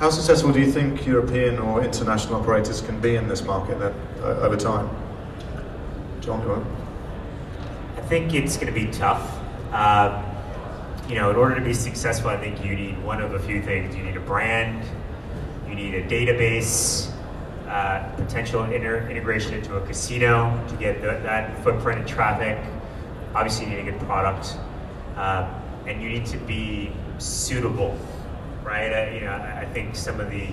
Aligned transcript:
How 0.00 0.10
successful 0.10 0.52
do 0.52 0.58
you 0.58 0.70
think 0.70 1.06
European 1.06 1.58
or 1.60 1.82
international 1.82 2.40
operators 2.40 2.80
can 2.80 3.00
be 3.00 3.14
in 3.14 3.28
this 3.28 3.42
market 3.42 3.78
then, 3.78 3.94
uh, 4.20 4.40
over 4.40 4.56
time? 4.56 4.90
John, 6.20 6.42
you 6.42 6.48
want? 6.48 6.66
I 7.96 8.00
think 8.00 8.34
it's 8.34 8.56
going 8.56 8.66
to 8.66 8.72
be 8.72 8.90
tough. 8.90 9.38
Um, 9.72 10.24
you 11.08 11.14
know, 11.14 11.30
in 11.30 11.36
order 11.36 11.54
to 11.54 11.60
be 11.60 11.72
successful, 11.72 12.30
I 12.30 12.36
think 12.36 12.64
you 12.64 12.74
need 12.74 13.02
one 13.04 13.22
of 13.22 13.34
a 13.34 13.38
few 13.38 13.62
things. 13.62 13.94
You 13.94 14.02
need 14.02 14.16
a 14.16 14.20
brand, 14.20 14.84
you 15.68 15.76
need 15.76 15.94
a 15.94 16.02
database, 16.02 17.10
uh, 17.68 18.02
potential 18.16 18.64
integration 18.64 19.54
into 19.54 19.76
a 19.76 19.86
casino 19.86 20.60
to 20.68 20.76
get 20.76 21.02
the, 21.02 21.20
that 21.22 21.62
footprint 21.62 22.00
and 22.00 22.08
traffic. 22.08 22.58
Obviously, 23.34 23.66
you 23.66 23.76
need 23.76 23.88
a 23.88 23.92
good 23.92 24.00
product, 24.00 24.56
uh, 25.16 25.48
and 25.86 26.02
you 26.02 26.08
need 26.08 26.26
to 26.26 26.36
be 26.38 26.90
suitable, 27.18 27.96
right? 28.64 28.92
Uh, 28.92 29.10
you 29.12 29.20
know, 29.20 29.32
I 29.32 29.66
think 29.72 29.94
some 29.94 30.20
of 30.20 30.30
the 30.30 30.48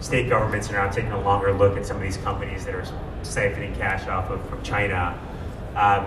state 0.00 0.28
governments 0.28 0.70
are 0.70 0.74
now 0.74 0.90
taking 0.90 1.12
a 1.12 1.20
longer 1.20 1.52
look 1.52 1.76
at 1.76 1.86
some 1.86 1.96
of 1.96 2.02
these 2.02 2.16
companies 2.18 2.64
that 2.64 2.74
are 2.74 2.86
siphoning 3.22 3.76
cash 3.76 4.06
off 4.08 4.30
of 4.30 4.46
from 4.48 4.62
China. 4.62 5.18
Um, 5.74 6.06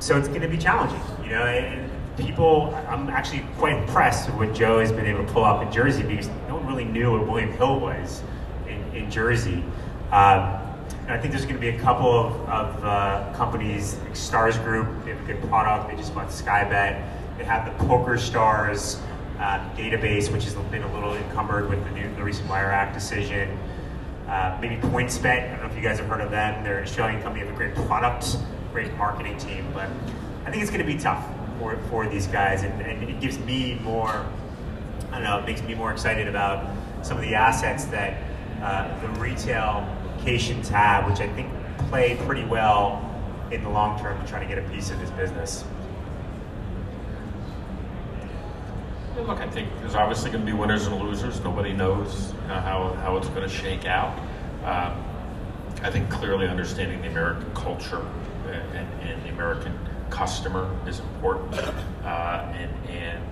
so 0.00 0.18
it's 0.18 0.28
going 0.28 0.42
to 0.42 0.48
be 0.48 0.58
challenging, 0.58 1.00
you 1.24 1.30
know. 1.30 1.44
And 1.44 1.90
people, 2.16 2.74
I'm 2.88 3.08
actually 3.08 3.44
quite 3.56 3.76
impressed 3.76 4.28
with 4.28 4.36
what 4.36 4.54
Joe 4.54 4.80
has 4.80 4.92
been 4.92 5.06
able 5.06 5.24
to 5.24 5.32
pull 5.32 5.44
off 5.44 5.62
in 5.62 5.72
Jersey 5.72 6.02
because 6.02 6.28
no 6.48 6.56
one 6.56 6.66
really 6.66 6.84
knew 6.84 7.12
what 7.12 7.26
William 7.26 7.52
Hill 7.52 7.80
was 7.80 8.22
in, 8.68 8.80
in 8.94 9.10
Jersey. 9.10 9.64
Um, 10.10 10.60
I 11.06 11.18
think 11.18 11.32
there's 11.32 11.44
going 11.44 11.56
to 11.56 11.60
be 11.60 11.68
a 11.68 11.78
couple 11.80 12.10
of, 12.10 12.32
of 12.48 12.84
uh, 12.84 13.32
companies, 13.34 13.96
like 14.04 14.16
Stars 14.16 14.56
Group, 14.58 14.88
they 15.04 15.10
have 15.10 15.20
a 15.20 15.32
good 15.32 15.42
product. 15.48 15.90
They 15.90 15.96
just 15.96 16.14
bought 16.14 16.32
Sky 16.32 16.64
Bet. 16.64 17.02
They 17.36 17.44
have 17.44 17.66
the 17.66 17.84
Poker 17.84 18.16
Stars 18.16 19.00
uh, 19.44 19.76
database, 19.76 20.32
which 20.32 20.44
has 20.44 20.54
been 20.54 20.82
a 20.82 20.94
little 20.94 21.14
encumbered 21.14 21.68
with 21.68 21.84
the, 21.84 21.90
new, 21.90 22.14
the 22.16 22.22
recent 22.22 22.48
Wire 22.48 22.70
Act 22.70 22.94
decision. 22.94 23.58
Uh, 24.26 24.56
maybe 24.58 24.76
PointsBet, 24.76 25.48
I 25.48 25.50
don't 25.50 25.64
know 25.64 25.70
if 25.70 25.76
you 25.76 25.82
guys 25.82 25.98
have 25.98 26.08
heard 26.08 26.22
of 26.22 26.30
them. 26.30 26.64
They're 26.64 26.78
an 26.78 26.84
Australian 26.84 27.20
company, 27.20 27.44
they 27.44 27.50
have 27.50 27.54
a 27.54 27.58
great 27.58 27.74
product, 27.86 28.38
great 28.72 28.94
marketing 28.94 29.36
team, 29.36 29.66
but 29.74 29.90
I 30.46 30.50
think 30.50 30.62
it's 30.62 30.70
going 30.70 30.84
to 30.84 30.90
be 30.90 30.98
tough 30.98 31.22
for, 31.58 31.76
for 31.90 32.08
these 32.08 32.26
guys, 32.26 32.62
and, 32.62 32.80
and 32.80 33.10
it 33.10 33.20
gives 33.20 33.38
me 33.40 33.78
more, 33.82 34.26
I 35.12 35.16
don't 35.16 35.24
know, 35.24 35.38
it 35.40 35.44
makes 35.44 35.60
me 35.60 35.74
more 35.74 35.92
excited 35.92 36.26
about 36.26 36.74
some 37.02 37.18
of 37.18 37.22
the 37.22 37.34
assets 37.34 37.84
that 37.86 38.22
uh, 38.62 38.98
the 39.02 39.08
retail 39.20 39.86
locations 40.16 40.70
have, 40.70 41.06
which 41.06 41.20
I 41.20 41.28
think 41.34 41.52
play 41.90 42.16
pretty 42.24 42.46
well 42.46 43.10
in 43.50 43.62
the 43.62 43.68
long 43.68 44.00
term 44.00 44.18
to 44.18 44.26
try 44.26 44.40
to 44.40 44.46
get 44.46 44.56
a 44.56 44.66
piece 44.70 44.90
of 44.90 44.98
this 45.00 45.10
business. 45.10 45.64
Look, 49.16 49.38
I 49.38 49.48
think 49.48 49.68
there's 49.78 49.94
obviously 49.94 50.32
going 50.32 50.44
to 50.44 50.52
be 50.52 50.58
winners 50.58 50.88
and 50.88 51.00
losers. 51.00 51.40
Nobody 51.44 51.72
knows 51.72 52.32
you 52.32 52.48
know, 52.48 52.54
how, 52.54 52.92
how 52.94 53.16
it's 53.16 53.28
going 53.28 53.42
to 53.42 53.48
shake 53.48 53.86
out. 53.86 54.18
Um, 54.64 55.04
I 55.82 55.90
think 55.90 56.10
clearly 56.10 56.48
understanding 56.48 57.00
the 57.00 57.08
American 57.08 57.54
culture 57.54 58.04
and, 58.46 58.92
and 59.02 59.24
the 59.24 59.28
American 59.28 59.78
customer 60.10 60.68
is 60.88 60.98
important, 60.98 61.54
uh, 62.04 62.52
and, 62.54 62.88
and 62.88 63.24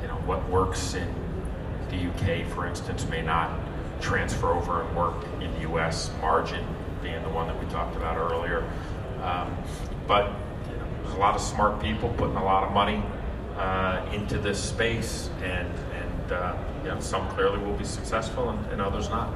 you 0.00 0.08
know 0.08 0.14
what 0.24 0.46
works 0.48 0.94
in 0.94 1.14
the 1.90 2.08
UK, 2.08 2.46
for 2.48 2.66
instance, 2.66 3.06
may 3.08 3.22
not 3.22 3.60
transfer 4.00 4.52
over 4.52 4.82
and 4.82 4.96
work 4.96 5.22
in 5.42 5.52
the 5.54 5.60
U.S. 5.60 6.10
Margin 6.20 6.64
being 7.02 7.22
the 7.22 7.28
one 7.28 7.46
that 7.46 7.58
we 7.62 7.70
talked 7.70 7.96
about 7.96 8.16
earlier, 8.16 8.68
um, 9.22 9.54
but 10.06 10.32
you 10.70 10.76
know, 10.76 10.86
there's 11.02 11.14
a 11.14 11.18
lot 11.18 11.34
of 11.34 11.40
smart 11.42 11.80
people 11.80 12.08
putting 12.16 12.36
a 12.36 12.44
lot 12.44 12.64
of 12.64 12.72
money 12.72 13.02
uh, 13.56 14.04
into 14.12 14.38
this 14.38 14.62
space, 14.62 15.30
and 15.42 15.72
and 15.94 16.32
uh, 16.32 16.56
you 16.82 16.90
know, 16.90 17.00
some 17.00 17.28
clearly 17.30 17.58
will 17.58 17.76
be 17.76 17.84
successful 17.84 18.50
and, 18.50 18.66
and 18.72 18.80
others 18.80 19.08
not. 19.08 19.32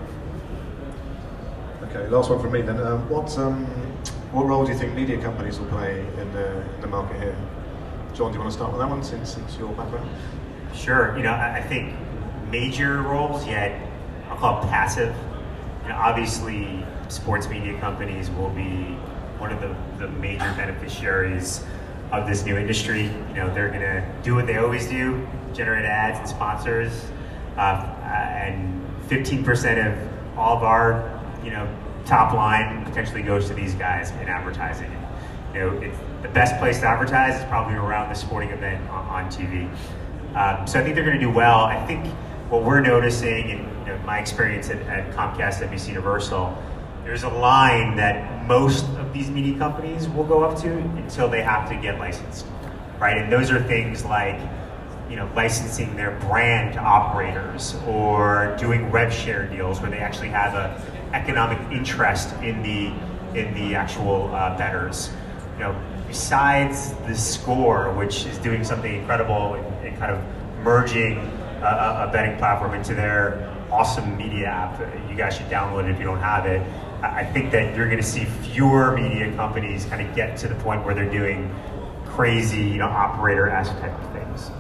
Okay, 1.85 2.07
last 2.09 2.31
one 2.31 2.41
from 2.41 2.53
me 2.53 2.63
then. 2.63 2.81
Um, 2.81 3.09
what 3.09 3.37
um, 3.39 3.67
what 4.33 4.47
role 4.47 4.65
do 4.65 4.73
you 4.73 4.79
think 4.79 4.95
media 4.95 5.21
companies 5.21 5.59
will 5.59 5.67
play 5.67 6.01
in 6.19 6.33
the, 6.33 6.61
in 6.75 6.81
the 6.81 6.87
market 6.87 7.21
here? 7.21 7.37
John, 8.15 8.31
do 8.31 8.39
you 8.39 8.41
want 8.41 8.53
to 8.53 8.57
start 8.57 8.71
with 8.71 8.81
that 8.81 8.89
one 8.89 9.03
since 9.03 9.37
it's 9.37 9.57
your 9.57 9.73
background? 9.73 10.09
Sure. 10.73 11.17
You 11.17 11.25
know, 11.25 11.33
I, 11.33 11.57
I 11.57 11.63
think 11.63 11.97
major 12.49 13.03
roles 13.03 13.45
yet 13.47 13.81
I'll 14.29 14.37
call 14.37 14.63
it 14.63 14.69
passive. 14.69 15.15
You 15.83 15.89
know, 15.89 15.97
obviously, 15.97 16.85
sports 17.09 17.49
media 17.49 17.79
companies 17.81 18.31
will 18.31 18.51
be 18.51 18.95
one 19.39 19.53
of 19.53 19.61
the, 19.61 19.75
the 19.99 20.09
major 20.13 20.53
beneficiaries 20.57 21.65
of 22.13 22.27
this 22.27 22.45
new 22.45 22.57
industry. 22.57 23.05
You 23.05 23.35
know, 23.35 23.55
they're 23.55 23.69
going 23.69 23.81
to 23.81 24.05
do 24.23 24.35
what 24.35 24.47
they 24.47 24.57
always 24.57 24.89
do, 24.89 25.27
generate 25.53 25.85
ads 25.85 26.19
and 26.19 26.29
sponsors, 26.29 27.07
uh, 27.57 27.85
and 28.03 28.85
15% 29.09 29.87
of 29.87 30.39
all 30.39 30.57
of 30.57 30.63
our, 30.63 31.21
you 31.45 31.51
know, 31.51 31.69
top 32.05 32.33
line 32.33 32.85
potentially 32.85 33.23
goes 33.23 33.47
to 33.49 33.55
these 33.55 33.75
guys 33.75 34.11
in 34.13 34.29
advertising. 34.29 34.91
You 35.55 35.61
know, 35.61 35.79
it's 35.79 35.99
the 36.23 36.29
best 36.29 36.59
place 36.59 36.81
to 36.81 36.87
advertise 36.87 37.41
is 37.41 37.45
probably 37.47 37.75
around 37.75 38.09
the 38.09 38.15
sporting 38.15 38.51
event 38.51 38.89
on, 38.91 39.25
on 39.25 39.31
TV. 39.31 39.69
Um, 40.35 40.67
so 40.67 40.79
I 40.79 40.85
think 40.85 40.95
they're 40.95 41.05
going 41.05 41.19
to 41.19 41.25
do 41.25 41.31
well. 41.31 41.61
I 41.61 41.85
think 41.87 42.07
what 42.51 42.63
we're 42.63 42.81
noticing, 42.81 43.49
in 43.51 43.59
you 43.59 43.87
know, 43.87 43.99
my 44.05 44.19
experience 44.19 44.71
at, 44.71 44.81
at 44.83 45.11
Comcast, 45.13 45.67
NBC 45.69 45.89
Universal, 45.89 46.57
there's 47.11 47.25
a 47.25 47.29
line 47.29 47.97
that 47.97 48.47
most 48.47 48.85
of 48.91 49.13
these 49.13 49.29
media 49.31 49.59
companies 49.59 50.09
will 50.11 50.23
go 50.23 50.45
up 50.45 50.57
to 50.57 50.71
until 50.71 51.29
they 51.29 51.43
have 51.43 51.69
to 51.69 51.75
get 51.75 51.99
licensed, 51.99 52.47
right? 53.01 53.19
And 53.19 53.33
those 53.33 53.51
are 53.51 53.61
things 53.65 54.05
like, 54.05 54.39
you 55.09 55.17
know, 55.17 55.29
licensing 55.35 55.97
their 55.97 56.13
brand 56.21 56.75
to 56.75 56.79
operators 56.79 57.75
or 57.89 58.57
doing 58.61 58.93
rev 58.93 59.13
share 59.13 59.49
deals 59.49 59.81
where 59.81 59.91
they 59.91 59.99
actually 59.99 60.29
have 60.29 60.55
a 60.55 60.81
economic 61.13 61.59
interest 61.73 62.33
in 62.45 62.63
the 62.63 62.93
in 63.37 63.53
the 63.55 63.75
actual 63.75 64.33
uh, 64.33 64.57
betters. 64.57 65.11
You 65.55 65.65
know, 65.65 65.83
besides 66.07 66.93
the 67.09 67.17
score, 67.17 67.93
which 67.95 68.25
is 68.25 68.39
doing 68.39 68.63
something 68.63 68.95
incredible 68.95 69.55
and, 69.55 69.99
kind 69.99 70.13
of 70.13 70.23
merging 70.63 71.19
a 71.61 72.09
betting 72.13 72.39
platform 72.39 72.73
into 72.73 72.95
their 72.95 73.53
awesome 73.71 74.17
media 74.17 74.47
app. 74.47 74.81
You 75.11 75.17
guys 75.17 75.37
should 75.37 75.49
download 75.49 75.85
it 75.85 75.91
if 75.91 75.99
you 75.99 76.05
don't 76.05 76.21
have 76.21 76.47
it. 76.47 76.63
I 77.03 77.25
think 77.25 77.51
that 77.53 77.75
you're 77.75 77.87
going 77.87 78.03
to 78.03 78.07
see 78.07 78.25
fewer 78.25 78.95
media 78.95 79.33
companies 79.35 79.87
kind 79.87 80.07
of 80.07 80.15
get 80.15 80.37
to 80.39 80.49
the 80.49 80.55
point 80.57 80.85
where 80.85 80.95
they're 80.95 81.11
doing 81.11 81.55
crazy, 82.05 82.63
you 82.63 82.79
know, 82.79 82.89
operator-esque 82.89 83.73
type 83.81 83.99
of 83.99 84.13
things. 84.13 84.51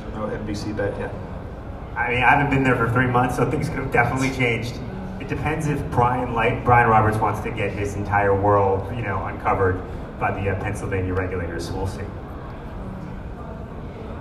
So 0.00 0.08
no 0.14 0.26
NBC 0.26 0.74
bet 0.76 0.98
yet. 0.98 1.12
I 1.96 2.10
mean, 2.10 2.22
I 2.22 2.30
haven't 2.30 2.50
been 2.50 2.62
there 2.62 2.76
for 2.76 2.90
three 2.90 3.06
months, 3.06 3.36
so 3.36 3.50
things 3.50 3.68
could 3.68 3.78
have 3.78 3.92
definitely 3.92 4.30
changed. 4.30 4.74
It 5.20 5.28
depends 5.28 5.66
if 5.66 5.82
Brian 5.90 6.34
Light, 6.34 6.64
Brian 6.64 6.88
Roberts 6.88 7.18
wants 7.18 7.40
to 7.40 7.50
get 7.50 7.72
his 7.72 7.94
entire 7.94 8.34
world, 8.38 8.94
you 8.94 9.02
know, 9.02 9.24
uncovered 9.26 9.80
by 10.18 10.32
the 10.32 10.50
uh, 10.50 10.60
Pennsylvania 10.62 11.12
regulators. 11.12 11.66
So 11.68 11.74
we'll 11.74 11.86
see. 11.86 12.02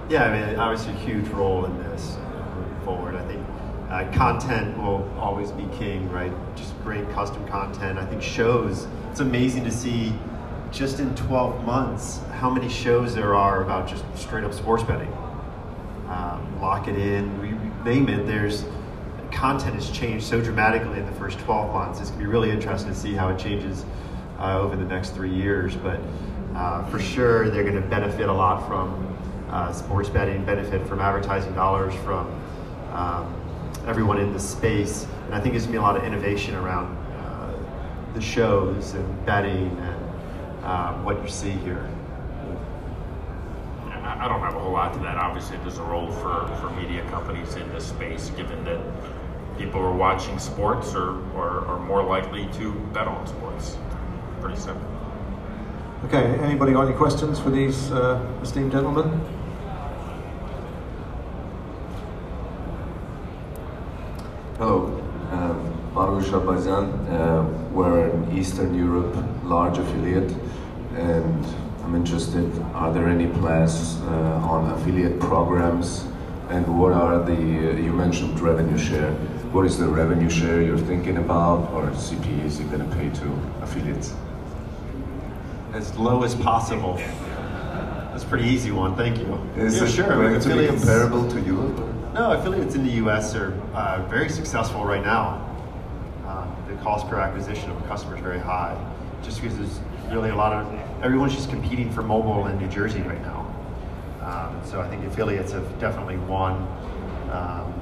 Yeah, 0.09 0.25
I 0.25 0.47
mean, 0.47 0.59
obviously 0.59 0.93
a 0.93 0.97
huge 0.97 1.27
role 1.29 1.65
in 1.65 1.77
this 1.79 2.17
moving 2.55 2.85
forward. 2.85 3.15
I 3.15 3.27
think 3.27 3.44
uh, 3.95 4.11
content 4.11 4.77
will 4.77 5.09
always 5.17 5.51
be 5.53 5.65
king, 5.77 6.09
right? 6.11 6.31
Just 6.57 6.77
great 6.83 7.09
custom 7.11 7.47
content. 7.47 7.97
I 7.97 8.05
think 8.05 8.21
shows, 8.21 8.87
it's 9.09 9.21
amazing 9.21 9.63
to 9.63 9.71
see 9.71 10.13
just 10.69 10.99
in 10.99 11.15
12 11.15 11.63
months 11.63 12.19
how 12.33 12.49
many 12.49 12.67
shows 12.67 13.15
there 13.15 13.33
are 13.35 13.63
about 13.63 13.87
just 13.87 14.03
straight 14.17 14.43
up 14.43 14.53
sports 14.53 14.83
betting. 14.83 15.11
Um, 16.09 16.59
lock 16.59 16.89
it 16.89 16.97
in, 16.97 17.41
we, 17.41 17.89
name 17.89 18.09
it. 18.09 18.27
There's 18.27 18.65
content 19.31 19.75
has 19.75 19.89
changed 19.89 20.25
so 20.25 20.41
dramatically 20.41 20.99
in 20.99 21.05
the 21.05 21.13
first 21.13 21.39
12 21.39 21.73
months. 21.73 22.01
It's 22.01 22.09
gonna 22.09 22.23
be 22.23 22.27
really 22.27 22.51
interesting 22.51 22.91
to 22.91 22.99
see 22.99 23.13
how 23.13 23.29
it 23.29 23.39
changes 23.39 23.85
uh, 24.39 24.59
over 24.59 24.75
the 24.75 24.83
next 24.83 25.11
three 25.11 25.33
years. 25.33 25.73
But 25.73 26.01
uh, 26.53 26.85
for 26.87 26.99
sure, 26.99 27.49
they're 27.49 27.63
gonna 27.63 27.79
benefit 27.79 28.27
a 28.27 28.33
lot 28.33 28.67
from 28.67 29.17
uh, 29.49 29.71
sports 29.71 30.09
betting, 30.09 30.43
benefit 30.43 30.85
from 30.85 30.99
advertising 30.99 31.53
dollars 31.53 31.93
from 32.03 32.27
um, 32.91 33.44
everyone 33.87 34.19
in 34.19 34.33
the 34.33 34.39
space. 34.39 35.07
And 35.25 35.35
I 35.35 35.39
think 35.39 35.53
there's 35.53 35.65
gonna 35.65 35.73
be 35.73 35.77
a 35.77 35.81
lot 35.81 35.97
of 35.97 36.03
innovation 36.03 36.55
around 36.55 36.95
uh, 36.97 37.53
the 38.13 38.21
shows 38.21 38.93
and 38.93 39.25
betting 39.25 39.69
and 39.79 40.65
um, 40.65 41.03
what 41.03 41.21
you 41.21 41.29
see 41.29 41.51
here. 41.51 41.89
I 44.05 44.27
don't 44.27 44.39
have 44.39 44.55
a 44.55 44.59
whole 44.59 44.71
lot 44.71 44.93
to 44.93 44.99
that. 44.99 45.17
Obviously, 45.17 45.57
there's 45.57 45.77
a 45.77 45.83
role 45.83 46.11
for, 46.11 46.47
for 46.61 46.69
media 46.71 47.03
companies 47.09 47.55
in 47.55 47.67
this 47.69 47.87
space, 47.87 48.29
given 48.31 48.63
that 48.63 48.79
people 49.57 49.81
who 49.81 49.87
are 49.87 49.95
watching 49.95 50.37
sports 50.39 50.93
are, 50.93 51.15
are, 51.35 51.65
are 51.65 51.79
more 51.79 52.03
likely 52.03 52.47
to 52.53 52.73
bet 52.93 53.07
on 53.07 53.27
sports. 53.27 53.77
Pretty 54.41 54.59
simple. 54.59 54.85
Okay, 56.05 56.23
anybody 56.39 56.71
got 56.71 56.87
any 56.87 56.95
questions 56.95 57.39
for 57.39 57.49
these 57.49 57.91
uh, 57.91 58.23
esteemed 58.41 58.71
gentlemen? 58.71 59.19
Hello, 64.57 64.85
um, 65.31 65.91
Marush 65.93 66.31
Abazian. 66.31 66.87
Uh, 67.11 67.43
we're 67.73 68.07
an 68.07 68.37
Eastern 68.37 68.73
Europe 68.73 69.13
large 69.43 69.77
affiliate, 69.77 70.31
and 70.93 71.45
I'm 71.83 71.93
interested. 71.93 72.49
Are 72.73 72.93
there 72.93 73.09
any 73.09 73.27
plans 73.27 73.99
uh, 74.03 74.49
on 74.49 74.71
affiliate 74.71 75.19
programs 75.19 76.05
And 76.49 76.79
what 76.79 76.93
are 76.93 77.19
the, 77.23 77.33
uh, 77.33 77.75
you 77.75 77.91
mentioned 77.91 78.39
revenue 78.39 78.77
share. 78.77 79.11
What 79.51 79.65
is 79.65 79.77
the 79.77 79.87
revenue 79.87 80.29
share 80.29 80.61
you're 80.61 80.77
thinking 80.77 81.17
about 81.17 81.71
or 81.73 81.89
CPAs 81.89 82.59
you're 82.59 82.69
going 82.69 82.87
to 82.87 82.95
pay 82.95 83.09
to 83.09 83.27
affiliates? 83.61 84.13
As 85.73 85.97
low 85.97 86.23
as 86.23 86.35
possible. 86.35 86.95
That's 88.11 88.23
a 88.23 88.27
pretty 88.27 88.47
easy 88.47 88.71
one, 88.71 88.95
thank 88.95 89.17
you. 89.17 89.33
Is 89.57 89.77
yeah, 89.77 89.83
it 89.83 89.91
sure. 89.91 90.07
going 90.07 90.39
to 90.39 90.57
be 90.57 90.67
comparable 90.67 91.27
to 91.29 91.41
Europe? 91.41 91.94
No, 92.15 92.31
affiliates 92.31 92.75
in 92.75 92.85
the 92.85 92.91
U.S. 92.93 93.35
are 93.35 93.51
uh, 93.73 94.01
very 94.09 94.29
successful 94.29 94.85
right 94.85 95.03
now. 95.03 95.41
Uh, 96.25 96.47
the 96.69 96.75
cost 96.81 97.09
per 97.09 97.19
acquisition 97.19 97.69
of 97.69 97.77
a 97.83 97.87
customer 97.89 98.15
is 98.15 98.21
very 98.21 98.39
high, 98.39 98.73
just 99.21 99.41
because 99.41 99.57
there's 99.57 99.79
really 100.09 100.29
a 100.29 100.35
lot 100.35 100.53
of 100.53 101.03
everyone's 101.03 101.35
just 101.35 101.49
competing 101.49 101.91
for 101.91 102.03
mobile 102.03 102.47
in 102.47 102.57
New 102.57 102.69
Jersey 102.69 103.01
right 103.01 103.21
now. 103.21 103.41
Um, 104.21 104.61
so 104.65 104.79
I 104.79 104.87
think 104.87 105.03
affiliates 105.03 105.51
have 105.51 105.77
definitely 105.77 106.15
won, 106.19 106.53
um, 107.33 107.73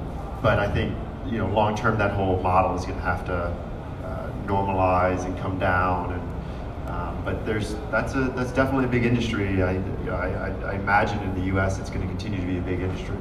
but 0.42 0.58
I 0.58 0.68
think 0.68 0.98
you 1.28 1.38
know 1.38 1.46
long 1.50 1.76
term 1.76 2.00
that 2.00 2.10
whole 2.10 2.42
model 2.42 2.76
is 2.76 2.86
going 2.86 2.98
to 2.98 3.04
have 3.06 3.24
to 3.28 3.36
uh, 3.36 4.32
normalize 4.48 5.26
and 5.26 5.38
come 5.38 5.60
down. 5.60 6.12
And 6.12 6.90
um, 6.90 7.22
but 7.24 7.46
there's 7.46 7.76
that's 7.92 8.16
a 8.16 8.34
that's 8.36 8.52
definitely 8.52 8.86
a 8.86 8.88
big 8.88 9.06
industry. 9.06 9.62
I, 9.62 9.76
I- 10.10 10.54
I 10.72 10.74
imagine 10.74 11.20
in 11.20 11.36
the 11.36 11.46
U.S. 11.54 11.78
it's 11.78 11.92
going 11.92 12.02
to 12.02 12.08
continue 12.08 12.40
to 12.42 12.48
be 12.48 12.58
a 12.58 12.62
big 12.62 12.80
industry. 12.80 13.16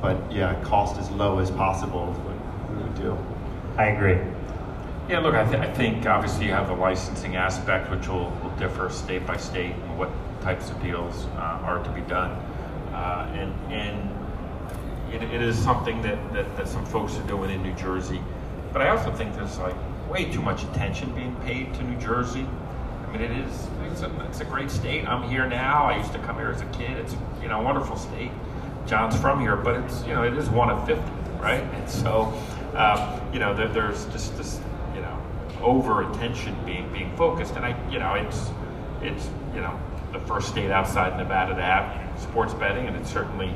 But 0.00 0.30
yeah, 0.30 0.60
cost 0.62 0.98
as 0.98 1.10
low 1.10 1.38
as 1.38 1.50
possible 1.50 2.12
is 2.12 2.18
what 2.18 2.76
we 2.76 2.82
would 2.82 2.94
do. 2.94 3.16
I 3.76 3.86
agree. 3.86 4.18
Yeah, 5.08 5.18
look, 5.18 5.34
I, 5.34 5.44
th- 5.44 5.60
I 5.60 5.70
think 5.72 6.06
obviously 6.06 6.46
you 6.46 6.52
have 6.52 6.68
the 6.68 6.74
licensing 6.74 7.36
aspect, 7.36 7.90
which 7.90 8.08
will, 8.08 8.30
will 8.42 8.54
differ 8.58 8.88
state 8.88 9.26
by 9.26 9.36
state, 9.36 9.72
and 9.72 9.98
what 9.98 10.10
types 10.40 10.70
of 10.70 10.82
deals 10.82 11.26
uh, 11.36 11.60
are 11.62 11.82
to 11.82 11.90
be 11.90 12.00
done. 12.02 12.30
Uh, 12.92 13.30
and 13.34 13.72
and 13.72 14.10
it, 15.14 15.22
it 15.22 15.42
is 15.42 15.58
something 15.58 16.00
that, 16.02 16.32
that, 16.32 16.56
that 16.56 16.68
some 16.68 16.84
folks 16.86 17.16
are 17.16 17.26
doing 17.26 17.50
in 17.50 17.62
New 17.62 17.74
Jersey. 17.74 18.20
But 18.72 18.82
I 18.82 18.88
also 18.88 19.12
think 19.12 19.34
there's 19.34 19.58
like 19.58 19.74
way 20.08 20.30
too 20.30 20.42
much 20.42 20.64
attention 20.64 21.14
being 21.14 21.34
paid 21.36 21.72
to 21.74 21.82
New 21.82 21.98
Jersey. 21.98 22.46
I 23.06 23.12
mean, 23.12 23.20
it 23.20 23.30
is, 23.30 23.68
it's 23.90 24.02
a, 24.02 24.26
it's 24.28 24.40
a 24.40 24.44
great 24.44 24.70
state. 24.70 25.06
I'm 25.06 25.28
here 25.28 25.46
now. 25.46 25.84
I 25.84 25.98
used 25.98 26.12
to 26.12 26.18
come 26.20 26.36
here 26.36 26.50
as 26.50 26.60
a 26.60 26.66
kid. 26.66 26.92
It's, 26.92 27.14
you 27.42 27.48
know, 27.48 27.60
a 27.60 27.62
wonderful 27.62 27.96
state. 27.96 28.32
John's 28.86 29.16
from 29.16 29.40
here, 29.40 29.56
but 29.56 29.76
it's, 29.76 30.04
you 30.04 30.14
know, 30.14 30.22
it 30.22 30.34
is 30.34 30.48
one 30.50 30.70
of 30.70 30.86
50, 30.86 31.02
right? 31.40 31.62
And 31.62 31.88
so, 31.88 32.32
um, 32.74 33.20
you 33.32 33.38
know, 33.38 33.54
there, 33.54 33.68
there's 33.68 34.04
just 34.06 34.36
this, 34.36 34.60
you 34.94 35.00
know, 35.00 35.22
over 35.62 36.10
attention 36.10 36.56
being, 36.66 36.92
being 36.92 37.14
focused. 37.16 37.54
And 37.54 37.64
I, 37.64 37.90
you 37.90 37.98
know, 37.98 38.14
it's, 38.14 38.50
it's, 39.00 39.28
you 39.54 39.60
know, 39.60 39.78
the 40.12 40.20
first 40.20 40.48
state 40.48 40.70
outside 40.70 41.16
Nevada 41.16 41.54
to 41.54 41.62
have 41.62 42.20
sports 42.20 42.54
betting, 42.54 42.86
and 42.86 42.96
it 42.96 43.06
certainly, 43.06 43.54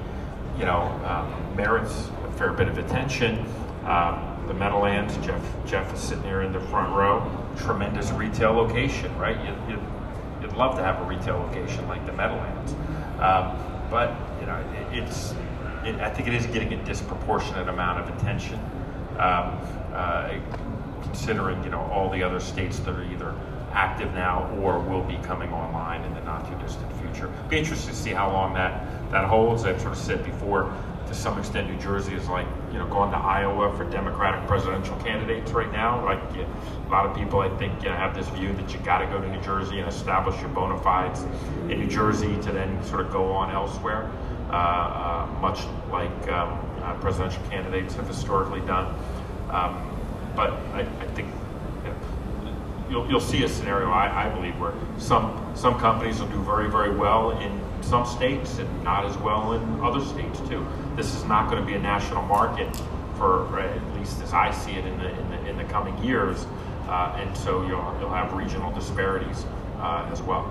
you 0.59 0.65
know, 0.65 0.83
um, 1.05 1.57
merits 1.57 2.09
a 2.27 2.33
fair 2.33 2.53
bit 2.53 2.69
of 2.69 2.79
attention. 2.79 3.45
Um, 3.85 4.35
the 4.47 4.55
Meadowlands, 4.55 5.15
Jeff, 5.19 5.43
Jeff 5.67 5.93
is 5.93 6.01
sitting 6.01 6.25
here 6.25 6.41
in 6.41 6.53
the 6.53 6.61
front 6.61 6.95
row. 6.95 7.31
Tremendous 7.59 8.11
retail 8.13 8.53
location, 8.53 9.17
right? 9.19 9.37
You, 9.45 9.79
you'd 10.41 10.53
love 10.55 10.77
to 10.77 10.83
have 10.83 11.01
a 11.01 11.05
retail 11.05 11.37
location 11.37 11.87
like 11.87 12.05
the 12.07 12.13
Meadowlands, 12.13 12.73
um, 13.21 13.59
but 13.91 14.15
know, 14.49 14.59
it, 14.93 15.05
it's. 15.05 15.35
It, 15.85 15.95
I 16.01 16.11
think 16.11 16.27
it 16.27 16.35
is 16.35 16.45
getting 16.47 16.73
a 16.73 16.85
disproportionate 16.85 17.69
amount 17.69 18.01
of 18.01 18.19
attention, 18.19 18.59
um, 19.19 19.57
uh, 19.95 20.35
considering 21.03 21.63
you 21.63 21.71
know 21.71 21.81
all 21.93 22.11
the 22.11 22.23
other 22.23 22.41
states 22.41 22.81
that 22.81 22.95
are 22.95 23.05
either 23.05 23.33
active 23.73 24.13
now 24.15 24.51
or 24.61 24.81
will 24.81 25.05
be 25.05 25.17
coming 25.19 25.53
online 25.53 26.03
in 26.03 26.15
the 26.15 26.21
not 26.23 26.49
too 26.51 26.59
distant 26.59 26.91
future. 27.01 27.33
Be 27.49 27.59
interested 27.59 27.91
to 27.91 27.97
see 27.97 28.11
how 28.11 28.33
long 28.33 28.55
that 28.55 29.11
that 29.13 29.27
holds. 29.27 29.65
I've 29.65 29.81
sort 29.81 29.93
of 29.93 29.99
said 29.99 30.25
before, 30.25 30.75
to 31.07 31.15
some 31.15 31.39
extent, 31.39 31.71
New 31.71 31.79
Jersey 31.79 32.15
is 32.15 32.29
like 32.29 32.47
you 32.73 32.79
know 32.79 32.89
going 32.89 33.13
to 33.13 33.17
Iowa 33.19 33.75
for 33.77 33.85
Democratic 33.85 34.47
presidential 34.49 34.97
candidates 34.97 35.53
right 35.53 35.71
now. 35.71 36.05
Like 36.05 36.21
you, 36.35 36.45
a 36.89 36.91
lot 36.91 37.05
of 37.05 37.15
people, 37.15 37.41
I 37.41 37.55
think, 37.59 37.83
you 37.83 37.91
know, 37.91 37.97
have 37.97 38.15
this 38.15 38.29
view 38.31 38.53
that 38.55 38.73
you 38.73 38.79
got 38.81 38.99
to 38.99 39.07
go 39.07 39.21
to 39.21 39.29
New 39.29 39.41
Jersey 39.43 39.79
and 39.79 39.89
establish 39.89 40.41
your 40.41 40.49
bona 40.49 40.81
fides 40.81 41.23
in 41.69 41.81
New 41.81 41.87
Jersey 41.87 42.35
to 42.41 42.53
then 42.53 42.83
sort 42.85 43.05
of 43.05 43.13
go 43.13 43.31
on 43.31 43.51
elsewhere. 43.51 44.11
Uh, 44.51 44.53
uh, 44.53 45.41
much 45.43 45.61
like 45.91 46.29
um, 46.31 46.59
uh, 46.83 46.95
presidential 47.01 47.43
candidates 47.51 47.95
have 47.95 48.09
historically 48.09 48.61
done. 48.61 48.87
Um, 49.51 49.95
but 50.35 50.53
I, 50.73 50.87
I 51.01 51.07
think 51.09 51.29
you'll, 52.89 53.07
you'll 53.11 53.21
see 53.21 53.45
a 53.45 53.49
scenario, 53.49 53.91
I, 53.91 54.27
I 54.27 54.29
believe, 54.31 54.59
where 54.59 54.73
some 54.97 55.53
some 55.55 55.79
companies 55.79 56.21
will 56.21 56.29
do 56.29 56.43
very, 56.45 56.71
very 56.71 56.97
well 56.97 57.39
in 57.41 57.61
some 57.83 58.07
states 58.07 58.59
and 58.59 58.85
not 58.85 59.05
as 59.05 59.19
well 59.19 59.53
in 59.53 59.81
other 59.83 60.03
states 60.03 60.41
too. 60.49 60.67
This 60.97 61.15
is 61.15 61.25
not 61.25 61.51
going 61.51 61.61
to 61.61 61.67
be 61.67 61.75
a 61.75 61.83
national 61.83 62.23
market 62.23 62.75
for, 63.19 63.47
uh, 63.59 63.67
at 63.67 63.99
least 63.99 64.23
as 64.23 64.33
I 64.33 64.51
see 64.51 64.73
it, 64.73 64.87
in 64.87 64.99
the 64.99 65.11
in 65.11 65.31
the, 65.31 65.51
in 65.51 65.57
the 65.59 65.65
coming 65.65 65.97
years, 66.03 66.47
uh, 66.89 67.19
and 67.19 67.37
so 67.37 67.67
you'll 67.67 67.97
you'll 68.01 68.15
have 68.15 68.33
regional 68.33 68.73
disparities 68.73 69.45
uh, 69.81 70.09
as 70.11 70.23
well. 70.23 70.51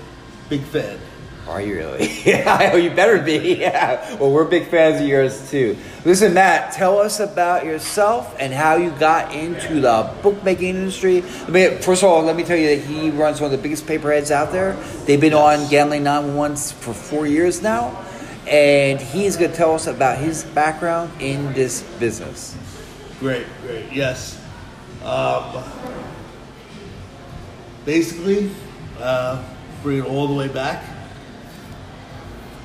Big 0.47 0.61
fan. 0.61 0.97
Are 1.47 1.61
you 1.61 1.75
really? 1.75 2.09
yeah, 2.25 2.71
oh, 2.73 2.77
you 2.77 2.89
better 2.89 3.21
be. 3.21 3.53
Yeah. 3.63 4.15
Well, 4.15 4.31
we're 4.31 4.45
big 4.45 4.67
fans 4.67 5.01
of 5.01 5.07
yours 5.07 5.49
too. 5.49 5.77
Listen, 6.05 6.33
Matt, 6.33 6.73
tell 6.73 6.97
us 6.97 7.19
about 7.19 7.65
yourself 7.65 8.35
and 8.39 8.53
how 8.53 8.75
you 8.75 8.91
got 8.91 9.33
into 9.33 9.79
the 9.79 10.09
bookmaking 10.21 10.75
industry. 10.75 11.23
I 11.45 11.49
mean, 11.49 11.77
first 11.79 12.03
of 12.03 12.09
all, 12.09 12.21
let 12.23 12.35
me 12.35 12.43
tell 12.43 12.57
you 12.57 12.75
that 12.75 12.85
he 12.85 13.09
runs 13.09 13.39
one 13.39 13.53
of 13.53 13.57
the 13.57 13.61
biggest 13.61 13.85
pay 13.87 13.97
per 13.97 14.11
heads 14.11 14.31
out 14.31 14.51
there. 14.51 14.73
They've 15.05 15.19
been 15.19 15.33
on 15.33 15.69
Gambling 15.69 16.03
911 16.03 16.57
for 16.57 16.93
four 16.93 17.25
years 17.27 17.61
now, 17.61 18.03
and 18.47 18.99
he's 18.99 19.37
going 19.37 19.51
to 19.51 19.57
tell 19.57 19.75
us 19.75 19.87
about 19.87 20.17
his 20.17 20.43
background 20.43 21.11
in 21.21 21.53
this 21.53 21.83
business. 21.99 22.57
Great, 23.19 23.45
great. 23.61 23.91
Yes. 23.91 24.41
Um, 25.05 25.63
basically, 27.85 28.51
uh, 28.99 29.43
bring 29.81 29.99
it 29.99 30.05
all 30.05 30.27
the 30.27 30.33
way 30.33 30.47
back. 30.47 30.92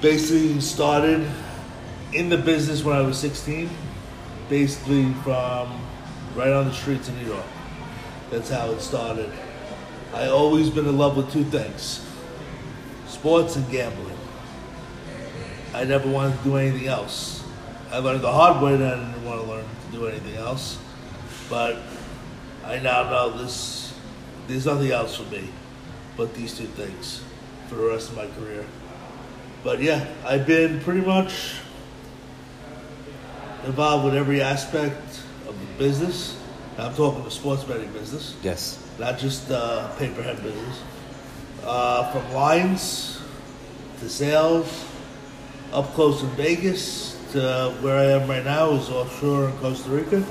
Basically, 0.01 0.61
started 0.61 1.29
in 2.13 2.29
the 2.29 2.39
business 2.39 2.85
when 2.85 2.97
I 2.97 3.01
was 3.01 3.19
16. 3.19 3.69
Basically, 4.49 5.13
from 5.25 5.81
right 6.35 6.53
on 6.53 6.67
the 6.67 6.73
streets 6.73 7.09
in 7.09 7.19
New 7.19 7.27
York. 7.27 7.45
That's 8.31 8.51
how 8.51 8.71
it 8.71 8.81
started. 8.81 9.31
I 10.15 10.29
always 10.29 10.71
been 10.71 10.87
in 10.87 10.97
love 10.97 11.17
with 11.17 11.33
two 11.33 11.45
things: 11.45 12.07
sports 13.07 13.57
and 13.57 13.69
gambling. 13.71 14.17
I 15.75 15.85
never 15.85 16.09
wanted 16.09 16.39
to 16.39 16.45
do 16.45 16.57
anything 16.57 16.87
else. 16.87 17.45
I 17.91 17.99
learned 17.99 18.21
the 18.21 18.33
hard 18.33 18.63
way 18.63 18.77
that 18.77 18.99
I 18.99 19.05
didn't 19.05 19.25
want 19.25 19.43
to 19.43 19.49
learn 19.49 19.65
to 19.65 19.97
do 19.97 20.07
anything 20.07 20.37
else. 20.37 20.79
But 21.51 21.79
I 22.65 22.79
now 22.79 23.11
know 23.11 23.37
this 23.37 23.95
there's 24.47 24.67
nothing 24.67 24.91
else 24.91 25.17
for 25.17 25.25
me 25.25 25.49
but 26.17 26.35
these 26.35 26.57
two 26.57 26.67
things 26.67 27.23
for 27.69 27.77
the 27.77 27.87
rest 27.87 28.11
of 28.11 28.17
my 28.17 28.27
career. 28.27 28.65
But 29.65 29.81
yeah, 29.83 30.07
I've 30.25 30.47
been 30.47 30.81
pretty 30.81 31.01
much 31.01 31.55
involved 33.67 34.05
with 34.05 34.15
every 34.15 34.41
aspect 34.41 35.21
of 35.49 35.59
the 35.59 35.67
business. 35.79 36.37
I'm 36.79 36.95
talking 36.95 37.25
the 37.25 37.31
sports 37.31 37.65
betting 37.65 37.93
business 37.93 38.37
Yes. 38.43 38.79
not 39.01 39.19
just 39.19 39.51
uh, 39.51 39.89
pay 39.97 40.09
per 40.11 40.23
head 40.23 40.41
business. 40.43 40.81
Uh, 41.65 42.11
from 42.13 42.33
lines 42.33 43.21
to 43.99 44.09
sales, 44.09 44.85
up 45.73 45.87
close 45.95 46.23
in 46.23 46.29
Vegas 46.31 47.19
to 47.33 47.75
where 47.81 47.99
I 47.99 48.05
am 48.23 48.29
right 48.31 48.45
now 48.45 48.71
is 48.71 48.89
offshore 48.91 49.49
in 49.51 49.57
Costa 49.59 49.91
Rica, 49.91 50.25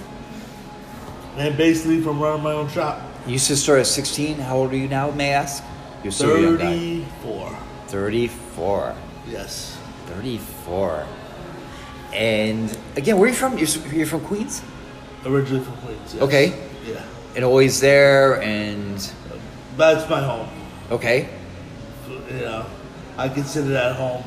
and 1.35 1.57
basically 1.57 2.01
from 2.01 2.19
running 2.19 2.43
my 2.43 2.53
own 2.53 2.69
shop. 2.69 3.01
You 3.25 3.33
used 3.33 3.47
to 3.47 3.57
start 3.57 3.79
at 3.79 3.87
16. 3.87 4.37
How 4.39 4.55
old 4.55 4.71
are 4.71 4.77
you 4.77 4.87
now, 4.87 5.11
may 5.11 5.33
I 5.33 5.41
ask? 5.41 5.63
You're 6.01 6.13
still 6.13 6.37
a 6.37 6.41
young. 6.41 6.57
Thirty-four. 6.57 7.57
34. 7.89 8.95
Yes. 9.29 9.77
34. 10.07 11.05
And 12.13 12.75
again, 12.95 13.17
where 13.17 13.25
are 13.25 13.29
you 13.29 13.35
from? 13.37 13.57
You're, 13.57 13.67
you're 13.93 14.05
from 14.07 14.21
Queens? 14.21 14.61
Originally 15.25 15.63
from 15.63 15.75
Queens. 15.77 16.13
Yes. 16.13 16.23
Okay. 16.23 16.53
Yeah. 16.85 17.03
And 17.35 17.43
always 17.43 17.79
there 17.79 18.41
and 18.41 18.97
That's 19.75 20.09
my 20.09 20.21
home. 20.21 20.47
okay. 20.91 21.29
You 22.07 22.39
know, 22.41 22.65
I 23.17 23.29
consider 23.29 23.69
that 23.69 23.95
home. 23.95 24.23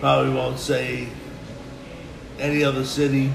Probably 0.00 0.32
won't 0.32 0.58
say 0.58 1.08
any 2.38 2.62
other 2.62 2.84
city, 2.84 3.32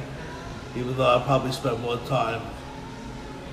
even 0.75 0.95
though 0.95 1.17
I 1.17 1.21
probably 1.23 1.51
spent 1.51 1.79
more 1.81 1.97
time 2.07 2.41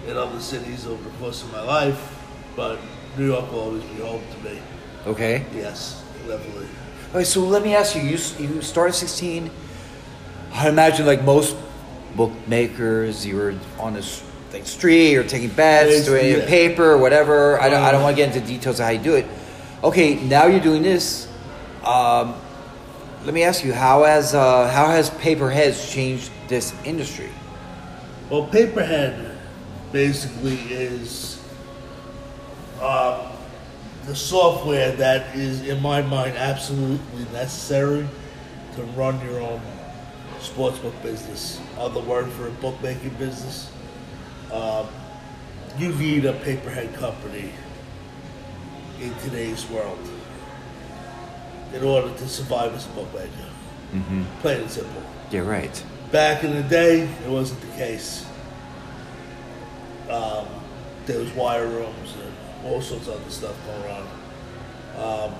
in 0.07 0.17
other 0.17 0.39
cities 0.41 0.87
over 0.87 1.03
the 1.03 1.11
course 1.19 1.43
of 1.43 1.51
my 1.53 1.63
life. 1.63 2.17
But 2.55 2.79
New 3.17 3.27
York 3.27 3.51
will 3.51 3.61
always 3.61 3.83
be 3.85 3.97
home 4.03 4.23
to 4.33 4.49
me. 4.51 4.61
Okay. 5.07 5.45
Yes, 5.55 6.05
definitely. 6.29 6.69
Right, 7.13 7.27
so 7.27 7.41
let 7.41 7.63
me 7.63 7.75
ask 7.75 7.97
you. 7.97 8.03
You 8.03 8.19
you 8.39 8.63
started 8.63 8.93
sixteen. 8.93 9.51
I 10.53 10.69
imagine 10.69 11.07
like 11.07 11.23
most 11.25 11.57
bookmakers, 12.17 13.25
you 13.27 13.37
were 13.37 13.55
on 13.79 13.95
the 13.95 14.07
like 14.53 14.67
street 14.67 15.17
or 15.17 15.25
taking 15.25 15.49
bets, 15.51 15.91
Yes, 15.91 16.07
doing 16.07 16.39
yeah. 16.39 16.47
paper, 16.47 16.93
or 16.93 16.99
whatever. 16.99 17.61
I 17.61 17.69
don't, 17.69 17.83
I 17.83 17.91
don't 17.93 18.03
want 18.03 18.17
to 18.17 18.23
get 18.23 18.35
into 18.35 18.47
details 18.47 18.79
of 18.81 18.87
how 18.87 18.93
you 18.93 18.99
do 18.99 19.15
it. 19.15 19.27
Okay, 19.83 20.15
now 20.15 20.47
you're 20.47 20.61
doing 20.61 20.83
this. 20.83 21.27
Um, 21.85 22.35
let 23.25 23.35
me 23.35 23.43
ask 23.43 23.65
you, 23.65 23.73
how 23.73 24.05
has 24.05 24.35
uh, 24.35 24.69
how 24.71 24.87
has 24.87 25.11
pay 25.11 25.35
per 25.35 25.51
heads 25.51 25.93
changed 25.93 26.31
this 26.49 26.75
industry? 26.85 27.31
Well, 28.31 28.47
Pay 28.47 28.69
per 28.71 28.85
head 28.85 29.37
basically 29.91 30.55
is 30.71 31.43
um, 32.81 33.30
the 34.07 34.15
software 34.17 34.93
that 34.93 35.37
is, 35.37 35.67
in 35.67 35.81
my 35.83 36.03
mind, 36.03 36.37
absolutely 36.37 37.25
necessary 37.33 38.07
to 38.77 38.83
run 38.83 39.21
your 39.25 39.41
own 39.41 39.61
sportsbook 40.39 41.01
business. 41.03 41.61
Other 41.79 42.01
word 42.01 42.31
for 42.33 42.49
a 42.49 42.51
bookmaking 42.51 43.11
business. 43.11 43.71
Um, 44.53 44.89
you 45.79 45.93
need 45.95 46.25
a 46.25 46.33
pay 46.33 46.57
per 46.57 46.71
head 46.71 46.95
company 46.95 47.53
in 49.01 49.15
today's 49.19 49.69
world 49.71 49.99
in 51.73 51.85
order 51.85 52.13
to 52.13 52.29
survive 52.29 52.75
as 52.75 52.87
a 52.87 52.91
bookmaker. 52.91 53.31
Plain 54.41 54.63
and 54.63 54.71
simple. 54.71 55.03
Yeah, 55.31 55.41
right. 55.41 55.85
Back 56.11 56.43
in 56.43 56.55
the 56.55 56.63
day, 56.63 57.03
it 57.03 57.29
wasn't 57.29 57.61
the 57.61 57.77
case. 57.77 58.27
Um, 60.09 60.47
there 61.07 61.19
was 61.21 61.31
wire 61.33 61.67
rooms 61.67 62.15
and 62.25 62.30
all 62.65 62.81
sorts 62.81 63.09
of 63.09 63.15
other 63.21 63.31
stuff 63.31 63.55
going 63.67 63.93
on. 63.93 64.03
Um, 65.31 65.35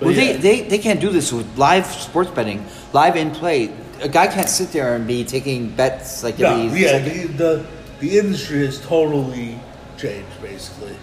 Well, 0.00 0.10
yeah, 0.10 0.32
they, 0.32 0.36
they, 0.36 0.60
they 0.62 0.78
can't 0.78 1.00
do 1.00 1.10
this 1.10 1.32
with 1.32 1.46
live 1.56 1.86
sports 1.86 2.30
betting, 2.30 2.66
live 2.92 3.16
in 3.16 3.30
play. 3.30 3.72
A 4.00 4.08
guy 4.08 4.26
can't 4.26 4.48
sit 4.48 4.72
there 4.72 4.96
and 4.96 5.06
be 5.06 5.24
taking 5.24 5.68
bets 5.70 6.24
like 6.24 6.38
no, 6.38 6.60
every 6.60 6.82
yeah, 6.82 6.98
the, 6.98 7.26
the 7.28 7.66
the 8.00 8.18
industry 8.18 8.66
has 8.66 8.80
totally 8.80 9.58
changed 9.96 10.42
basically. 10.42 10.96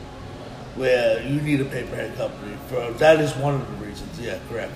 Where 0.76 1.22
you 1.24 1.40
need 1.42 1.62
a 1.62 1.66
pay 1.66 1.84
per 1.84 1.96
head 1.96 2.16
company 2.18 2.56
for 2.68 2.92
that 3.00 3.20
is 3.22 3.34
one 3.38 3.56
of 3.56 3.68
the 3.68 3.86
reasons. 3.86 4.20
Yeah, 4.20 4.38
correct. 4.50 4.74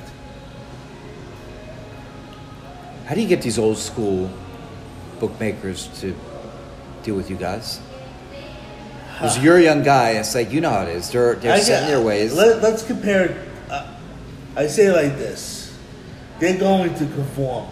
How 3.06 3.16
do 3.16 3.22
you 3.22 3.28
get 3.28 3.42
these 3.42 3.60
old 3.60 3.78
school 3.78 4.30
bookmakers 5.20 5.88
to 6.00 6.16
deal 7.04 7.16
with 7.16 7.30
you 7.30 7.36
guys? 7.36 7.82
Because 9.14 9.44
you're 9.44 9.58
a 9.58 9.64
young 9.64 9.84
guy, 9.84 10.12
it's 10.12 10.34
like 10.34 10.52
you 10.52 10.60
know 10.60 10.72
how 10.72 10.82
it 10.82 10.90
is. 10.90 11.12
They're 11.12 11.36
they're 11.36 11.54
I 11.54 11.60
set 11.60 11.84
in 11.84 11.90
their 11.90 12.02
ways. 12.02 12.34
Let, 12.34 12.64
us 12.64 12.86
compare. 12.86 13.46
Uh, 13.70 13.96
I 14.56 14.68
say 14.68 14.88
it 14.88 14.94
like 14.94 15.18
this: 15.18 15.78
they're 16.40 16.58
going 16.58 16.94
to 16.96 17.06
conform. 17.06 17.68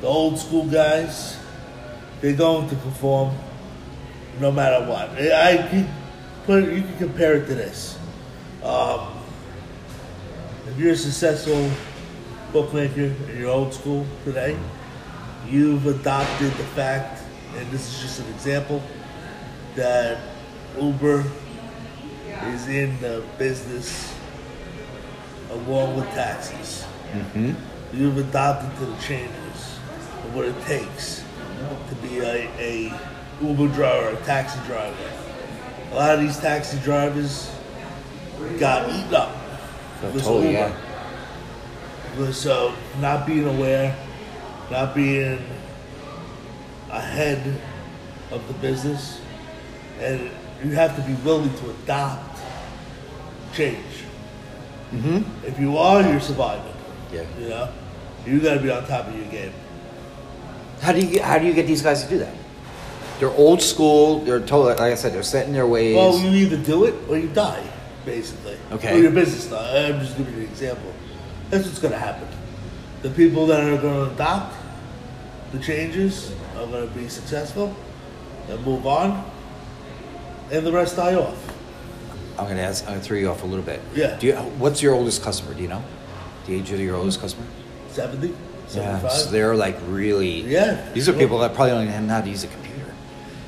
The 0.00 0.06
old 0.06 0.38
school 0.38 0.66
guys, 0.66 1.38
they're 2.20 2.36
going 2.36 2.68
to 2.70 2.76
conform, 2.76 3.36
no 4.40 4.50
matter 4.50 4.84
what. 4.86 5.10
I 5.10 5.68
could 5.70 5.88
put 6.46 6.64
it, 6.64 6.74
you 6.74 6.82
can 6.82 6.96
compare 6.96 7.34
it 7.34 7.46
to 7.46 7.54
this. 7.54 7.98
Um, 8.64 9.08
if 10.66 10.78
you're 10.78 10.92
a 10.92 10.96
successful 10.96 11.70
bookmaker 12.52 13.12
in 13.30 13.38
your 13.38 13.50
old 13.50 13.74
school 13.74 14.06
today, 14.24 14.58
you've 15.46 15.86
adopted 15.86 16.50
the 16.52 16.64
fact, 16.74 17.22
and 17.56 17.70
this 17.70 17.94
is 17.94 18.00
just 18.00 18.20
an 18.20 18.28
example, 18.34 18.82
that 19.76 20.18
Uber 20.78 21.24
is 22.46 22.68
in 22.68 23.00
the 23.00 23.24
business 23.38 24.14
along 25.50 25.96
with 25.96 26.06
taxis. 26.10 26.84
Mm-hmm. 27.12 27.52
You've 27.96 28.18
adopted 28.18 28.76
to 28.78 28.86
the 28.86 28.96
changes 29.02 29.78
of 30.24 30.34
what 30.34 30.44
it 30.44 30.60
takes 30.62 31.24
to 31.88 31.94
be 31.96 32.20
a, 32.20 32.48
a 32.58 33.00
Uber 33.42 33.68
driver, 33.74 34.16
a 34.16 34.24
taxi 34.24 34.58
driver. 34.66 34.96
A 35.90 35.94
lot 35.94 36.14
of 36.14 36.20
these 36.20 36.38
taxi 36.38 36.78
drivers 36.80 37.50
got 38.58 38.88
eaten 38.88 39.14
up. 39.14 39.34
Oh, 40.02 40.10
with 40.12 40.22
totally, 40.22 40.52
Uber. 40.52 40.76
yeah. 42.18 42.30
So 42.32 42.74
not 43.00 43.26
being 43.26 43.46
aware, 43.46 43.96
not 44.70 44.94
being 44.94 45.42
ahead 46.90 47.60
of 48.30 48.46
the 48.48 48.54
business, 48.54 49.20
and 49.98 50.30
you 50.64 50.70
have 50.72 50.96
to 50.96 51.02
be 51.02 51.14
willing 51.22 51.52
to 51.58 51.70
adopt 51.70 52.40
change. 53.54 54.04
Mm-hmm. 54.92 55.46
If 55.46 55.58
you 55.58 55.78
are, 55.78 56.02
you're 56.02 56.20
surviving. 56.20 56.72
Yeah. 57.12 57.24
You 57.38 57.48
know, 57.48 57.72
you 58.26 58.40
got 58.40 58.54
to 58.54 58.60
be 58.60 58.70
on 58.70 58.86
top 58.86 59.08
of 59.08 59.16
your 59.16 59.26
game. 59.26 59.52
How 60.80 60.92
do 60.92 61.00
you 61.00 61.12
get, 61.14 61.22
how 61.22 61.38
do 61.38 61.46
you 61.46 61.52
get 61.52 61.66
these 61.66 61.82
guys 61.82 62.02
to 62.04 62.08
do 62.08 62.18
that? 62.18 62.34
They're 63.18 63.30
old 63.30 63.60
school. 63.60 64.20
They're 64.20 64.40
totally 64.40 64.70
like 64.70 64.80
I 64.80 64.94
said. 64.94 65.12
They're 65.12 65.22
set 65.22 65.46
in 65.46 65.52
their 65.52 65.66
ways. 65.66 65.94
Well, 65.94 66.18
you 66.18 66.30
either 66.30 66.56
do 66.56 66.84
it 66.84 66.94
or 67.08 67.18
you 67.18 67.28
die, 67.28 67.62
basically. 68.04 68.56
Okay. 68.72 68.96
Or 68.96 69.02
your 69.02 69.10
business 69.10 69.46
dies. 69.46 69.92
I'm 69.92 70.00
just 70.00 70.16
giving 70.16 70.34
you 70.34 70.40
an 70.40 70.48
example. 70.48 70.92
That's 71.50 71.66
what's 71.66 71.78
going 71.78 71.92
to 71.92 71.98
happen. 71.98 72.28
The 73.02 73.10
people 73.10 73.46
that 73.46 73.62
are 73.62 73.76
going 73.76 74.08
to 74.08 74.14
adopt 74.14 74.56
the 75.52 75.58
changes 75.58 76.32
are 76.56 76.66
going 76.66 76.88
to 76.88 76.94
be 76.94 77.08
successful 77.08 77.74
and 78.48 78.64
move 78.64 78.86
on, 78.86 79.30
and 80.50 80.66
the 80.66 80.72
rest 80.72 80.96
die 80.96 81.14
off. 81.14 81.36
I'm 82.38 82.48
gonna 82.48 82.60
ask. 82.60 82.84
I'm 82.84 82.92
gonna 82.92 83.02
throw 83.02 83.16
you 83.18 83.30
off 83.30 83.42
a 83.42 83.46
little 83.46 83.64
bit. 83.64 83.80
Yeah. 83.94 84.16
Do 84.18 84.26
you, 84.26 84.34
what's 84.34 84.82
your 84.82 84.94
oldest 84.94 85.22
customer? 85.22 85.54
Do 85.54 85.62
you 85.62 85.68
know 85.68 85.82
the 86.46 86.54
age 86.54 86.70
of 86.72 86.80
your 86.80 86.96
oldest 86.96 87.20
customer? 87.20 87.46
70, 87.88 88.34
Yeah. 88.74 89.08
So 89.08 89.30
they're 89.30 89.54
like 89.54 89.76
really. 89.86 90.42
Yeah. 90.42 90.90
These 90.92 91.08
are 91.08 91.12
people 91.12 91.38
that 91.40 91.54
probably 91.54 91.72
don't 91.72 91.88
even 91.88 92.06
know 92.06 92.14
how 92.14 92.20
to 92.22 92.30
use 92.30 92.44
a 92.44 92.48
computer. 92.48 92.92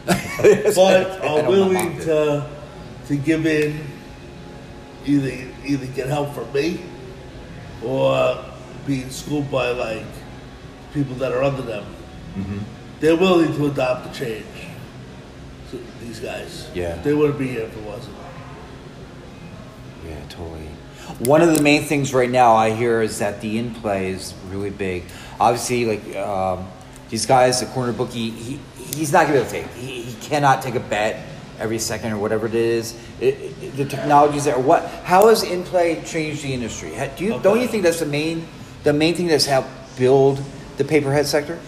but 0.74 1.24
are 1.24 1.48
willing 1.48 1.98
to 2.00 2.48
to 3.06 3.16
give 3.16 3.46
in 3.46 3.84
either 5.06 5.48
either 5.64 5.86
get 5.86 6.08
help 6.08 6.34
from 6.34 6.52
me 6.52 6.82
or 7.84 8.44
being 8.86 9.08
schooled 9.10 9.50
by 9.50 9.70
like 9.70 10.04
people 10.92 11.14
that 11.16 11.32
are 11.32 11.42
under 11.42 11.62
them. 11.62 11.84
Mm-hmm. 12.36 12.58
They're 13.00 13.16
willing 13.16 13.54
to 13.54 13.66
adopt 13.66 14.12
the 14.12 14.18
change. 14.18 14.46
These 16.00 16.20
guys, 16.20 16.68
Yeah. 16.74 16.96
they 17.02 17.14
wouldn't 17.14 17.38
be 17.38 17.48
here 17.48 17.62
if 17.62 17.76
it 17.76 17.82
wasn't. 17.82 18.14
Yeah, 20.06 20.16
totally. 20.28 20.68
One 21.20 21.40
of 21.42 21.54
the 21.54 21.62
main 21.62 21.84
things 21.84 22.12
right 22.14 22.30
now 22.30 22.54
I 22.54 22.70
hear 22.70 23.02
is 23.02 23.18
that 23.18 23.40
the 23.40 23.58
in 23.58 23.74
play 23.74 24.10
is 24.10 24.34
really 24.50 24.70
big. 24.70 25.04
Obviously, 25.40 25.84
like 25.84 26.16
um, 26.16 26.68
these 27.08 27.26
guys, 27.26 27.60
the 27.60 27.66
corner 27.66 27.92
bookie, 27.92 28.30
he, 28.30 28.58
he's 28.94 29.12
not 29.12 29.26
going 29.26 29.42
to 29.42 29.50
be 29.50 29.58
able 29.58 29.66
to 29.66 29.76
take. 29.76 29.84
He, 29.84 30.02
he 30.02 30.28
cannot 30.28 30.62
take 30.62 30.74
a 30.74 30.80
bet 30.80 31.24
every 31.58 31.78
second 31.78 32.12
or 32.12 32.18
whatever 32.18 32.46
it 32.46 32.54
is. 32.54 32.96
It, 33.20 33.34
it, 33.62 33.76
the 33.76 33.84
technology's 33.84 34.44
there. 34.44 34.58
What? 34.58 34.86
How 35.04 35.28
has 35.28 35.42
in 35.42 35.64
play 35.64 36.02
changed 36.04 36.42
the 36.42 36.52
industry? 36.52 36.92
Do 37.16 37.24
you 37.24 37.40
don't 37.40 37.60
you 37.60 37.66
think 37.68 37.82
that's 37.82 38.00
the 38.00 38.06
main 38.06 38.46
the 38.84 38.92
main 38.92 39.14
thing 39.14 39.26
that's 39.28 39.46
helped 39.46 39.68
build 39.96 40.42
the 40.76 40.84
pay 40.84 41.00
per 41.00 41.12
head 41.12 41.26
sector? 41.26 41.58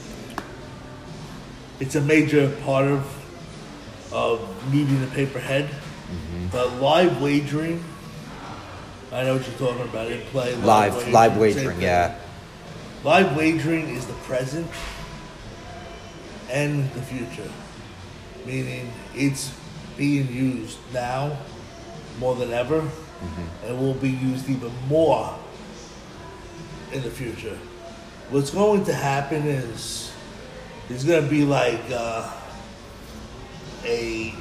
It's 1.80 1.94
a 1.94 2.00
major 2.00 2.50
part 2.64 2.86
of 2.86 3.23
of 4.14 4.72
needing 4.72 5.02
a 5.02 5.06
pay 5.08 5.26
per 5.26 5.40
head. 5.40 5.66
Mm-hmm. 5.66 6.46
But 6.52 6.80
live 6.80 7.20
wagering, 7.20 7.84
I 9.12 9.24
know 9.24 9.36
what 9.36 9.46
you're 9.46 9.58
talking 9.58 9.82
about. 9.82 10.10
In 10.10 10.20
play, 10.22 10.54
Live 10.56 11.08
live 11.08 11.32
same 11.32 11.40
wagering, 11.40 11.68
thing. 11.70 11.80
yeah. 11.82 12.18
Live 13.02 13.36
wagering 13.36 13.88
is 13.90 14.06
the 14.06 14.12
present 14.14 14.66
and 16.50 16.88
the 16.92 17.02
future, 17.02 17.50
meaning 18.46 18.90
it's 19.14 19.52
being 19.96 20.32
used 20.32 20.78
now 20.92 21.36
more 22.18 22.34
than 22.36 22.52
ever 22.52 22.88
and 23.64 23.78
will 23.80 23.94
be 23.94 24.10
used 24.10 24.48
even 24.50 24.70
more 24.88 25.34
in 26.92 27.02
the 27.02 27.10
future. 27.10 27.58
What's 28.30 28.50
going 28.50 28.84
to 28.84 28.92
happen 28.94 29.46
is 29.46 30.12
there's 30.88 31.04
going 31.04 31.24
to 31.24 31.30
be 31.30 31.44
like 31.44 31.80
uh, 31.90 32.30
a. 33.84 34.34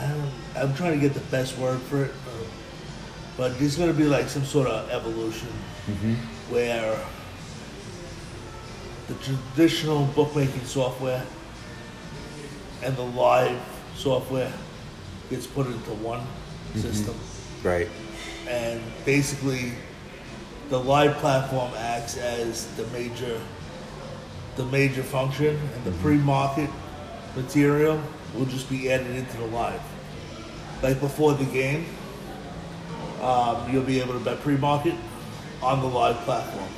Don't, 0.00 0.32
I'm 0.56 0.74
trying 0.74 0.92
to 0.92 0.98
get 0.98 1.14
the 1.14 1.26
best 1.30 1.56
word 1.58 1.80
for 1.82 2.04
it, 2.04 2.10
uh, 2.10 2.44
but 3.36 3.58
there's 3.58 3.76
going 3.76 3.90
to 3.90 3.96
be 3.96 4.04
like 4.04 4.28
some 4.28 4.44
sort 4.44 4.68
of 4.68 4.90
evolution 4.90 5.48
mm-hmm. 5.86 6.14
where 6.52 6.98
the 9.08 9.14
traditional 9.14 10.06
bookmaking 10.06 10.64
software 10.64 11.24
and 12.82 12.96
the 12.96 13.02
live 13.02 13.60
software 13.96 14.52
gets 15.30 15.46
put 15.46 15.66
into 15.66 15.90
one 15.94 16.20
mm-hmm. 16.20 16.80
system 16.80 17.14
Right. 17.62 17.88
and 18.48 18.80
basically 19.04 19.72
the 20.68 20.78
live 20.78 21.14
platform 21.16 21.72
acts 21.76 22.16
as 22.16 22.66
the 22.76 22.86
major 22.88 23.40
the 24.56 24.64
major 24.66 25.02
function 25.02 25.56
and 25.56 25.84
the 25.84 25.90
mm-hmm. 25.90 26.02
pre-market 26.02 26.70
material 27.36 28.02
will 28.34 28.46
just 28.46 28.68
be 28.70 28.90
added 28.92 29.10
into 29.14 29.36
the 29.38 29.46
live 29.46 29.80
like 30.82 30.98
before 31.00 31.34
the 31.34 31.44
game 31.46 31.84
um, 33.22 33.72
you'll 33.72 33.84
be 33.84 34.00
able 34.00 34.14
to 34.14 34.18
bet 34.20 34.40
pre-market 34.40 34.94
on 35.62 35.80
the 35.80 35.86
live 35.86 36.16
platform, 36.24 36.68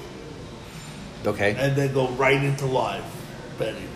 Okay. 1.26 1.56
and 1.58 1.74
then 1.74 1.94
go 1.94 2.08
right 2.10 2.42
into 2.44 2.66
live 2.66 3.02
betting. 3.58 3.88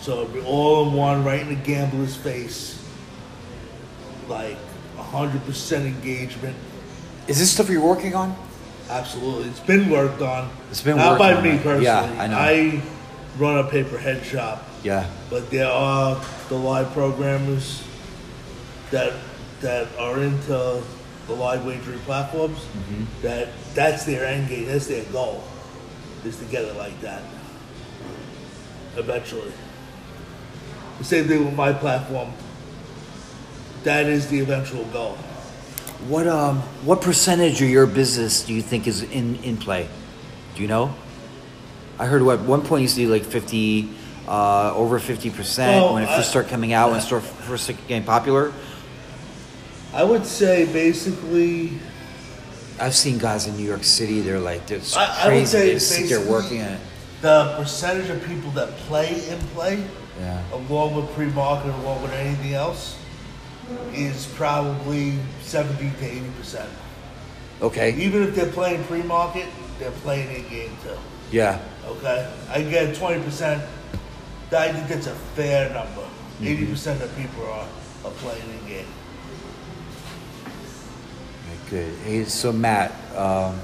So 0.00 0.22
it'll 0.22 0.34
be 0.34 0.40
all 0.40 0.88
in 0.88 0.92
one, 0.94 1.22
right 1.24 1.40
in 1.40 1.48
the 1.48 1.54
gambler's 1.54 2.16
face, 2.16 2.82
like 4.28 4.56
hundred 4.98 5.44
percent 5.44 5.86
engagement. 5.86 6.56
Is 7.28 7.38
this 7.38 7.52
stuff 7.52 7.70
you're 7.70 7.80
working 7.80 8.16
on? 8.16 8.34
Absolutely, 8.90 9.48
it's 9.50 9.60
been 9.60 9.88
worked 9.88 10.22
on. 10.22 10.50
It's 10.72 10.82
been 10.82 10.96
not 10.96 11.10
worked 11.10 11.18
by 11.20 11.34
on, 11.34 11.44
me 11.44 11.50
right? 11.50 11.62
personally. 11.62 11.84
Yeah, 11.84 12.22
I 12.22 12.26
know. 12.26 12.36
I 12.36 12.82
run 13.38 13.58
a 13.64 13.68
pay 13.70 13.84
per 13.84 13.98
head 13.98 14.24
shop, 14.24 14.64
Yeah. 14.82 15.10
but 15.30 15.50
there 15.50 15.70
are 15.70 16.20
the 16.48 16.54
live 16.54 16.92
programmers 16.92 17.82
that 18.90 19.12
that 19.60 19.88
are 19.98 20.22
into 20.22 20.82
the 21.26 21.34
live 21.34 21.64
wagering 21.64 21.98
platforms. 22.00 22.58
Mm-hmm. 22.58 23.04
That 23.22 23.48
that's 23.74 24.04
their 24.04 24.24
end 24.26 24.48
game. 24.48 24.66
That's 24.66 24.86
their 24.86 25.04
goal, 25.06 25.42
is 26.24 26.36
to 26.38 26.44
get 26.44 26.64
it 26.64 26.76
like 26.76 27.00
that. 27.00 27.22
Eventually, 28.96 29.52
the 30.98 31.04
same 31.04 31.26
thing 31.26 31.44
with 31.44 31.54
my 31.54 31.72
platform. 31.72 32.32
That 33.84 34.06
is 34.06 34.28
the 34.28 34.40
eventual 34.40 34.84
goal. 34.86 35.16
What 36.08 36.26
um 36.26 36.58
what 36.84 37.00
percentage 37.00 37.60
of 37.62 37.68
your 37.68 37.86
business 37.86 38.42
do 38.42 38.52
you 38.54 38.62
think 38.62 38.86
is 38.86 39.02
in 39.02 39.36
in 39.36 39.56
play? 39.56 39.88
Do 40.54 40.62
you 40.62 40.68
know? 40.68 40.94
I 41.98 42.06
heard 42.06 42.22
what 42.22 42.40
one 42.40 42.62
point 42.62 42.80
you 42.80 42.84
used 42.84 42.96
to 42.96 43.02
do 43.02 43.10
like 43.10 43.24
fifty, 43.24 43.90
uh, 44.28 44.72
over 44.74 44.98
fifty 44.98 45.30
percent 45.30 45.72
Well, 45.84 45.94
when 45.94 46.02
it 46.02 46.08
I- 46.08 46.16
first 46.16 46.30
started 46.30 46.48
coming 46.50 46.72
out 46.72 46.90
when 46.90 46.98
it 46.98 47.02
started 47.02 47.26
first 47.26 47.68
getting 47.88 48.04
popular. 48.04 48.52
I 49.94 50.04
would 50.04 50.26
say 50.26 50.66
basically 50.72 51.72
I've 52.78 52.94
seen 52.94 53.18
guys 53.18 53.46
in 53.46 53.56
New 53.56 53.64
York 53.64 53.84
City. 53.84 54.20
They're 54.20 54.40
like 54.40 54.66
they're 54.66 54.80
I- 54.96 55.04
I 55.22 55.24
would 55.28 55.32
crazy. 55.32 55.46
say 55.46 55.72
They 55.74 55.78
sit 55.78 56.08
there 56.08 56.20
working 56.30 56.60
on 56.62 56.72
it. 56.74 56.80
the 57.22 57.54
percentage 57.56 58.10
of 58.10 58.22
people 58.26 58.50
that 58.52 58.76
play 58.88 59.22
in 59.28 59.38
play, 59.54 59.82
Yeah. 60.20 60.40
along 60.52 60.94
with 60.96 61.10
pre-market, 61.14 61.72
along 61.82 62.02
with 62.02 62.12
anything 62.12 62.54
else, 62.54 62.96
is 63.94 64.26
probably 64.36 65.14
seventy 65.42 65.90
to 65.98 66.04
eighty 66.04 66.30
percent. 66.38 66.68
Okay. 67.62 67.94
Even 67.96 68.22
if 68.24 68.34
they're 68.34 68.52
playing 68.52 68.84
pre-market, 68.84 69.46
they're 69.78 69.90
playing 70.02 70.28
in 70.34 70.48
game 70.50 70.76
too. 70.82 70.90
Yeah. 71.32 71.58
Okay, 71.88 72.28
I 72.52 72.60
get 72.62 72.94
twenty 72.96 73.22
percent. 73.22 73.62
I 74.52 74.72
think 74.72 74.88
that's 74.88 75.06
a 75.06 75.14
fair 75.34 75.72
number. 75.72 76.06
80 76.40 76.66
percent 76.66 77.02
of 77.02 77.16
people 77.16 77.44
are, 77.46 77.66
are 78.04 78.10
playing 78.12 78.48
in 78.50 78.68
game. 78.68 78.86
Good. 81.68 81.92
Hey, 82.04 82.24
so 82.26 82.52
Matt, 82.52 82.92
um, 83.16 83.58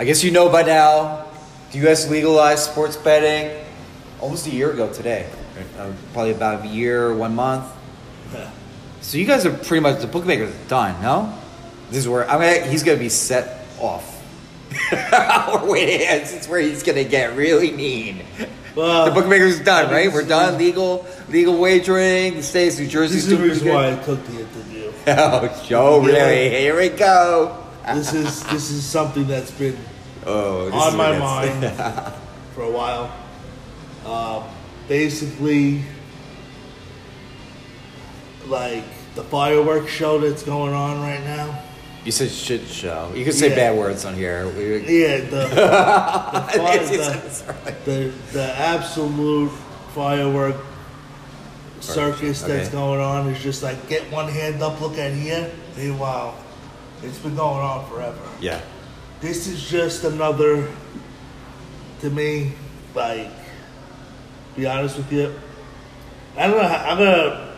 I 0.00 0.04
guess 0.04 0.24
you 0.24 0.32
know 0.32 0.48
by 0.48 0.62
now, 0.62 1.26
the 1.70 1.78
U.S. 1.78 2.10
legalized 2.10 2.64
sports 2.64 2.96
betting 2.96 3.64
almost 4.20 4.48
a 4.48 4.50
year 4.50 4.72
ago 4.72 4.92
today. 4.92 5.30
Uh, 5.78 5.92
probably 6.12 6.32
about 6.32 6.64
a 6.64 6.68
year, 6.68 7.14
one 7.14 7.36
month. 7.36 7.64
Yeah. 8.34 8.50
So 9.00 9.16
you 9.16 9.26
guys 9.26 9.46
are 9.46 9.52
pretty 9.52 9.78
much 9.80 10.00
the 10.00 10.08
bookmakers 10.08 10.52
are 10.52 10.68
done, 10.68 11.00
no? 11.00 11.32
This 11.90 11.98
is 11.98 12.08
where 12.08 12.28
I'm 12.28 12.40
gonna. 12.40 12.66
He's 12.66 12.82
gonna 12.82 12.98
be 12.98 13.08
set 13.08 13.64
off. 13.78 14.20
Waiting. 15.62 15.98
This 15.98 16.32
is 16.34 16.48
where 16.48 16.58
he's 16.58 16.82
gonna 16.82 17.04
get 17.04 17.36
really 17.36 17.70
mean. 17.70 18.24
Well, 18.74 19.04
the 19.06 19.10
bookmakers 19.10 19.60
done, 19.60 19.86
I 19.86 19.88
mean, 19.88 19.94
right? 20.06 20.12
We're 20.14 20.26
done. 20.26 20.56
Legal, 20.58 21.06
legal 21.28 21.58
wagering. 21.58 22.36
The 22.36 22.42
states, 22.42 22.78
New 22.78 22.86
Jersey. 22.86 23.16
This 23.16 23.24
is 23.24 23.30
the 23.30 23.36
reason 23.44 23.68
why 23.68 23.92
I 23.92 23.96
took 23.96 24.24
the 24.26 24.32
interview. 24.40 24.92
Oh, 25.06 25.62
Joe, 25.66 26.00
Yeah. 26.06 26.12
really? 26.12 26.50
Here 26.50 26.76
we 26.78 26.88
go. 26.90 27.58
This 27.92 28.14
is 28.14 28.44
this 28.44 28.70
is 28.70 28.84
something 28.84 29.26
that's 29.26 29.50
been 29.50 29.76
Oh, 30.24 30.66
this 30.66 30.74
on 30.74 30.88
is 30.90 30.94
my 30.94 31.18
mind 31.18 32.14
for 32.54 32.62
a 32.62 32.70
while. 32.70 33.12
Um, 34.06 34.44
basically, 34.86 35.82
like 38.46 38.84
the 39.16 39.24
fireworks 39.24 39.90
show 39.90 40.18
that's 40.18 40.42
going 40.44 40.72
on 40.72 41.00
right 41.00 41.22
now. 41.24 41.62
You 42.04 42.10
said 42.10 42.30
shit 42.30 42.66
show. 42.66 43.12
You 43.14 43.24
can 43.24 43.32
say 43.32 43.50
Yeah. 43.50 43.54
bad 43.70 43.78
words 43.78 44.04
on 44.04 44.14
here. 44.14 44.48
We- 44.48 45.02
Yeah, 45.02 45.18
the 45.18 45.26
the, 45.26 45.46
fi- 46.56 46.78
the, 46.78 47.72
the, 47.84 48.12
the 48.32 48.58
absolute 48.58 49.50
firework 49.94 50.56
circus 51.80 52.42
that's 52.42 52.68
going 52.70 53.00
on 53.00 53.28
is 53.28 53.40
just 53.42 53.62
like 53.62 53.88
get 53.88 54.10
one 54.10 54.28
hand 54.28 54.62
up, 54.62 54.80
look 54.80 54.98
at 54.98 55.12
here. 55.12 55.50
Meanwhile, 55.76 56.34
it's 57.02 57.18
been 57.18 57.36
going 57.36 57.60
on 57.62 57.88
forever. 57.88 58.18
yeah. 58.40 58.60
This 59.20 59.46
is 59.46 59.62
just 59.70 60.02
another, 60.02 60.68
to 62.00 62.10
me, 62.10 62.52
like, 62.92 63.28
be 64.56 64.66
honest 64.66 64.96
with 64.96 65.12
you. 65.12 65.32
I 66.36 66.48
don't 66.48 66.56
know. 66.56 66.66
How, 66.66 66.90
I'm 66.90 66.98
gonna 66.98 67.54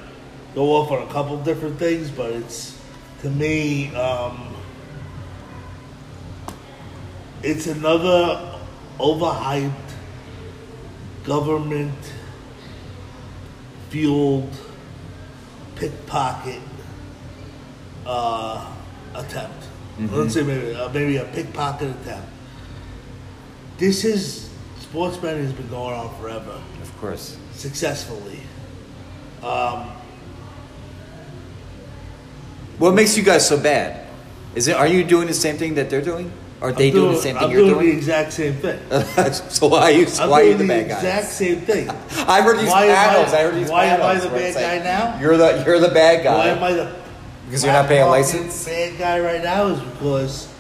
go 0.54 0.72
off 0.76 0.90
on 0.90 1.09
a 1.09 1.11
couple 1.11 1.42
different 1.42 1.78
things, 1.78 2.11
but 2.11 2.33
it's 2.33 2.74
to 3.25 3.31
me, 3.31 3.89
um, 3.95 4.55
it's 7.43 7.67
another 7.67 8.61
overhyped 8.99 9.73
government 11.25 12.13
fueled 13.89 14.51
pickpocket 15.75 16.61
uh, 18.05 18.71
attempt. 19.15 19.69
Let's 19.99 20.35
say 20.35 20.43
maybe 20.43 20.75
uh, 20.75 20.91
maybe 20.91 21.17
a 21.17 21.25
pickpocket 21.25 21.97
attempt. 22.03 22.29
This 23.79 24.05
is 24.05 24.51
sports 24.81 25.17
betting 25.17 25.45
has 25.45 25.53
been 25.55 25.69
going 25.71 25.95
on 25.95 26.15
forever, 26.21 26.61
Of 26.83 26.95
course. 27.01 27.39
successfully. 27.55 28.41
Um, 29.43 29.93
What 32.79 32.95
makes 32.95 33.17
you 33.17 33.23
guys 33.23 33.47
so 33.49 33.59
bad? 33.59 34.07
Is 34.55 34.69
it? 34.69 34.77
Are 34.77 34.87
you 34.87 35.05
doing 35.05 35.27
the 35.27 35.35
same 35.35 35.57
thing 35.57 35.75
that 35.75 35.91
they're 35.91 36.03
doing? 36.03 36.33
Are 36.61 36.73
they 36.73 36.89
I'm 36.89 36.95
doing, 36.95 37.13
the 37.13 37.19
same 37.19 37.35
thing 37.35 37.45
I'm 37.45 37.51
you're 37.51 37.61
doing 37.61 37.75
the 37.75 37.81
doing? 37.85 37.97
exact 37.99 38.33
same 38.33 38.55
thing. 38.55 38.79
so 39.33 39.69
why 39.69 39.83
are 39.83 39.91
you? 39.91 40.07
I'm 40.19 40.31
why 40.31 40.41
are 40.41 40.45
you 40.45 40.57
doing 40.57 40.69
the 40.69 40.75
the 40.75 40.81
bad 40.83 40.89
guy? 40.89 40.97
exact 40.97 41.27
same 41.27 41.61
thing. 41.61 41.91
I 42.27 42.41
heard 42.43 42.59
these 42.59 42.71
Why 42.71 42.87
am 42.87 43.27
I-. 43.27 43.37
I, 43.37 43.43
heard 43.43 43.55
these 43.55 43.71
why 43.71 43.85
am 43.87 44.03
I 44.03 44.15
the 44.19 44.29
bad 44.29 44.41
it's 44.41 44.57
like, 44.57 44.65
guy 44.65 44.79
now? 44.85 45.21
You're 45.21 45.37
the 45.37 45.63
you're 45.67 45.81
the 45.81 45.89
bad 45.89 46.25
guy. 46.25 46.37
Why 46.37 46.49
am 46.49 46.63
I 46.63 46.73
the 46.73 46.97
Because 47.47 47.65
you're 47.65 47.73
not 47.73 47.87
paying 47.87 48.03
a 48.03 48.07
black 48.07 48.23
market 48.23 48.35
license? 48.39 48.65
Bad 48.65 48.99
guy 48.99 49.21
right 49.21 49.43
now 49.43 49.67
is 49.67 49.81
because 49.81 50.55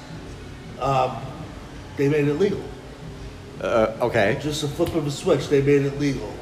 um, 0.80 1.16
they 1.96 2.08
made 2.08 2.28
it 2.28 2.34
legal. 2.34 2.62
Uh, 3.60 3.96
okay. 4.02 4.38
Just 4.42 4.62
a 4.62 4.68
flip 4.68 4.94
of 4.94 5.06
a 5.06 5.10
switch, 5.10 5.48
they 5.48 5.62
made 5.62 5.82
it 5.82 5.98
legal. 5.98 6.32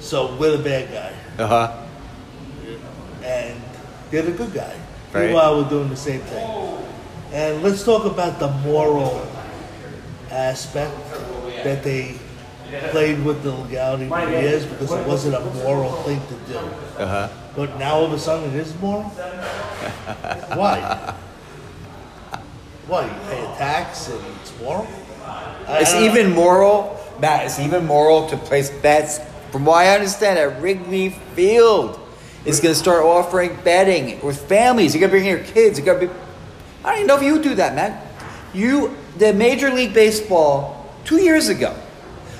So 0.00 0.36
we're 0.36 0.56
the 0.56 0.62
bad 0.62 0.92
guy. 0.92 1.42
Uh 1.42 1.46
huh. 1.46 1.86
and 3.22 3.60
they're 4.10 4.22
the 4.22 4.32
good 4.32 4.52
guy. 4.52 4.76
Right. 5.12 5.26
Meanwhile, 5.26 5.62
we're 5.62 5.68
doing 5.68 5.88
the 5.88 5.96
same 5.96 6.20
thing. 6.20 6.46
And 7.32 7.62
let's 7.62 7.84
talk 7.84 8.04
about 8.04 8.38
the 8.38 8.48
moral 8.66 9.26
aspect 10.30 10.96
that 11.64 11.82
they 11.82 12.16
played 12.90 13.24
with 13.24 13.42
the 13.42 13.50
legality 13.50 14.08
for 14.08 14.30
years 14.30 14.64
because 14.64 14.92
it 14.92 15.06
wasn't 15.06 15.34
a 15.34 15.40
moral 15.64 15.92
thing 16.02 16.20
to 16.28 16.52
do. 16.52 16.58
Uh 16.58 17.06
huh. 17.06 17.28
But 17.56 17.78
now 17.78 17.96
all 17.96 18.04
of 18.06 18.12
a 18.12 18.18
sudden 18.18 18.50
it 18.50 18.56
is 18.56 18.74
moral? 18.80 19.02
Why? 20.54 21.14
Why? 22.86 23.04
You 23.04 23.12
pay 23.28 23.44
a 23.44 23.56
tax 23.56 24.08
and 24.08 24.20
it's 24.40 24.58
moral? 24.60 24.86
It's 25.68 25.94
even 25.94 26.32
moral, 26.32 26.98
Matt. 27.20 27.46
It's 27.46 27.58
even 27.58 27.86
moral 27.86 28.28
to 28.28 28.36
place 28.36 28.70
bets. 28.70 29.20
From 29.52 29.64
what 29.64 29.86
I 29.86 29.94
understand, 29.94 30.38
at 30.38 30.60
Wrigley 30.60 31.10
Field, 31.34 31.99
is 32.44 32.60
going 32.60 32.74
to 32.74 32.78
start 32.78 33.04
offering 33.04 33.56
betting 33.62 34.20
with 34.24 34.40
families. 34.48 34.94
You 34.94 35.00
got 35.00 35.06
to 35.06 35.12
bring 35.12 35.26
your 35.26 35.44
kids. 35.44 35.78
You 35.78 35.84
got 35.84 36.00
to 36.00 36.06
be. 36.06 36.12
I 36.84 36.90
don't 36.90 36.96
even 36.96 37.06
know 37.08 37.16
if 37.16 37.22
you 37.22 37.42
do 37.42 37.54
that, 37.56 37.74
man. 37.74 38.00
You, 38.54 38.96
the 39.18 39.32
Major 39.32 39.70
League 39.70 39.92
Baseball, 39.92 40.92
two 41.04 41.20
years 41.22 41.48
ago. 41.48 41.76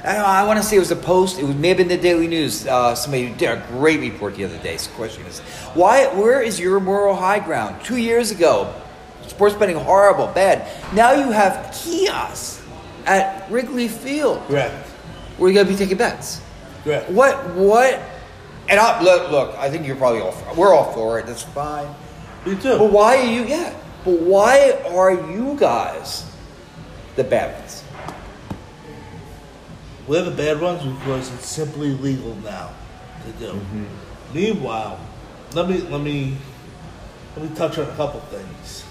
I, 0.03 0.15
know, 0.15 0.25
I 0.25 0.45
want 0.45 0.59
to 0.59 0.63
say 0.63 0.77
it 0.77 0.79
was 0.79 0.91
a 0.91 0.97
post. 0.97 1.39
It 1.39 1.45
was 1.45 1.57
maybe 1.57 1.83
in 1.83 1.89
the 1.89 1.99
Daily 1.99 2.27
News. 2.27 2.67
Uh, 2.67 2.95
somebody 2.95 3.29
did 3.35 3.51
a 3.51 3.65
great 3.69 4.01
report 4.01 4.35
the 4.35 4.45
other 4.45 4.57
day. 4.59 4.79
So 4.79 4.91
the 4.91 4.97
question 4.97 5.27
is, 5.27 5.41
why? 5.75 6.07
Where 6.07 6.41
is 6.41 6.59
your 6.59 6.81
moral 6.81 7.15
high 7.15 7.39
ground? 7.41 7.85
Two 7.85 7.99
years 7.99 8.31
ago, 8.31 8.75
sports 9.27 9.55
betting 9.55 9.77
horrible, 9.77 10.29
bad. 10.29 10.67
Now 10.95 11.13
you 11.13 11.31
have 11.31 11.75
kiosks 11.75 12.67
at 13.05 13.51
Wrigley 13.51 13.89
Field. 13.89 14.43
Correct. 14.47 14.87
Where 15.37 15.51
you 15.51 15.55
got 15.55 15.65
to 15.65 15.69
be 15.69 15.77
taking 15.77 15.99
bets. 15.99 16.41
Correct. 16.85 17.11
What? 17.11 17.55
What? 17.55 18.01
And 18.71 18.81
I, 18.81 19.03
look, 19.03 19.31
look, 19.31 19.57
I 19.59 19.69
think 19.69 19.87
you're 19.87 19.97
probably 19.97 20.21
all. 20.21 20.33
For, 20.33 20.55
we're 20.55 20.75
all 20.75 20.93
for 20.95 21.19
it. 21.19 21.27
That's 21.27 21.43
fine. 21.43 21.95
Me 22.47 22.55
too. 22.55 22.79
But 22.79 22.93
why 22.93 23.19
are 23.19 23.25
you? 23.25 23.45
Yeah. 23.45 23.75
But 24.05 24.21
why 24.21 24.73
are 24.89 25.13
you 25.31 25.57
guys 25.59 26.25
the 27.17 27.25
bad 27.25 27.59
ones? 27.59 27.85
We're 30.07 30.25
the 30.25 30.31
bad 30.31 30.61
ones 30.61 30.83
because 30.85 31.33
it's 31.35 31.47
simply 31.47 31.91
legal 31.97 32.35
now 32.37 32.71
to 33.27 33.33
do. 33.33 33.53
Mm-hmm. 33.53 33.85
Meanwhile, 34.35 34.99
let 35.53 35.69
me 35.69 35.79
let 35.83 36.01
me 36.01 36.37
let 37.37 37.51
me 37.51 37.57
touch 37.57 37.79
on 37.79 37.89
a 37.89 37.97
couple 37.97 38.21
things. 38.21 38.85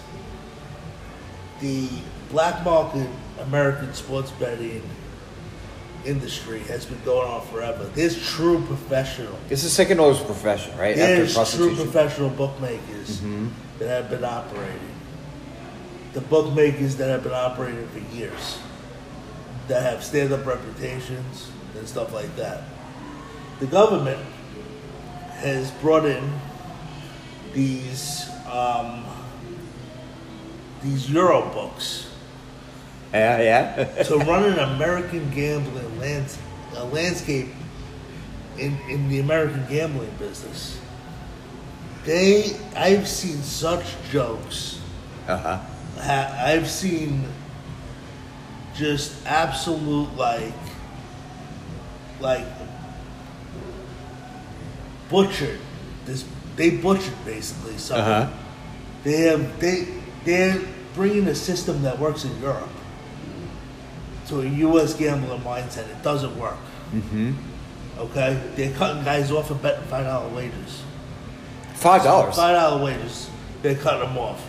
the 1.60 1.89
black 2.30 2.63
market 2.63 3.10
American 3.39 3.94
sports 3.94 4.32
betting 4.32 4.84
industry 6.05 6.59
has 6.62 6.85
been 6.85 7.01
going 7.03 7.29
on 7.29 7.45
forever. 7.47 7.85
There's 7.93 8.21
true 8.27 8.63
professional. 8.65 9.38
It's 9.49 9.63
the 9.63 9.69
second 9.69 9.99
oldest 9.99 10.25
profession, 10.25 10.77
right? 10.77 10.95
There's 10.95 11.33
true 11.55 11.75
professional 11.75 12.29
bookmakers 12.29 13.21
that 13.79 13.88
have 13.88 14.09
been 14.09 14.23
operating. 14.23 14.79
The 16.13 16.21
bookmakers 16.21 16.95
that 16.97 17.09
have 17.09 17.23
been 17.23 17.33
operating 17.33 17.88
for 17.89 17.99
years, 18.15 18.59
that 19.67 19.83
have 19.83 20.03
stand-up 20.03 20.45
reputations 20.45 21.51
and 21.77 21.88
stuff 21.88 22.13
like 22.13 22.35
that. 22.35 22.63
The 23.59 23.67
government 23.67 24.19
has 25.33 25.71
brought 25.71 26.05
in 26.05 26.33
these 27.53 28.29
um, 28.49 29.05
these 30.81 31.09
Euro 31.12 31.41
books 31.53 32.09
Yeah, 33.13 33.41
yeah. 33.41 34.04
to 34.04 34.17
run 34.17 34.43
an 34.43 34.60
American 34.60 35.30
gambling 35.32 36.00
lands, 36.00 36.38
a 36.76 36.84
landscape 36.86 37.48
in, 38.58 38.78
in 38.89 39.10
the 39.10 39.19
American 39.19 39.65
gambling 39.67 40.12
business. 40.19 40.80
They, 42.06 42.56
I've 42.76 43.08
seen 43.08 43.41
such 43.41 43.86
jokes. 44.12 44.80
uh 45.28 45.38
huh. 45.38 45.60
Ha- 46.02 46.36
I've 46.39 46.69
seen 46.69 47.26
just 48.76 49.26
absolute 49.26 50.15
like, 50.15 50.54
like 52.22 52.45
butchered. 55.10 55.60
This 56.06 56.26
they 56.56 56.69
butchered 56.69 57.26
basically 57.26 57.78
something. 57.78 58.06
Uh-huh. 58.06 58.34
They 59.04 59.22
have 59.24 59.60
they 59.60 59.88
they're 60.24 60.62
bringing 60.93 61.28
a 61.28 61.36
system 61.36 61.82
that 61.84 62.00
works 62.00 62.24
in 62.24 62.41
Europe 62.41 62.69
to 64.30 64.42
a 64.42 64.46
U.S. 64.46 64.94
gambler 64.94 65.38
mindset. 65.38 65.89
It 65.89 66.02
doesn't 66.04 66.38
work. 66.39 66.58
Mm-hmm. 66.94 67.34
Okay, 67.98 68.42
they're 68.56 68.74
cutting 68.76 69.04
guys 69.04 69.32
off 69.32 69.52
and 69.52 69.62
betting 69.62 69.84
five 69.86 70.06
dollar 70.06 70.30
wagers. 70.34 70.82
Five 71.76 72.04
dollars. 72.04 72.36
Five 72.36 72.56
dollar 72.56 72.84
wagers. 72.84 73.30
They're 73.62 73.76
cutting 73.76 74.08
them 74.08 74.18
off. 74.18 74.46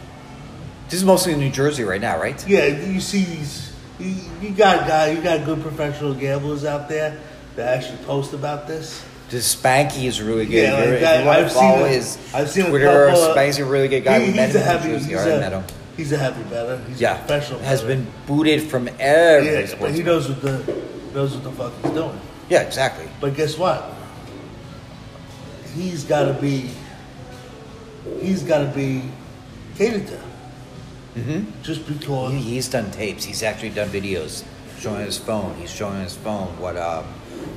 This 0.89 1.01
is 1.01 1.05
mostly 1.05 1.33
in 1.33 1.41
New 1.41 1.51
Jersey 1.51 1.85
right 1.85 2.01
now, 2.01 2.19
right? 2.19 2.47
Yeah, 2.49 2.67
you 2.67 3.01
see 3.01 3.25
these. 3.25 3.73
You, 3.99 4.15
you 4.41 4.51
got 4.51 4.85
a 4.85 4.89
guy. 4.89 5.11
You 5.11 5.21
got 5.21 5.45
good 5.45 5.61
professional 5.63 6.15
gamblers 6.15 6.65
out 6.65 6.89
there 6.89 7.19
that 7.57 7.79
actually 7.79 7.99
post 8.05 8.33
about 8.33 8.67
this. 8.67 9.05
This 9.29 9.55
Spanky 9.55 10.05
is 10.07 10.21
really 10.21 10.47
good. 10.47 10.55
Yeah, 10.55 10.73
like 10.75 10.85
You're- 10.87 11.01
that. 11.01 11.15
if 11.17 11.21
you 11.21 11.27
want 11.27 11.39
I've 11.39 11.53
seen 11.53 11.61
follow 11.61 11.85
a- 11.85 11.89
his 11.89 12.19
I've 12.35 12.51
seen 12.51 12.67
a 12.67 12.69
Twitter, 12.71 13.07
couple 13.09 13.23
of- 13.23 13.37
Spanky's 13.37 13.59
a 13.59 13.65
really 13.65 13.89
good 13.89 14.03
guy. 14.05 14.19
He- 14.21 14.31
we 14.31 14.37
met 14.37 14.55
a 14.55 14.59
him 14.59 14.65
heavy. 14.65 14.85
in 14.89 14.93
New 14.95 14.99
Jersey. 15.01 15.11
He's 15.13 15.21
I 15.21 15.29
a, 15.31 15.41
met 15.41 15.53
him. 15.53 15.65
He's 16.01 16.13
a 16.13 16.19
happy 16.19 16.43
better. 16.45 16.83
He's 16.89 17.01
Yeah, 17.01 17.15
a 17.15 17.19
professional. 17.19 17.61
has 17.61 17.83
been 17.83 18.07
booted 18.27 18.63
from 18.63 18.89
every 18.99 19.49
Yeah, 19.69 19.75
but 19.79 19.93
he 19.95 20.03
knows 20.03 20.29
what 20.29 20.41
the 20.41 20.83
knows 21.15 21.35
what 21.35 21.45
the 21.45 21.53
fuck 21.53 21.73
he's 21.83 21.93
doing. 21.93 22.19
Yeah, 22.49 22.63
exactly. 22.63 23.07
But 23.21 23.35
guess 23.37 23.57
what? 23.59 23.95
He's 25.75 26.05
got 26.05 26.25
to 26.25 26.35
be. 26.35 26.71
He's 28.21 28.43
got 28.43 28.59
to 28.59 28.67
be 28.75 29.03
catered 29.77 30.07
to. 30.09 30.21
Mm-hmm. 31.17 31.63
Just 31.63 31.87
because. 31.87 32.33
He, 32.33 32.39
he's 32.41 32.69
done 32.69 32.91
tapes. 32.91 33.25
He's 33.25 33.43
actually 33.43 33.71
done 33.71 33.89
videos 33.89 34.45
showing 34.79 35.05
his 35.05 35.19
phone. 35.19 35.55
He's 35.57 35.71
showing 35.71 36.01
his 36.03 36.17
phone 36.17 36.49
what 36.59 36.77
um, 36.77 37.05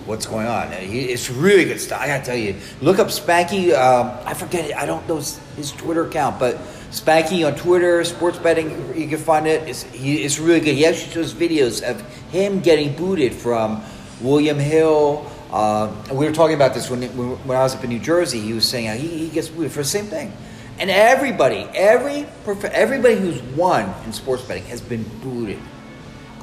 what's 0.06 0.25
going 0.25 0.47
on. 0.47 0.71
He, 0.73 1.06
it's 1.06 1.29
really 1.29 1.65
good 1.65 1.79
stuff. 1.79 2.01
I 2.01 2.08
gotta 2.08 2.25
tell 2.25 2.36
you, 2.36 2.56
look 2.82 2.99
up 2.99 3.08
Spanky. 3.08 3.73
Um, 3.73 4.12
I 4.25 4.34
forget 4.34 4.65
it. 4.69 4.75
I 4.75 4.86
don't 4.86 5.08
know 5.08 5.15
his, 5.15 5.39
his 5.56 5.71
Twitter 5.71 6.06
account, 6.06 6.38
but 6.39 6.58
Spanky 6.93 7.45
on 7.45 7.56
Twitter, 7.56 8.03
sports 8.03 8.38
betting. 8.38 8.69
You 8.95 9.08
can 9.08 9.17
find 9.17 9.47
it. 9.47 9.67
It's, 9.67 9.82
he, 9.82 10.23
it's 10.23 10.38
really 10.38 10.60
good. 10.60 10.75
He 10.75 10.86
actually 10.86 11.12
shows 11.12 11.34
videos 11.34 11.82
of 11.82 11.99
him 12.29 12.60
getting 12.60 12.95
booted 12.95 13.34
from 13.34 13.82
William 14.21 14.60
Hill. 14.60 15.25
Uh, 15.51 15.91
we 16.12 16.27
were 16.27 16.32
talking 16.32 16.56
about 16.56 16.75
this 16.75 16.91
when, 16.91 17.01
when 17.01 17.58
I 17.58 17.63
was 17.63 17.75
up 17.75 17.84
in 17.84 17.89
New 17.89 17.97
Jersey. 17.99 18.39
He 18.39 18.53
was 18.53 18.69
saying 18.69 18.99
he, 18.99 19.08
he 19.08 19.29
gets 19.29 19.49
booted 19.49 19.71
for 19.71 19.79
the 19.79 19.86
same 19.86 20.06
thing. 20.06 20.32
And 20.77 20.91
everybody, 20.91 21.67
every 21.73 22.27
everybody 22.45 23.15
who's 23.15 23.41
won 23.56 23.91
in 24.06 24.13
sports 24.13 24.43
betting 24.43 24.65
has 24.65 24.79
been 24.79 25.03
booted. 25.23 25.60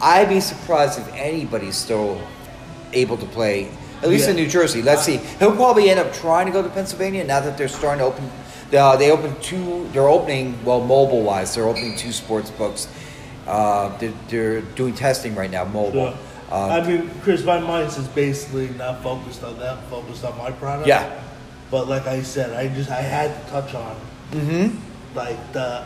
I'd 0.00 0.28
be 0.28 0.40
surprised 0.40 0.98
if 0.98 1.08
anybody's 1.14 1.76
still 1.76 2.20
able 2.92 3.16
to 3.18 3.26
play, 3.26 3.70
at 4.02 4.08
least 4.08 4.28
in 4.28 4.34
New 4.34 4.48
Jersey. 4.48 4.82
Let's 4.82 5.02
see. 5.02 5.18
He'll 5.38 5.54
probably 5.54 5.90
end 5.90 6.00
up 6.00 6.12
trying 6.12 6.46
to 6.46 6.52
go 6.52 6.60
to 6.60 6.68
Pennsylvania 6.70 7.22
now 7.22 7.38
that 7.38 7.56
they're 7.56 7.68
starting 7.68 8.00
to 8.00 8.06
open. 8.06 8.28
Uh, 8.72 8.96
they 8.96 9.10
opened 9.10 9.42
two. 9.42 9.88
They're 9.92 10.08
opening 10.08 10.64
well, 10.64 10.80
mobile 10.80 11.22
wise. 11.22 11.54
They're 11.54 11.66
opening 11.66 11.96
two 11.96 12.12
sports 12.12 12.50
books. 12.50 12.88
Uh, 13.46 13.96
they're, 13.98 14.14
they're 14.28 14.60
doing 14.60 14.94
testing 14.94 15.34
right 15.34 15.50
now, 15.50 15.64
mobile. 15.64 16.10
Sure. 16.10 16.18
Uh, 16.50 16.68
I 16.68 16.86
mean, 16.86 17.10
Chris, 17.22 17.44
my 17.44 17.60
mind's 17.60 17.96
is 17.96 18.08
basically 18.08 18.68
not 18.70 19.02
focused 19.02 19.44
on 19.44 19.58
them, 19.58 19.78
focused 19.88 20.24
on 20.24 20.36
my 20.36 20.50
product. 20.50 20.88
Yeah. 20.88 21.22
But 21.70 21.88
like 21.88 22.06
I 22.06 22.22
said, 22.22 22.52
I 22.52 22.68
just 22.74 22.90
I 22.90 23.00
had 23.00 23.44
to 23.44 23.50
touch 23.50 23.74
on 23.74 23.96
mm-hmm. 24.32 25.16
like 25.16 25.52
the. 25.52 25.84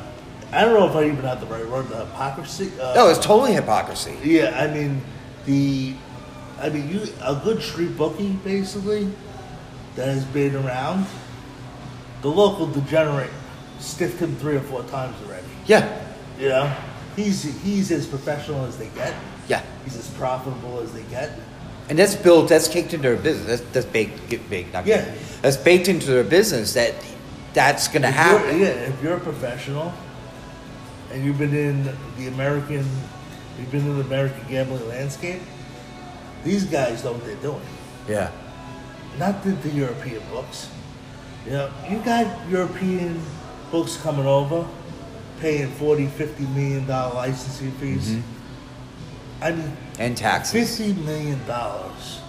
I 0.53 0.65
don't 0.65 0.75
know 0.75 0.89
if 0.89 0.95
I 0.95 1.05
even 1.05 1.25
have 1.25 1.41
the 1.41 1.47
right 1.47 1.69
word. 1.69 1.89
The 1.89 2.07
hypocrisy. 2.07 2.71
Uh, 2.81 2.95
No, 2.95 3.09
it's 3.09 3.19
totally 3.19 3.53
hypocrisy. 3.53 4.17
Yeah, 4.23 4.59
I 4.59 4.73
mean 4.73 5.03
the. 5.45 5.95
I 6.59 6.71
mean, 6.71 6.89
you 6.89 7.03
a 7.21 7.35
good 7.45 7.61
street 7.61 7.97
bookie 7.99 8.33
basically 8.45 9.11
that 9.97 10.09
has 10.09 10.25
been 10.25 10.57
around. 10.57 11.07
The 12.25 12.31
local 12.31 12.67
degenerate 12.67 13.29
stiffed 13.81 14.19
him 14.19 14.35
three 14.37 14.57
or 14.57 14.61
four 14.61 14.83
times 14.85 15.15
already. 15.27 15.47
Yeah, 15.67 16.01
You 16.41 16.49
know, 16.49 16.75
he's 17.17 17.43
he's 17.63 17.91
as 17.93 18.07
professional 18.07 18.65
as 18.65 18.79
they 18.79 18.89
get. 18.95 19.13
yeah. 19.47 19.61
He's 19.85 19.95
as 19.95 20.09
profitable 20.09 20.81
as 20.81 20.91
they 20.95 21.03
get. 21.11 21.33
And 21.91 21.99
that's 21.99 22.15
built. 22.17 22.49
That's 22.49 22.67
caked 22.67 22.95
into 22.95 23.09
their 23.11 23.19
business. 23.19 23.61
That's, 23.61 23.73
that's 23.75 23.85
baked, 23.85 24.27
get 24.31 24.49
baked, 24.49 24.73
not 24.73 24.87
Yeah. 24.87 25.05
baked. 25.05 25.43
That's 25.43 25.59
baked 25.59 25.89
into 25.89 26.07
their 26.07 26.25
business. 26.25 26.73
That 26.73 26.95
that's 27.53 27.89
going 27.89 28.01
to 28.03 28.11
happen. 28.11 28.59
Yeah, 28.59 28.69
if 28.69 29.03
you're 29.03 29.19
a 29.19 29.21
professional 29.21 29.93
and 31.13 31.23
you've 31.27 31.37
been 31.37 31.55
in 31.55 31.85
the 32.17 32.29
American, 32.29 32.87
you've 33.59 33.71
been 33.71 33.83
in 33.87 33.99
the 33.99 34.05
American 34.05 34.41
gambling 34.49 34.89
landscape. 34.89 35.43
These 36.43 36.65
guys 36.65 37.05
know 37.05 37.13
what 37.13 37.27
they're 37.27 37.37
doing. 37.51 37.61
Yeah. 38.09 38.31
Not 39.19 39.45
the, 39.45 39.51
the 39.51 39.69
European 39.69 40.23
books. 40.33 40.71
You 41.47 41.51
know, 41.53 41.71
you 41.91 41.99
got 41.99 42.27
European 42.49 43.21
books 43.71 43.97
coming 43.99 44.27
over, 44.27 44.67
paying 45.41 45.69
40, 45.73 46.07
50 46.07 46.47
million 46.47 46.87
dollar 46.87 47.15
licensing 47.15 47.73
fees. 47.73 48.11
Mhm. 48.11 48.23
I 49.43 49.53
mean, 49.53 49.77
And 49.99 50.17
taxes. 50.17 50.53
fifty 50.79 50.93
million 50.95 51.41
dollars 51.47 52.21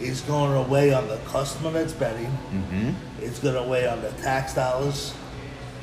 is 0.00 0.20
going 0.22 0.52
away 0.54 0.92
on 0.92 1.06
the 1.06 1.18
customer 1.28 1.70
that's 1.70 1.92
betting. 1.92 2.26
Mm-hmm. 2.52 2.90
It's 3.20 3.38
going 3.38 3.54
to 3.54 3.62
weigh 3.62 3.86
on 3.86 4.02
the 4.02 4.10
tax 4.22 4.52
dollars. 4.54 5.12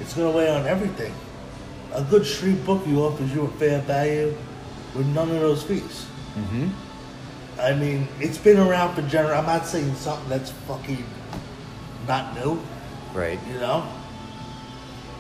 It's 0.02 0.14
going 0.14 0.30
to 0.32 0.38
weigh 0.38 0.50
on 0.50 0.68
everything. 0.68 1.14
A 1.94 2.02
good 2.04 2.26
street 2.26 2.66
bookie 2.66 2.96
offers 2.96 3.34
you 3.34 3.44
a 3.44 3.48
fair 3.60 3.80
value 3.82 4.36
with 4.94 5.08
none 5.08 5.30
of 5.32 5.40
those 5.40 5.64
fees. 5.64 6.06
Mm-hmm. 6.38 6.68
I 7.62 7.74
mean, 7.76 8.08
it's 8.20 8.38
been 8.38 8.58
around 8.58 8.96
for 8.96 9.04
gener. 9.04 9.38
I'm 9.38 9.46
not 9.46 9.66
saying 9.66 9.96
something 9.96 10.28
that's 10.28 10.52
fucking 10.68 11.04
not 12.10 12.36
new. 12.36 12.60
Right. 13.14 13.40
You 13.48 13.60
know, 13.62 13.88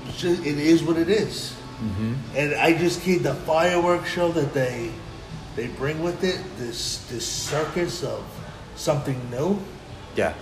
it's 0.07 0.17
just, 0.19 0.45
it 0.45 0.57
is 0.57 0.83
what 0.83 0.97
it 0.97 1.07
is. 1.07 1.53
Mm-hmm. 1.79 2.13
And 2.35 2.55
I 2.55 2.73
just 2.77 3.01
keep 3.03 3.23
the 3.23 3.35
fireworks 3.47 4.09
show 4.09 4.33
that 4.33 4.53
they 4.53 4.91
they 5.55 5.67
bring 5.67 6.03
with 6.03 6.23
it. 6.25 6.41
This 6.57 7.05
this 7.07 7.25
circus 7.25 8.03
of 8.03 8.25
something 8.75 9.15
new, 9.31 9.57
Yeah. 10.17 10.33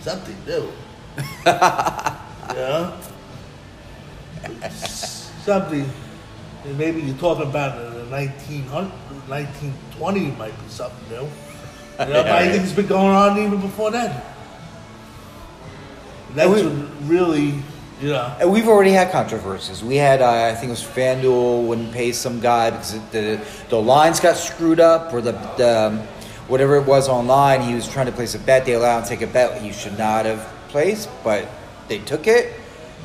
something 0.00 0.36
new. 0.46 0.68
yeah, 1.46 3.00
something. 5.44 5.88
Maybe 6.76 7.00
you're 7.00 7.16
talking 7.16 7.48
about 7.48 7.80
in 7.80 7.94
the 7.94 8.04
1900, 8.10 8.92
1920 9.28 10.30
might 10.36 10.52
be 10.52 10.68
something 10.68 11.08
new. 11.08 11.28
You 12.00 12.06
know, 12.06 12.22
but 12.22 12.32
I 12.32 12.48
think 12.48 12.64
it's 12.64 12.72
been 12.72 12.86
going 12.86 13.14
on 13.14 13.36
even 13.38 13.60
before 13.60 13.90
then. 13.90 14.10
That's 16.34 16.62
we- 16.62 16.86
really, 17.06 17.62
know. 18.02 18.34
And 18.40 18.50
we've 18.50 18.68
already 18.68 18.92
had 18.92 19.10
controversies. 19.10 19.82
We 19.82 19.96
had, 19.96 20.22
uh, 20.22 20.30
I 20.50 20.54
think 20.54 20.68
it 20.68 20.70
was 20.70 20.82
FanDuel 20.82 21.66
wouldn't 21.66 21.92
pay 21.92 22.12
some 22.12 22.40
guy 22.40 22.70
because 22.70 22.94
it- 22.94 23.12
the 23.12 23.40
the 23.68 23.80
lines 23.80 24.20
got 24.20 24.36
screwed 24.36 24.80
up, 24.80 25.12
or 25.12 25.20
the, 25.20 25.32
the 25.56 25.86
um, 25.86 25.98
whatever 26.48 26.76
it 26.76 26.86
was 26.86 27.08
online. 27.08 27.60
He 27.60 27.74
was 27.74 27.88
trying 27.88 28.06
to 28.06 28.12
place 28.12 28.34
a 28.34 28.38
bet. 28.38 28.64
They 28.64 28.72
allowed 28.74 28.98
him 28.98 29.02
to 29.04 29.08
take 29.10 29.22
a 29.22 29.26
bet 29.32 29.60
he 29.60 29.72
should 29.72 29.98
not 29.98 30.24
have 30.24 30.46
placed, 30.68 31.08
but 31.24 31.46
they 31.88 31.98
took 31.98 32.26
it. 32.26 32.54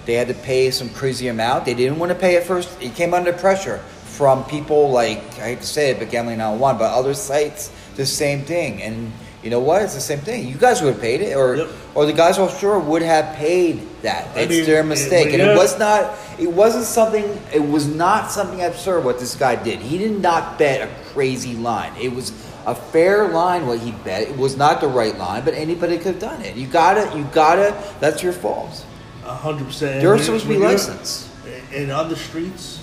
They 0.05 0.13
had 0.13 0.27
to 0.27 0.33
pay 0.35 0.69
some 0.71 0.89
crazy 0.89 1.27
amount. 1.29 1.65
They 1.65 1.73
didn't 1.73 1.97
want 1.97 2.11
to 2.11 2.17
pay 2.17 2.37
at 2.37 2.43
first. 2.43 2.69
It 2.81 2.93
came 2.95 3.13
under 3.13 3.33
pressure 3.33 3.79
from 4.05 4.43
people 4.45 4.91
like 4.91 5.19
I 5.39 5.49
hate 5.49 5.61
to 5.61 5.67
say 5.67 5.89
it, 5.89 5.99
but 5.99 6.09
Gambling 6.09 6.37
911, 6.37 6.79
but 6.79 6.93
other 6.93 7.13
sites, 7.13 7.69
the 7.95 8.05
same 8.05 8.43
thing. 8.43 8.81
And 8.81 9.11
you 9.45 9.51
know 9.51 9.59
what? 9.59 9.83
It's 9.83 9.93
the 9.93 10.01
same 10.01 10.19
thing. 10.21 10.47
You 10.47 10.55
guys 10.55 10.81
would 10.81 10.93
have 10.93 11.01
paid 11.01 11.21
it, 11.21 11.37
or 11.37 11.55
Yep. 11.55 11.67
or 11.93 12.05
the 12.07 12.13
guys 12.13 12.39
offshore 12.39 12.79
would 12.79 13.03
have 13.03 13.35
paid 13.35 13.79
that. 14.01 14.27
I 14.35 14.39
It's 14.41 14.49
mean, 14.49 14.65
their 14.65 14.79
it- 14.81 14.85
mistake, 14.85 15.27
and 15.27 15.37
yeah. 15.37 15.53
it 15.53 15.55
was 15.55 15.77
not. 15.77 16.17
It 16.39 16.51
wasn't 16.51 16.85
something. 16.85 17.23
It 17.53 17.63
was 17.63 17.85
not 17.85 18.31
something 18.31 18.63
absurd 18.63 19.05
what 19.05 19.19
this 19.19 19.35
guy 19.35 19.55
did. 19.55 19.79
He 19.79 19.99
did 19.99 20.19
not 20.19 20.57
bet 20.57 20.81
a 20.81 20.89
crazy 21.13 21.53
line. 21.55 21.91
It 22.01 22.11
was 22.15 22.31
a 22.65 22.73
fair 22.73 23.27
line 23.27 23.67
what 23.67 23.77
he 23.77 23.91
bet. 23.91 24.23
It 24.23 24.35
was 24.35 24.57
not 24.57 24.81
the 24.81 24.87
right 24.87 25.15
line, 25.15 25.45
but 25.45 25.53
anybody 25.53 25.97
could 25.97 26.15
have 26.15 26.19
done 26.19 26.41
it. 26.41 26.55
You 26.55 26.65
gotta. 26.65 27.15
You 27.15 27.23
gotta. 27.31 27.75
That's 27.99 28.23
your 28.23 28.33
fault. 28.33 28.83
A 29.25 29.33
hundred 29.35 29.65
percent. 29.67 30.01
You're 30.01 30.15
And 30.15 30.23
supposed 30.23 30.45
to 30.45 30.49
be 30.49 30.57
licensed. 30.57 31.27
And 31.71 31.91
on 31.91 32.09
the 32.09 32.15
streets, 32.15 32.79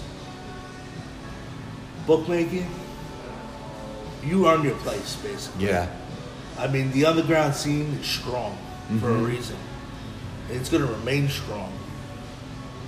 bookmaking, 2.07 2.66
you 4.25 4.46
earn 4.46 4.62
your 4.62 4.77
place 4.77 5.16
basically. 5.16 5.66
Yeah. 5.66 5.87
I 6.59 6.67
mean, 6.69 6.93
the 6.93 7.07
underground 7.07 7.55
scene 7.55 7.95
is 8.01 8.07
strong 8.07 8.57
for 8.88 8.93
Mm-hmm. 8.93 9.07
a 9.07 9.29
reason. 9.29 9.57
It's 10.51 10.69
going 10.69 10.85
to 10.87 10.93
remain 10.93 11.29
strong. 11.29 11.73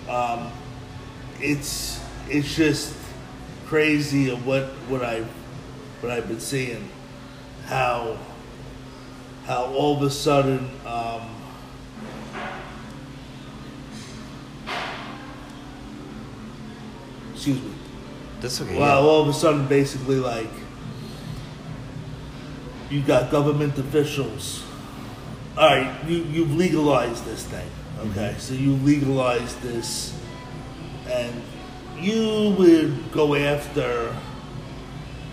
Um, 0.08 0.50
it's 1.40 2.00
it's 2.28 2.54
just 2.54 2.94
crazy 3.66 4.28
of 4.30 4.46
what 4.46 4.64
what 4.90 5.02
I 5.02 5.22
what 6.00 6.12
I've 6.12 6.28
been 6.28 6.40
seeing. 6.40 6.90
How 7.66 8.18
how 9.46 9.64
all 9.72 9.96
of 9.96 10.02
a 10.02 10.10
sudden. 10.10 10.68
Um, 10.84 11.22
excuse 17.32 17.60
me. 17.60 17.70
That's 18.40 18.60
okay. 18.60 18.78
Well, 18.78 19.06
all 19.08 19.22
of 19.22 19.28
a 19.28 19.32
sudden, 19.32 19.66
basically, 19.66 20.16
like 20.16 20.50
you 22.90 23.02
got 23.02 23.30
government 23.30 23.78
officials. 23.78 24.64
All 25.56 25.66
right, 25.66 25.94
you 26.08 26.18
you've 26.24 26.54
legalized 26.56 27.24
this 27.24 27.44
thing. 27.44 27.68
Okay, 28.10 28.34
so 28.38 28.54
you 28.54 28.74
legalized 28.76 29.60
this, 29.62 30.18
and 31.10 31.42
you 31.98 32.54
would 32.58 33.12
go 33.12 33.34
after. 33.34 34.14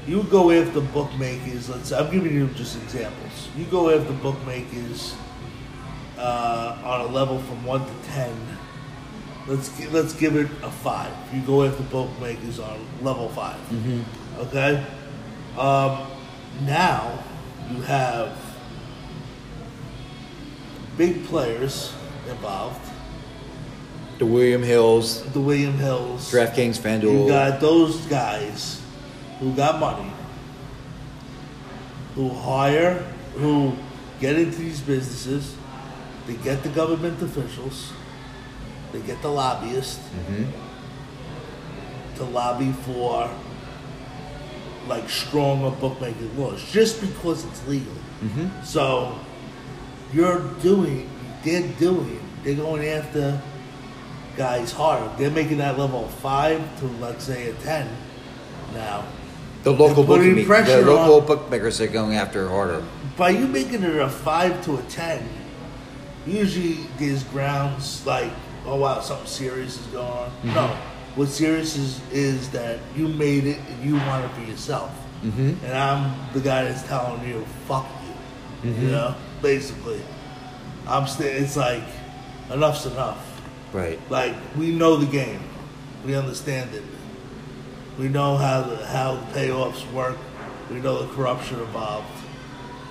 You 0.08 0.18
would 0.18 0.30
go 0.30 0.52
after 0.52 0.82
bookmakers. 0.82 1.70
Let's. 1.70 1.90
Say, 1.90 1.98
I'm 1.98 2.12
giving 2.12 2.34
you 2.34 2.48
just 2.50 2.76
examples. 2.82 3.50
You 3.58 3.66
go 3.66 3.90
after 3.90 4.14
bookmakers 4.14 5.16
uh, 6.18 6.78
on 6.84 7.02
a 7.02 7.08
level 7.08 7.40
from 7.40 7.66
one 7.66 7.82
to 7.86 7.94
ten. 8.10 8.36
Let's 9.48 9.72
let's 9.92 10.14
give 10.14 10.36
it 10.36 10.48
a 10.62 10.70
five. 10.70 11.12
You 11.34 11.42
go 11.42 11.64
after 11.64 11.84
bookmakers 11.84 12.60
on 12.60 12.86
level 13.02 13.28
5 13.30 13.58
Okay. 14.40 14.86
Um, 15.58 16.08
now 16.66 17.20
you 17.72 17.82
have 17.84 18.38
big 20.98 21.26
players 21.26 21.94
involved. 22.30 22.80
the 24.20 24.26
William 24.26 24.62
Hills, 24.62 25.24
The 25.32 25.40
William 25.40 25.74
Hills. 25.74 26.32
DraftKings, 26.32 26.78
FanDuel. 26.78 27.24
You 27.24 27.28
got 27.28 27.60
those 27.60 27.98
guys 28.06 28.82
who 29.40 29.54
got 29.54 29.80
money, 29.80 30.12
who 32.16 32.30
hire, 32.30 33.00
who 33.36 33.74
get 34.20 34.38
into 34.38 34.60
these 34.60 34.82
businesses. 34.82 35.56
They 36.28 36.36
get 36.36 36.62
the 36.62 36.70
government 36.70 37.22
officials. 37.22 37.92
They 38.92 39.00
get 39.00 39.22
the 39.22 39.30
lobbyists 39.30 39.98
mm-hmm. 39.98 40.52
to 42.18 42.24
lobby 42.26 42.74
for 42.84 43.32
like 44.92 45.10
stronger 45.10 45.72
bookmaking 45.72 46.38
laws, 46.38 46.62
just 46.72 47.02
because 47.02 47.46
it's 47.46 47.66
legal. 47.68 47.94
Mm-hmm. 48.22 48.64
So 48.64 49.18
you're 50.14 50.42
doing, 50.62 51.10
they're 51.44 51.68
doing, 51.80 52.20
they're 52.44 52.56
going 52.56 52.86
after 52.88 53.42
guys 54.36 54.72
hard. 54.72 55.18
They're 55.18 55.32
making 55.32 55.58
that 55.58 55.80
level 55.80 56.08
five 56.08 56.62
to 56.80 56.86
let's 57.00 57.24
say 57.24 57.50
a 57.50 57.54
ten 57.56 57.88
now. 58.74 59.06
the 59.64 59.72
local 59.72 60.04
They're 60.04 60.18
putting 60.18 60.36
bookmakers, 60.36 60.48
pressure 60.48 60.84
the 60.84 60.92
local 60.92 61.22
on- 61.22 61.28
bookmakers 61.28 61.80
are 61.82 61.88
going 61.88 62.16
after 62.16 62.48
harder. 62.48 62.84
By 63.18 63.30
you 63.32 63.48
making 63.48 63.84
it 63.84 63.96
a 63.96 64.10
five 64.10 64.64
to 64.66 64.78
a 64.78 64.82
ten, 64.84 65.28
usually 66.28 66.78
there's 66.98 67.24
grounds 67.24 68.06
like, 68.06 68.32
oh 68.66 68.76
wow, 68.76 69.00
something 69.00 69.28
serious 69.28 69.80
is 69.80 69.88
going 69.88 70.08
on. 70.08 70.32
No, 70.44 70.52
mm-hmm. 70.52 70.91
What's 71.16 71.34
serious 71.34 71.76
is 71.78 72.02
is 72.12 72.50
that 72.52 72.80
you 72.96 73.08
made 73.08 73.46
it 73.46 73.60
and 73.70 73.84
you 73.84 73.96
want 73.96 74.26
it 74.26 74.32
for 74.32 74.42
yourself. 74.42 74.92
Mm-hmm. 75.24 75.66
And 75.66 75.74
I'm 75.74 76.34
the 76.34 76.40
guy 76.40 76.64
that's 76.64 76.84
telling 76.88 77.28
you, 77.28 77.46
fuck 77.68 77.86
you. 78.64 78.72
You 78.72 78.88
know, 78.90 79.16
basically, 79.42 80.02
I'm. 80.88 81.08
St- 81.08 81.36
it's 81.36 81.58
like 81.58 81.84
enough's 82.52 82.86
enough. 82.86 83.42
Right. 83.74 84.00
Like 84.10 84.36
we 84.58 84.72
know 84.72 84.98
the 84.98 85.06
game, 85.06 85.42
we 86.06 86.16
understand 86.16 86.74
it. 86.74 86.84
We 87.98 88.08
know 88.08 88.38
how 88.38 88.62
the 88.62 88.86
how 88.86 89.16
the 89.16 89.40
payoffs 89.40 89.92
work. 89.94 90.18
We 90.70 90.80
know 90.80 91.06
the 91.06 91.14
corruption 91.14 91.60
involved, 91.60 92.08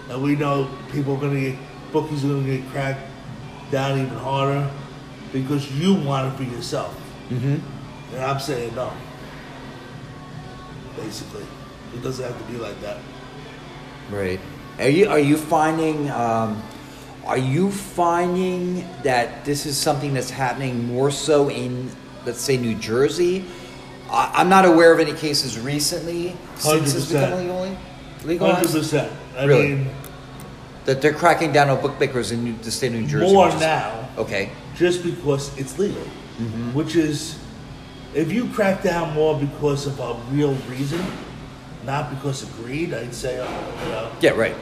and 0.08 0.22
we 0.22 0.36
know 0.36 0.68
people 0.92 1.16
are 1.16 1.20
gonna 1.20 1.40
get 1.40 1.58
bookies 1.92 2.24
are 2.24 2.28
gonna 2.28 2.44
get 2.44 2.68
cracked 2.70 3.08
down 3.70 3.98
even 3.98 4.18
harder 4.18 4.68
because 5.32 5.70
you 5.72 5.94
want 5.94 6.32
it 6.32 6.36
for 6.36 6.42
yourself. 6.42 6.94
Mm-hmm. 7.30 7.56
And 8.12 8.24
I'm 8.24 8.40
saying 8.40 8.74
no. 8.74 8.92
Basically, 10.96 11.44
it 11.94 12.02
doesn't 12.02 12.24
have 12.24 12.36
to 12.46 12.52
be 12.52 12.58
like 12.58 12.80
that. 12.82 12.98
Right. 14.10 14.40
Are 14.78 14.88
you 14.88 15.08
are 15.08 15.18
you 15.20 15.36
finding 15.36 16.10
um, 16.10 16.62
are 17.24 17.38
you 17.38 17.70
finding 17.70 18.86
that 19.02 19.44
this 19.44 19.66
is 19.66 19.76
something 19.76 20.14
that's 20.14 20.30
happening 20.30 20.86
more 20.86 21.10
so 21.10 21.48
in 21.50 21.90
let's 22.26 22.40
say 22.40 22.56
New 22.56 22.74
Jersey? 22.74 23.44
I, 24.10 24.32
I'm 24.34 24.48
not 24.48 24.64
aware 24.64 24.92
of 24.92 24.98
any 24.98 25.12
cases 25.12 25.58
recently 25.58 26.36
since 26.56 26.94
it's 26.94 27.12
100%. 27.12 27.12
become 27.12 27.38
legally 28.28 28.50
Hundred 28.52 28.70
percent. 28.72 29.12
I 29.38 29.44
Really? 29.44 29.74
mean, 29.74 29.90
that 30.86 31.00
they're 31.00 31.12
cracking 31.14 31.52
down 31.52 31.68
on 31.70 31.80
bookmakers 31.80 32.32
in 32.32 32.42
New, 32.42 32.54
the 32.62 32.70
state 32.70 32.92
of 32.92 33.00
New 33.00 33.06
Jersey. 33.06 33.32
more 33.32 33.48
now. 33.60 34.08
Okay. 34.18 34.50
just 34.74 35.04
because 35.04 35.56
it's 35.56 35.78
legal, 35.78 36.02
Mm-hmm. 36.40 36.72
which 36.74 36.96
is 36.96 37.38
if 38.14 38.32
you 38.32 38.48
crack 38.48 38.82
down 38.82 39.14
more 39.14 39.38
because 39.38 39.86
of 39.86 39.98
a 40.00 40.14
real 40.34 40.54
reason, 40.68 41.04
not 41.84 42.10
because 42.10 42.42
of 42.42 42.54
greed, 42.62 42.92
I'd 42.92 43.14
say, 43.14 43.38
uh, 43.38 43.48
you 43.84 43.90
know, 43.90 44.10
Yeah. 44.20 44.30
Right. 44.32 44.56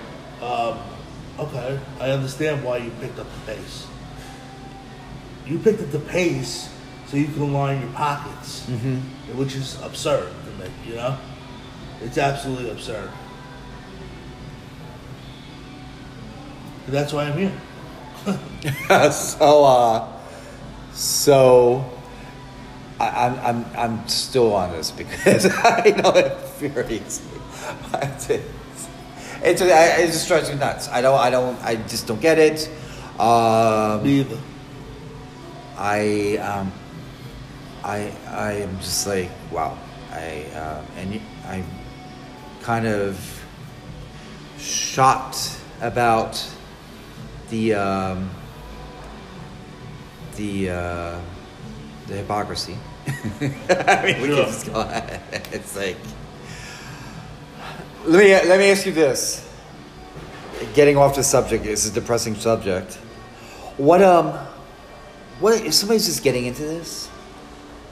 okay, 1.38 1.78
I 2.00 2.10
understand 2.10 2.62
why 2.64 2.78
you 2.78 2.90
picked 3.00 3.18
up 3.18 3.26
the 3.32 3.52
pace. 3.52 3.86
You 5.46 5.58
picked 5.58 5.80
up 5.82 5.90
the 5.90 5.98
pace 6.00 6.68
so 7.06 7.16
you 7.16 7.26
can 7.26 7.52
line 7.52 7.80
your 7.80 7.90
pockets, 7.92 8.66
Mm-hmm. 8.68 9.38
which 9.38 9.54
is 9.56 9.80
absurd 9.82 10.28
to 10.44 10.64
me. 10.64 10.70
You 10.86 10.96
know, 10.96 11.16
it's 12.02 12.18
absolutely 12.18 12.70
absurd. 12.70 13.10
And 16.86 16.94
that's 16.94 17.12
why 17.12 17.24
I'm 17.24 17.38
here. 17.38 17.52
so 19.12 19.64
uh, 19.64 20.06
so 20.92 21.84
I, 23.00 23.26
I'm 23.26 23.38
I'm 23.40 23.64
I'm 23.76 24.08
still 24.08 24.54
on 24.54 24.72
this 24.72 24.90
because 24.90 25.46
I 25.64 25.94
know 26.02 26.10
it 26.10 26.32
infuriates 26.42 27.20
me. 27.24 27.38
It's 28.02 28.30
it's 29.42 29.62
I- 29.62 30.02
it 30.02 30.06
just 30.08 30.26
drives 30.28 30.50
me 30.50 30.56
nuts. 30.56 30.88
I 30.88 31.00
don't 31.00 31.18
I 31.18 31.30
don't 31.30 31.62
I 31.64 31.76
just 31.76 32.06
don't 32.06 32.20
get 32.20 32.38
it. 32.38 32.68
Um, 33.20 34.02
Me 34.04 34.20
either. 34.20 34.38
I 35.76 36.36
um, 36.38 36.72
I 37.84 38.12
I 38.30 38.52
am 38.52 38.78
just 38.78 39.06
like 39.06 39.30
wow. 39.52 39.78
I 40.10 40.44
uh, 40.54 40.82
and 40.96 41.20
I'm 41.46 41.64
kind 42.62 42.86
of 42.86 43.44
shocked 44.58 45.56
about 45.80 46.44
the 47.50 47.74
um, 47.74 48.30
the 50.36 50.70
uh, 50.70 51.20
the 52.08 52.16
hypocrisy. 52.16 52.76
I 53.40 54.02
mean, 54.04 54.22
we 54.22 54.28
Sure. 54.28 54.44
can 54.44 54.46
just 54.46 54.66
go. 54.66 54.80
It's 55.52 55.76
like 55.76 55.96
let 58.06 58.18
me 58.24 58.48
let 58.48 58.58
me 58.58 58.70
ask 58.70 58.86
you 58.86 58.92
this. 58.92 59.44
Getting 60.74 60.96
off 60.96 61.14
the 61.14 61.22
subject 61.22 61.66
is 61.66 61.86
a 61.86 61.92
depressing 61.92 62.34
subject. 62.34 62.94
What 63.76 64.02
um, 64.02 64.32
what 65.40 65.60
if 65.64 65.74
somebody's 65.74 66.06
just 66.06 66.22
getting 66.24 66.46
into 66.46 66.62
this? 66.62 67.08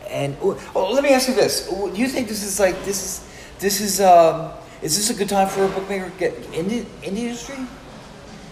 And 0.09 0.37
oh, 0.41 0.91
let 0.93 1.03
me 1.03 1.11
ask 1.11 1.29
you 1.29 1.35
this: 1.35 1.69
Do 1.69 1.93
you 1.95 2.09
think 2.09 2.29
this 2.29 2.43
is 2.43 2.59
like 2.59 2.75
this 2.85 3.03
is 3.05 3.29
this 3.59 3.81
is 3.81 4.01
um, 4.01 4.51
is 4.83 4.97
this 4.97 5.11
a 5.11 5.15
good 5.15 5.29
time 5.29 5.49
for 5.49 5.65
a 5.65 5.69
bookmaker 5.69 6.11
to 6.11 6.17
get 6.19 6.35
in 6.55 6.69
the, 6.69 6.87
in 7.03 7.15
the 7.15 7.23
industry 7.27 7.57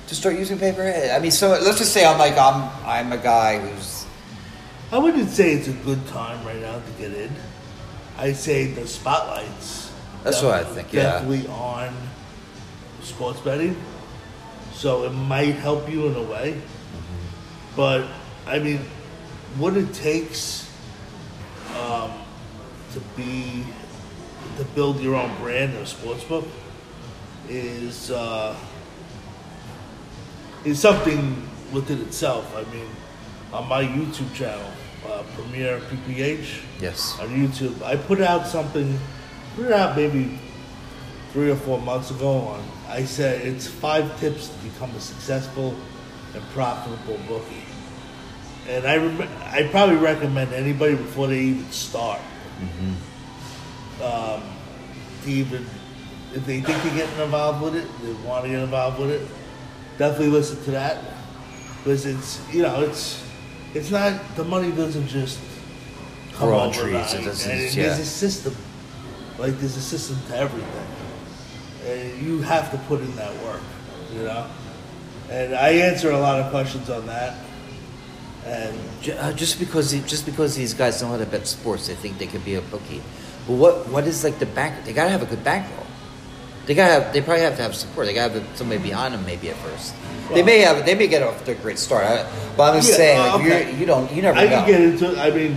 to 0.09 0.14
start 0.14 0.37
using 0.37 0.59
paper? 0.59 0.83
I 0.83 1.18
mean, 1.18 1.31
so 1.31 1.50
let's 1.50 1.79
just 1.79 1.92
say 1.92 2.05
I'm 2.05 2.18
like 2.18 2.37
I'm 2.37 2.70
I'm 2.85 3.12
a 3.12 3.18
guy 3.18 3.59
who's 3.59 3.93
I 4.94 4.98
wouldn't 4.98 5.28
say 5.28 5.54
it's 5.54 5.66
a 5.66 5.72
good 5.72 6.07
time 6.07 6.46
right 6.46 6.61
now 6.61 6.78
to 6.78 6.90
get 7.02 7.12
in. 7.12 7.33
I'd 8.16 8.37
say 8.37 8.68
the 8.68 8.87
spotlights. 8.87 9.90
That's 10.22 10.40
what 10.40 10.54
I 10.54 10.62
think, 10.62 10.92
yeah. 10.92 11.18
Definitely 11.18 11.48
on 11.48 11.92
sports 13.02 13.40
betting. 13.40 13.76
so 14.72 15.02
it 15.02 15.11
might 15.11 15.57
help 15.57 15.90
you 15.90 16.07
in 16.07 16.14
a 16.14 16.22
way. 16.22 16.61
But 17.74 18.07
I 18.46 18.61
mean, 18.61 18.83
what 19.57 19.76
it 19.76 19.92
takes 19.94 20.70
um, 21.76 22.12
to 22.92 23.00
be 23.16 23.64
to 24.59 24.64
build 24.76 25.00
your 25.00 25.16
own 25.16 25.37
brand 25.38 25.74
in 25.74 25.83
a 25.83 25.87
sports 25.87 26.22
book 26.22 26.46
is 27.48 28.12
uh, 28.12 28.57
is 30.64 30.78
something 30.78 31.48
within 31.72 32.00
itself. 32.02 32.54
I 32.57 32.62
mean, 32.72 32.87
on 33.52 33.68
my 33.68 33.83
YouTube 33.83 34.33
channel, 34.35 34.70
uh, 35.07 35.23
Premier 35.35 35.81
PPH 35.81 36.61
Yes. 36.81 37.19
on 37.21 37.29
YouTube, 37.29 37.83
I 37.83 37.97
put 37.97 38.21
out 38.21 38.47
something, 38.47 38.99
put 39.57 39.67
it 39.67 39.73
out 39.73 39.97
maybe 39.97 40.38
three 41.33 41.51
or 41.51 41.57
four 41.57 41.81
months 41.81 42.11
ago. 42.11 42.31
On 42.38 42.62
I 42.88 43.05
said 43.05 43.47
it's 43.47 43.67
five 43.67 44.19
tips 44.21 44.49
to 44.49 44.55
become 44.64 44.90
a 44.95 45.01
successful 45.01 45.75
and 46.35 46.43
profitable 46.53 47.19
bookie. 47.29 47.62
And 48.69 48.87
I 48.87 48.97
rem- 48.97 49.29
I 49.53 49.69
probably 49.71 49.97
recommend 49.97 50.53
anybody 50.53 50.95
before 50.95 51.27
they 51.27 51.40
even 51.40 51.71
start, 51.71 52.21
um, 54.03 54.43
to 55.25 55.31
even 55.31 55.67
if 56.35 56.45
they 56.47 56.61
think 56.61 56.83
they're 56.83 56.95
getting 56.95 57.21
involved 57.21 57.62
with 57.62 57.77
it, 57.77 57.87
they 58.03 58.12
want 58.27 58.45
to 58.45 58.51
get 58.51 58.61
involved 58.61 58.99
with 59.01 59.11
it. 59.11 59.27
Definitely 59.99 60.29
listen 60.31 60.62
to 60.64 60.71
that 60.73 60.99
because 61.79 62.07
it's 62.07 62.40
you 62.53 62.62
know 62.62 62.81
it's 62.83 63.23
it's 63.75 63.91
not 63.91 64.21
the 64.37 64.45
money 64.45 64.71
doesn't 64.73 65.09
just 65.09 65.39
come 66.35 66.49
Grow 66.49 66.59
on 66.59 66.69
overnight. 66.69 67.09
trees, 67.09 67.21
it 67.21 67.25
doesn't- 67.25 67.51
and 67.51 67.61
yeah. 67.77 67.83
there's 67.85 67.99
a 68.01 68.05
system 68.07 68.57
like 69.39 69.59
there's 69.59 69.77
a 69.77 69.81
system 69.83 70.17
to 70.29 70.37
everything 70.37 70.87
and 71.87 72.23
you 72.27 72.41
have 72.43 72.71
to 72.71 72.79
put 72.89 73.01
in 73.01 73.15
that 73.17 73.33
work 73.45 73.61
you 74.15 74.23
know 74.23 74.47
and 75.31 75.55
i 75.55 75.71
answer 75.71 76.11
a 76.13 76.19
lot 76.19 76.41
of 76.41 76.51
questions 76.51 76.89
on 76.91 77.05
that 77.07 77.37
and 78.47 78.77
Ju- 79.01 79.13
uh, 79.13 79.33
Just 79.33 79.59
because 79.59 79.91
he, 79.91 80.01
just 80.01 80.27
because 80.27 80.55
these 80.55 80.75
guys 80.75 81.01
know 81.01 81.09
how 81.09 81.17
to 81.17 81.25
bet 81.25 81.47
sports, 81.47 81.87
they 81.89 81.95
think 81.95 82.19
they 82.19 82.27
could 82.27 82.45
be 82.45 82.57
a 82.57 82.61
bookie. 82.61 83.01
But 83.47 83.55
what 83.55 83.89
what 83.89 84.07
is 84.07 84.23
like 84.23 84.39
the 84.39 84.45
back? 84.45 84.85
They 84.85 84.93
gotta 84.93 85.09
have 85.09 85.23
a 85.23 85.27
good 85.27 85.43
bankroll. 85.43 85.84
They 86.66 86.74
gotta 86.74 86.92
have. 87.05 87.12
They 87.12 87.20
probably 87.20 87.42
have 87.42 87.57
to 87.57 87.62
have 87.62 87.74
support. 87.74 88.07
They 88.07 88.14
gotta 88.14 88.40
have 88.40 88.57
somebody 88.57 88.81
behind 88.83 89.12
them 89.14 89.24
maybe 89.27 89.50
at 89.50 89.57
first. 89.57 89.94
they 90.33 90.42
may 90.42 90.61
have. 90.61 90.85
They 90.87 90.94
may 90.94 91.07
get 91.09 91.22
off 91.22 91.44
to 91.44 91.53
a 91.53 91.55
great 91.57 91.79
start. 91.79 92.05
I, 92.05 92.27
but 92.57 92.74
I'm 92.74 92.81
just 92.81 92.90
Yeah, 92.90 92.96
saying, 92.96 93.18
uh, 93.20 93.22
like, 93.24 93.35
okay. 93.46 93.70
you're, 93.70 93.79
you 93.81 93.87
don't. 93.87 94.11
You 94.12 94.22
never 94.22 94.38
i 94.38 94.44
know. 94.44 94.50
can 94.50 94.66
get 94.66 94.81
into 94.81 95.12
it 95.12 95.18
i 95.18 95.31
mean 95.31 95.57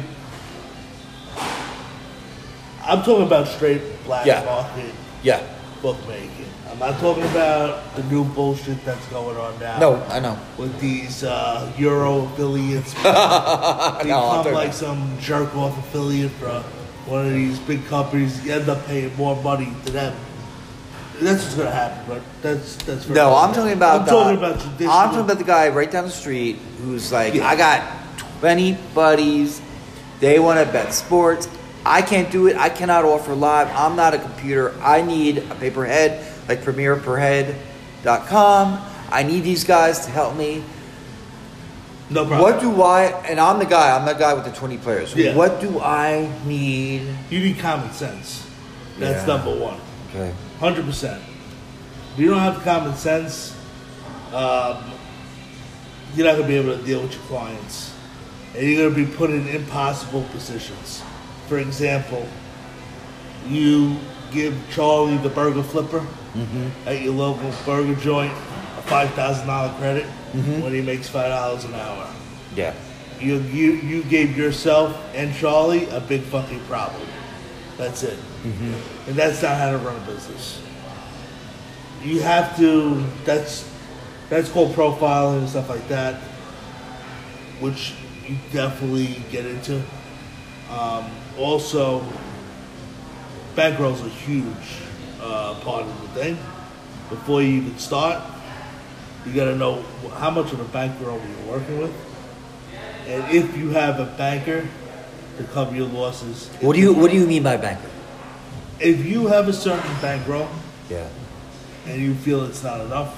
i'm 2.83 2.99
talking 3.03 3.25
about 3.25 3.47
straight 3.47 3.81
black 4.05 4.25
Yeah. 4.25 4.43
market 4.45 4.91
yeah. 5.23 5.41
bookmaking 5.81 6.45
i'm 6.71 6.79
not 6.79 6.99
talking 6.99 7.23
about 7.23 7.95
the 7.95 8.03
new 8.03 8.23
bullshit 8.23 8.83
that's 8.85 9.05
going 9.07 9.37
on 9.37 9.59
now 9.59 9.79
No, 9.79 9.95
I 10.09 10.19
know. 10.19 10.37
with 10.57 10.79
these 10.79 11.23
uh, 11.23 11.71
Euro 11.77 12.25
affiliates. 12.25 12.93
No, 13.03 13.11
I'm 13.11 14.43
become 14.43 14.53
like 14.53 14.73
some 14.73 15.17
jerk 15.19 15.53
off 15.55 15.77
affiliate 15.79 16.31
for 16.33 16.49
one 17.07 17.25
of 17.27 17.33
these 17.33 17.59
big 17.59 17.85
companies. 17.87 18.43
You 18.45 18.53
end 18.53 18.69
up 18.69 18.85
paying 18.85 19.15
more 19.15 19.35
money 19.41 19.69
to 19.85 19.91
them. 19.91 20.15
That's 21.19 21.43
what's 21.43 21.55
gonna 21.55 21.71
happen, 21.71 22.03
but 22.07 22.21
that's 22.41 22.75
that's. 22.83 23.07
No, 23.09 23.35
I'm 23.35 23.53
talking 23.53 23.73
about. 23.73 24.01
I'm 24.01 24.05
the, 24.05 24.11
talking 24.11 24.37
about 24.37 24.59
traditional. 24.59 24.91
I'm 24.91 25.09
talking 25.09 25.25
about 25.25 25.37
the 25.39 25.43
guy 25.43 25.69
right 25.69 25.89
down 25.89 26.03
the 26.05 26.09
street 26.11 26.57
who's 26.81 27.11
like, 27.11 27.33
Yeah. 27.33 27.47
I 27.47 27.55
got 27.55 27.81
20 28.39 28.77
buddies. 28.93 29.61
They 30.19 30.39
want 30.39 30.59
to 30.65 30.71
bet 30.71 30.93
sports. 30.93 31.47
I 31.85 32.01
can't 32.01 32.29
do 32.31 32.47
it. 32.47 32.57
I 32.57 32.69
cannot 32.69 33.05
offer 33.05 33.33
live. 33.33 33.69
I'm 33.73 33.95
not 33.95 34.13
a 34.13 34.19
computer. 34.19 34.73
I 34.81 35.01
need 35.01 35.37
a 35.39 35.55
pay 35.55 35.71
per 35.71 35.85
head 35.85 36.25
like 36.47 36.61
premierperhead.com. 36.61 38.81
I 39.09 39.23
need 39.23 39.43
these 39.43 39.63
guys 39.63 40.05
to 40.05 40.11
help 40.11 40.35
me. 40.35 40.63
no 42.09 42.25
problem. 42.25 42.41
What 42.41 42.59
do 42.61 42.81
I? 42.81 43.05
And 43.27 43.39
I'm 43.39 43.59
the 43.59 43.65
guy. 43.65 43.95
I'm 43.97 44.05
the 44.05 44.13
guy 44.13 44.33
with 44.33 44.45
the 44.45 44.51
20 44.51 44.77
players. 44.77 45.15
Yeah. 45.15 45.35
What 45.35 45.61
do 45.61 45.79
I 45.79 46.29
need? 46.45 47.07
you 47.29 47.39
need 47.39 47.59
common 47.59 47.91
sense. 47.91 48.45
That's 48.99 49.27
Yeah. 49.27 49.35
number 49.35 49.55
one. 49.55 49.79
Okay. 50.09 50.33
Hundred 50.59 50.85
percent. 50.85 51.21
If 52.13 52.19
you 52.19 52.29
don't 52.31 52.39
have 52.39 52.63
common 52.63 52.95
sense, 52.95 53.55
um, 54.33 54.91
you're 56.15 56.25
not 56.25 56.35
gonna 56.35 56.47
be 56.47 56.55
able 56.55 56.75
to 56.75 56.83
deal 56.83 57.01
with 57.01 57.13
your 57.13 57.21
clients, 57.23 57.93
and 58.55 58.65
you're 58.67 58.89
gonna 58.89 59.05
be 59.05 59.11
put 59.15 59.29
in 59.29 59.47
impossible 59.47 60.23
positions. 60.31 61.03
For 61.47 61.59
example, 61.59 62.27
you 63.47 63.97
give 64.31 64.55
Charlie 64.71 65.17
the 65.17 65.29
burger 65.29 65.63
flipper 65.63 66.05
at 66.85 67.01
your 67.01 67.13
local 67.13 67.51
burger 67.65 67.95
joint 68.01 68.31
a 68.77 68.81
five 68.83 69.11
thousand 69.13 69.47
dollar 69.47 69.73
credit 69.77 70.05
when 70.33 70.73
he 70.73 70.81
makes 70.81 71.07
five 71.07 71.29
dollars 71.29 71.63
an 71.65 71.75
hour. 71.75 72.11
Yeah. 72.55 72.73
You, 73.19 73.39
you 73.39 73.71
you 73.73 74.03
gave 74.03 74.37
yourself 74.37 74.95
and 75.15 75.33
Charlie 75.35 75.87
a 75.89 75.99
big 75.99 76.21
fucking 76.23 76.59
problem. 76.61 77.07
That's 77.77 78.03
it. 78.03 78.17
And 79.07 79.15
that's 79.15 79.41
not 79.41 79.57
how 79.57 79.71
to 79.71 79.77
run 79.77 79.95
a 79.95 80.05
business. 80.05 80.61
You 82.03 82.21
have 82.21 82.55
to. 82.57 83.03
That's 83.25 83.69
that's 84.29 84.49
called 84.49 84.73
profiling 84.73 85.39
and 85.39 85.49
stuff 85.49 85.69
like 85.69 85.87
that, 85.87 86.15
which 87.59 87.93
you 88.27 88.37
definitely 88.51 89.21
get 89.31 89.45
into. 89.45 89.81
Um, 90.69 91.09
also, 91.37 92.05
bankroll's 93.55 94.01
a 94.01 94.09
huge 94.09 94.81
uh, 95.21 95.55
part 95.61 95.83
of 95.83 96.01
the 96.01 96.07
thing. 96.09 96.37
Before 97.09 97.41
you 97.41 97.61
even 97.61 97.77
start, 97.79 98.21
you 99.25 99.33
got 99.33 99.45
to 99.45 99.55
know 99.55 99.81
how 100.17 100.29
much 100.29 100.51
of 100.51 100.59
a 100.59 100.65
bankroll 100.65 101.19
you're 101.19 101.53
working 101.53 101.79
with, 101.79 101.93
and 103.07 103.23
if 103.33 103.57
you 103.57 103.69
have 103.69 103.99
a 103.99 104.05
banker 104.17 104.67
to 105.37 105.43
cover 105.45 105.75
your 105.75 105.87
losses. 105.87 106.49
What 106.61 106.73
do 106.75 106.81
you 106.81 106.93
What 106.93 107.11
do 107.11 107.17
you 107.17 107.25
mean 107.25 107.43
by 107.43 107.57
banker? 107.57 107.89
If 108.79 109.05
you 109.05 109.27
have 109.27 109.47
a 109.47 109.53
certain 109.53 109.91
bankroll 110.01 110.47
Yeah. 110.89 111.07
and 111.87 111.99
you 112.01 112.13
feel 112.15 112.45
it's 112.45 112.63
not 112.63 112.81
enough, 112.81 113.15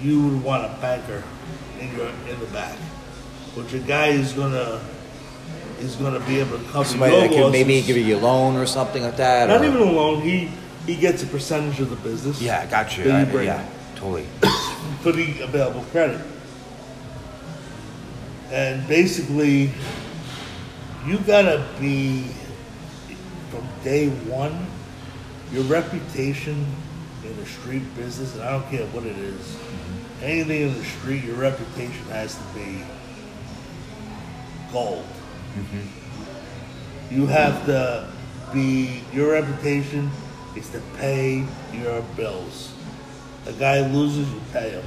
you 0.00 0.22
would 0.28 0.44
want 0.44 0.64
a 0.64 0.74
banker 0.80 1.22
in 1.80 1.96
your 1.96 2.08
in 2.30 2.38
the 2.38 2.46
back, 2.46 2.76
which 3.54 3.72
a 3.72 3.78
guy 3.78 4.08
is 4.08 4.32
gonna 4.32 4.80
is 5.80 5.96
gonna 5.96 6.20
be 6.20 6.38
able 6.40 6.58
to 6.58 6.64
cover 6.66 6.84
Somebody 6.84 7.12
your 7.12 7.22
that 7.22 7.30
can 7.34 7.52
maybe 7.52 7.82
give 7.82 7.96
you 7.96 8.16
a 8.16 8.18
loan 8.20 8.56
or 8.56 8.66
something 8.66 9.02
like 9.02 9.16
that. 9.16 9.48
Not 9.48 9.60
or- 9.60 9.64
even 9.64 9.80
a 9.80 9.84
loan. 9.90 10.22
He 10.22 10.50
he 10.86 10.94
gets 10.94 11.22
a 11.22 11.26
percentage 11.26 11.80
of 11.80 11.90
the 11.90 11.96
business. 11.96 12.40
Yeah, 12.40 12.64
got 12.66 12.96
you. 12.96 13.12
I- 13.12 13.24
bring 13.24 13.46
yeah, 13.46 13.64
totally. 13.96 14.26
for 15.02 15.12
the 15.12 15.40
available 15.40 15.84
credit. 15.92 16.20
And 18.50 18.86
basically, 18.88 19.70
you 21.06 21.18
gotta 21.18 21.64
be 21.80 22.24
from 23.50 23.66
day 23.84 24.08
one. 24.08 24.66
Your 25.52 25.64
reputation 25.64 26.66
in 27.24 27.36
the 27.36 27.46
street 27.46 27.82
business, 27.96 28.34
and 28.34 28.42
I 28.44 28.52
don't 28.52 28.70
care 28.70 28.86
what 28.88 29.04
it 29.04 29.16
is, 29.16 29.40
mm-hmm. 29.40 30.24
anything 30.24 30.62
in 30.62 30.74
the 30.74 30.84
street, 30.84 31.24
your 31.24 31.36
reputation 31.36 32.04
has 32.06 32.34
to 32.34 32.42
be 32.54 32.82
gold. 34.72 35.06
Mm-hmm. 35.56 37.14
You 37.14 37.26
have 37.26 37.64
to 37.66 38.08
be 38.52 39.02
your 39.12 39.32
reputation 39.32 40.10
is 40.56 40.68
to 40.70 40.80
pay 40.96 41.46
your 41.72 42.02
bills. 42.16 42.72
A 43.46 43.52
guy 43.52 43.80
loses, 43.86 44.30
you 44.30 44.40
pay 44.52 44.70
him. 44.70 44.84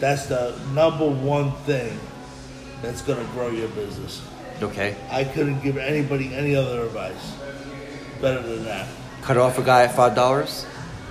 That's 0.00 0.26
the 0.26 0.58
number 0.72 1.08
one 1.08 1.52
thing 1.64 1.98
that's 2.82 3.00
gonna 3.02 3.24
grow 3.32 3.48
your 3.48 3.68
business. 3.68 4.22
Okay. 4.62 4.96
I 5.10 5.24
couldn't 5.24 5.60
give 5.60 5.76
anybody 5.76 6.34
any 6.34 6.54
other 6.56 6.82
advice 6.84 7.34
better 8.20 8.40
than 8.42 8.64
that. 8.64 8.86
Cut 9.22 9.36
off 9.36 9.58
a 9.58 9.62
guy 9.62 9.84
at 9.84 9.94
five 9.94 10.14
dollars. 10.14 10.64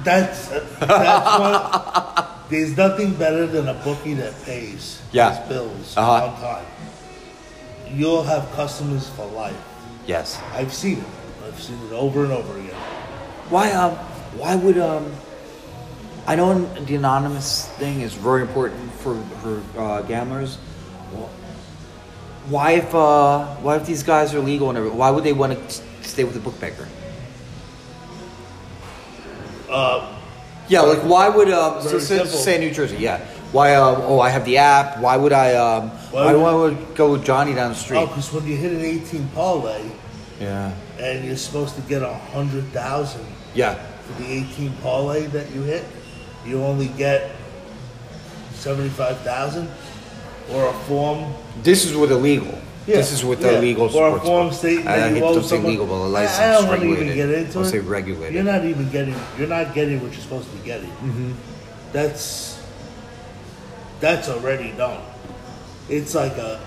That's 0.04 0.48
that's 0.80 1.40
one. 1.40 2.26
There's 2.50 2.76
nothing 2.78 3.14
better 3.16 3.48
than 3.48 3.68
a 3.68 3.74
bookie 3.74 4.14
that 4.16 4.34
pays 4.44 5.02
Yeah. 5.12 5.36
his 5.40 5.48
bills 5.50 5.98
Uh-huh. 5.98 6.26
on 6.28 6.40
time. 6.42 6.66
You'll 7.90 8.24
have 8.24 8.52
customers 8.54 9.10
for 9.10 9.26
life. 9.28 9.56
Yes. 10.08 10.40
I've 10.54 10.74
seen 10.74 11.00
it. 11.00 11.06
I've 11.48 11.62
seen 11.62 11.80
it 11.88 11.94
over 11.94 12.24
and 12.24 12.32
over 12.34 12.54
again. 12.58 12.76
Why 13.50 13.72
um 13.72 13.92
why 14.38 14.56
would 14.56 14.78
um 14.78 15.12
I 16.26 16.36
know 16.36 16.64
the 16.86 16.96
anonymous 16.96 17.68
thing 17.78 18.02
is 18.02 18.14
very 18.14 18.42
important 18.42 18.92
for 18.94 19.16
for 19.42 19.62
uh, 19.80 20.02
gamblers. 20.04 20.58
Why 22.50 22.72
if 22.74 22.94
uh 22.94 23.46
why 23.64 23.78
if 23.78 23.86
these 23.86 24.04
guys 24.04 24.34
are 24.34 24.40
legal 24.40 24.70
and 24.70 24.78
everything, 24.78 24.98
why 24.98 25.10
would 25.10 25.24
they 25.24 25.34
want 25.34 25.54
to 25.70 25.82
stay 26.08 26.24
with 26.24 26.34
the 26.34 26.40
bookmaker? 26.42 26.88
Uh, 29.70 30.14
Yeah, 30.68 30.82
like 30.82 31.00
why 31.00 31.30
would 31.30 31.50
um 31.52 31.82
so, 31.82 32.00
so, 32.00 32.26
say 32.26 32.60
New 32.60 32.72
Jersey, 32.72 32.98
yeah. 32.98 33.20
Why 33.52 33.76
um 33.76 34.02
oh 34.02 34.20
I 34.20 34.30
have 34.30 34.46
the 34.46 34.58
app, 34.58 35.00
why 35.00 35.16
would 35.18 35.34
I 35.34 35.56
um 35.56 35.90
Why 36.12 36.26
why, 36.26 36.32
do 36.34 36.40
would- 36.40 36.78
I 36.78 36.96
go 36.96 37.12
with 37.14 37.24
Johnny 37.26 37.54
down 37.54 37.70
the 37.72 37.76
street? 37.78 37.98
oh, 38.00 38.08
because 38.08 38.32
when 38.34 38.46
you 38.48 38.56
hit 38.58 38.72
an 38.72 38.82
18 38.84 39.28
parlay 39.36 39.84
Yeah. 40.40 40.72
and 41.00 41.24
you're 41.26 41.38
supposed 41.38 41.76
to 41.76 41.82
get 41.84 42.02
a 42.02 42.14
hundred 42.34 42.66
thousand 42.74 43.26
Yeah. 43.56 43.76
for 44.06 44.22
the 44.22 44.28
18 44.32 44.74
parlay 44.82 45.28
that 45.28 45.52
you 45.52 45.62
hit, 45.64 45.86
you 46.46 46.62
only 46.64 46.88
get 46.98 47.32
seventy-five 48.56 49.20
thousand, 49.22 49.68
or 50.52 50.68
a 50.68 50.74
form. 50.74 51.34
This 51.62 51.86
is 51.86 51.96
with 51.96 52.12
illegal. 52.12 52.58
This 52.86 53.14
is 53.14 53.24
with 53.24 53.40
the 53.40 53.54
yeah. 53.54 53.60
legal 53.60 53.96
or 53.96 54.18
a 54.18 54.20
form 54.20 54.52
stating 54.52 54.86
I 54.86 54.98
that 54.98 55.14
you 55.14 55.20
to 55.22 55.26
owe 55.26 55.42
say 55.42 55.48
someone. 55.56 55.72
legal, 55.72 55.86
but 55.86 55.94
a 55.94 56.04
license 56.08 56.40
I 56.40 56.52
don't 56.52 56.68
want 56.68 56.82
to 56.82 56.88
even 56.92 57.16
get 57.16 57.30
into 57.30 57.60
I'll 57.60 57.66
it. 57.66 57.70
say 57.70 57.80
regulated. 57.80 58.34
You're 58.34 58.44
not 58.44 58.66
even 58.66 58.90
getting. 58.90 59.16
You're 59.38 59.48
not 59.48 59.74
getting 59.74 60.02
what 60.02 60.12
you're 60.12 60.22
supposed 60.22 60.50
to 60.52 60.58
be 60.58 60.66
getting. 60.66 60.90
Mm-hmm. 60.90 61.32
That's 61.94 62.62
that's 64.02 64.28
already 64.28 64.72
done. 64.74 65.02
It's 65.90 66.14
like 66.14 66.34
a. 66.34 66.60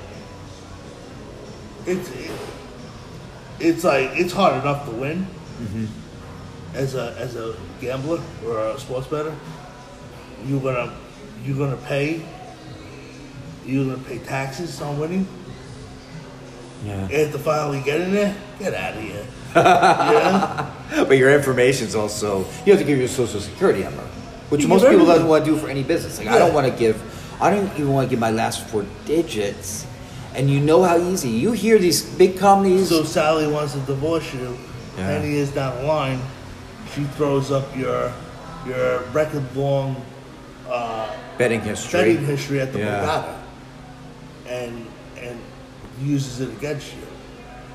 It's 1.87 2.11
it's 3.61 3.85
like 3.85 4.11
it's 4.14 4.33
hard 4.33 4.61
enough 4.62 4.85
to 4.87 4.93
win 4.93 5.27
Mm-hmm. 5.57 5.87
as 6.77 6.95
a 6.95 7.14
as 7.18 7.35
a 7.37 7.57
gambler 7.81 8.20
or 8.45 8.59
a 8.59 8.79
sports 8.79 9.07
bettor. 9.07 9.35
You're 10.47 10.61
gonna 10.61 10.93
you're 11.45 11.57
gonna 11.57 11.77
pay. 11.79 12.22
You're 13.67 13.85
gonna 13.97 14.07
pay 14.09 14.19
taxes 14.19 14.81
on 14.81 14.99
winning. 14.99 15.27
Yeah. 16.85 17.09
And 17.11 17.33
to 17.33 17.39
finally 17.39 17.81
get 17.83 18.01
in 18.01 18.12
there, 18.12 18.35
get 18.59 18.75
out 18.75 18.95
of 18.97 19.03
here. 19.03 19.27
yeah. 19.57 21.05
But 21.05 21.17
your 21.19 21.35
information's 21.35 21.95
also 21.95 22.41
you 22.64 22.73
have 22.73 22.79
to 22.81 22.85
give 22.87 22.99
your 22.99 23.09
social 23.09 23.41
security 23.41 23.83
number, 23.83 24.03
which 24.51 24.62
You 24.62 24.69
most 24.69 24.83
give 24.83 24.91
people 24.91 25.05
everything. 25.11 25.23
don't 25.23 25.29
want 25.31 25.45
to 25.45 25.51
do 25.51 25.57
for 25.59 25.69
any 25.69 25.83
business. 25.83 26.19
Like 26.19 26.29
I 26.29 26.39
don't 26.39 26.55
want 26.55 26.71
to 26.71 26.79
give, 26.79 26.97
I 27.41 27.51
don't 27.51 27.67
even 27.75 27.93
want 27.93 28.07
to 28.09 28.11
give 28.11 28.21
my 28.21 28.31
last 28.31 28.67
four 28.69 28.85
digits. 29.05 29.87
And 30.35 30.51
you 30.51 30.61
know 30.61 30.83
how 30.83 30.99
easy 30.99 31.31
you 31.31 31.53
hear 31.53 31.79
these 31.79 32.03
big 32.03 32.39
companies. 32.39 32.91
So 32.91 33.03
Sally 33.05 33.47
wants 33.51 33.73
to 33.73 33.81
divorce 33.81 34.33
you. 34.35 34.57
Yeah. 34.99 35.21
he 35.23 35.33
years 35.37 35.51
down 35.53 35.77
the 35.79 35.85
line, 35.85 36.21
she 36.95 37.05
throws 37.17 37.51
up 37.51 37.75
your 37.77 38.12
your 38.67 39.01
record 39.12 39.45
long 39.57 39.97
uh, 40.69 41.17
betting 41.39 41.61
history. 41.62 42.01
betting 42.01 42.25
history 42.27 42.61
at 42.61 42.73
the 42.73 42.81
Yeah. 42.81 43.01
Borgata, 43.07 43.37
and 44.49 44.86
and 45.18 45.40
uses 46.01 46.40
it 46.40 46.51
against 46.51 46.94
you. 46.94 47.03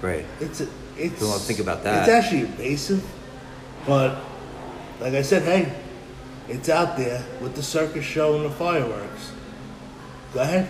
Right. 0.01 0.25
It's 0.39 0.61
a, 0.61 0.67
it's. 0.97 1.19
Don't 1.19 1.39
think 1.39 1.59
about 1.59 1.83
that. 1.83 2.07
It's 2.07 2.09
actually 2.09 2.41
invasive, 2.41 3.05
but 3.85 4.21
like 4.99 5.13
I 5.13 5.21
said, 5.21 5.43
hey, 5.43 5.73
it's 6.47 6.69
out 6.69 6.97
there 6.97 7.23
with 7.39 7.55
the 7.55 7.63
circus 7.63 8.05
show 8.05 8.35
and 8.35 8.45
the 8.45 8.49
fireworks. 8.49 9.31
Go 10.33 10.41
ahead, 10.41 10.69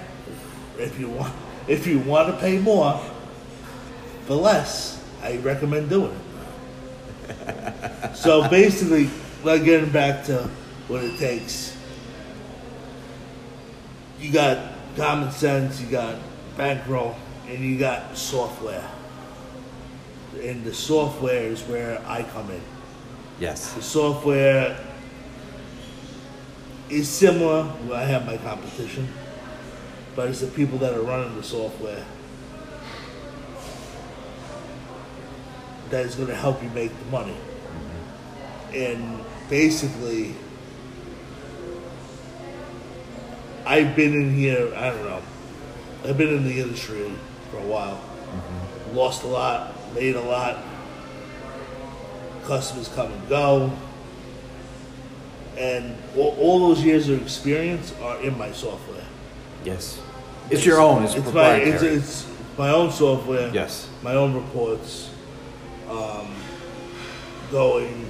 if 0.77 0.99
you 0.99 1.09
want. 1.09 1.33
If 1.67 1.85
you 1.85 1.99
want 1.99 2.33
to 2.33 2.39
pay 2.39 2.57
more 2.57 2.99
for 4.25 4.35
less, 4.35 5.03
I 5.21 5.37
recommend 5.37 5.89
doing 5.89 6.19
it. 7.27 8.15
so 8.15 8.49
basically, 8.49 9.09
like 9.43 9.63
getting 9.63 9.89
back 9.89 10.25
to 10.25 10.49
what 10.87 11.03
it 11.03 11.17
takes. 11.17 11.77
You 14.19 14.31
got 14.31 14.70
common 14.95 15.31
sense, 15.31 15.81
you 15.81 15.87
got 15.87 16.17
bankroll, 16.57 17.15
and 17.47 17.59
you 17.59 17.77
got 17.77 18.17
software. 18.17 18.89
And 20.41 20.63
the 20.63 20.73
software 20.73 21.43
is 21.43 21.61
where 21.63 22.01
I 22.07 22.23
come 22.23 22.49
in. 22.51 22.61
Yes. 23.39 23.73
The 23.73 23.81
software 23.81 24.77
is 26.89 27.09
similar. 27.09 27.71
Well, 27.85 27.95
I 27.95 28.03
have 28.03 28.25
my 28.25 28.37
competition, 28.37 29.07
but 30.15 30.29
it's 30.29 30.41
the 30.41 30.47
people 30.47 30.77
that 30.79 30.93
are 30.93 31.01
running 31.01 31.35
the 31.35 31.43
software 31.43 32.05
that 35.89 36.05
is 36.05 36.15
going 36.15 36.29
to 36.29 36.35
help 36.35 36.63
you 36.63 36.69
make 36.69 36.97
the 36.97 37.05
money. 37.05 37.33
Mm-hmm. 37.33 38.75
And 38.75 39.25
basically, 39.49 40.35
I've 43.65 43.95
been 43.95 44.13
in 44.13 44.33
here. 44.33 44.73
I 44.75 44.89
don't 44.89 45.05
know. 45.05 45.21
I've 46.05 46.17
been 46.17 46.33
in 46.33 46.43
the 46.43 46.59
industry 46.59 47.11
for 47.49 47.57
a 47.57 47.67
while. 47.67 48.01
Lost 48.93 49.23
a 49.23 49.27
lot, 49.27 49.73
made 49.93 50.15
a 50.15 50.21
lot. 50.21 50.57
Customers 52.43 52.87
come 52.89 53.11
and 53.11 53.29
go 53.29 53.71
and 55.57 55.95
all, 56.17 56.35
all 56.39 56.59
those 56.67 56.83
years 56.83 57.07
of 57.09 57.21
experience 57.21 57.93
are 58.01 58.19
in 58.21 58.37
my 58.37 58.51
software. 58.51 59.05
Yes. 59.63 60.01
It's 60.49 60.65
your 60.65 60.81
own. 60.81 61.03
It's, 61.03 61.15
my 61.33 61.55
it's, 61.55 61.83
it's 61.83 62.27
my 62.57 62.69
own 62.69 62.91
software. 62.91 63.53
Yes. 63.53 63.87
My 64.01 64.15
own 64.15 64.33
reports. 64.33 65.09
Um, 65.87 66.33
going 67.51 68.09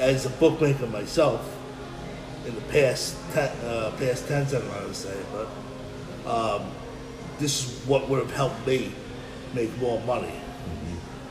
as 0.00 0.26
a 0.26 0.30
bookmaker 0.30 0.88
myself 0.88 1.57
in 2.48 2.54
the 2.54 2.60
past 2.62 3.14
ten, 3.32 3.48
uh, 3.64 3.92
past 3.98 4.26
tense, 4.26 4.54
I 4.54 4.58
don't 4.58 4.68
know 4.68 4.74
how 4.74 4.86
to 4.86 4.94
say 4.94 5.10
it, 5.10 5.26
but 5.32 5.48
um, 6.26 6.70
this 7.38 7.62
is 7.62 7.86
what 7.86 8.08
would 8.08 8.20
have 8.20 8.34
helped 8.34 8.66
me 8.66 8.90
make 9.52 9.76
more 9.78 10.00
money. 10.00 10.32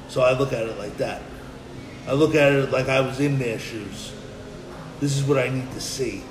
So 0.09 0.21
I 0.21 0.37
look 0.37 0.53
at 0.53 0.61
it 0.61 0.77
like 0.77 0.95
that. 0.97 1.23
I 2.07 2.13
look 2.13 2.35
at 2.35 2.53
it 2.53 2.71
like 2.71 2.87
I 2.87 3.01
was 3.01 3.19
in 3.19 3.39
their 3.39 3.57
shoes. 3.57 4.13
This 4.99 5.17
is 5.17 5.23
what 5.23 5.39
I 5.39 5.49
need 5.49 5.69
to 5.71 5.81
see. 5.81 6.23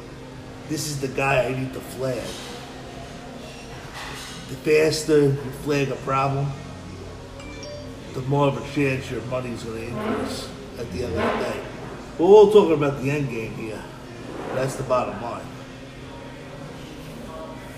This 0.68 0.86
is 0.86 1.00
the 1.00 1.08
guy 1.08 1.44
I 1.44 1.58
need 1.58 1.72
to 1.74 1.80
flag. 1.80 2.22
The 4.48 4.56
faster 4.56 5.18
you 5.24 5.34
flag 5.64 5.88
a 5.90 5.96
problem, 5.96 6.50
the 8.14 8.22
more 8.22 8.46
of 8.46 8.56
a 8.56 8.74
chance 8.74 9.10
your 9.10 9.20
money's 9.22 9.64
going 9.64 9.80
to 9.80 9.88
increase 9.88 10.48
at 10.78 10.90
the 10.92 11.04
end 11.04 11.14
of 11.14 11.38
the 11.38 11.44
day. 11.44 11.60
We're 12.18 12.26
all 12.26 12.52
talking 12.52 12.74
about 12.74 13.02
the 13.02 13.10
end 13.10 13.28
game 13.30 13.54
here. 13.54 13.82
That's 14.56 14.76
the 14.76 14.84
bottom 14.84 15.20
line. 15.22 15.44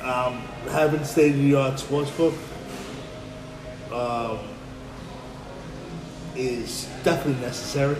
Um, 0.02 0.42
having 0.70 1.04
state 1.04 1.32
of 1.34 1.38
the 1.40 1.54
art 1.56 1.74
sportsbook 1.74 2.34
um, 3.92 4.38
is 6.36 6.88
definitely 7.02 7.42
necessary 7.44 7.96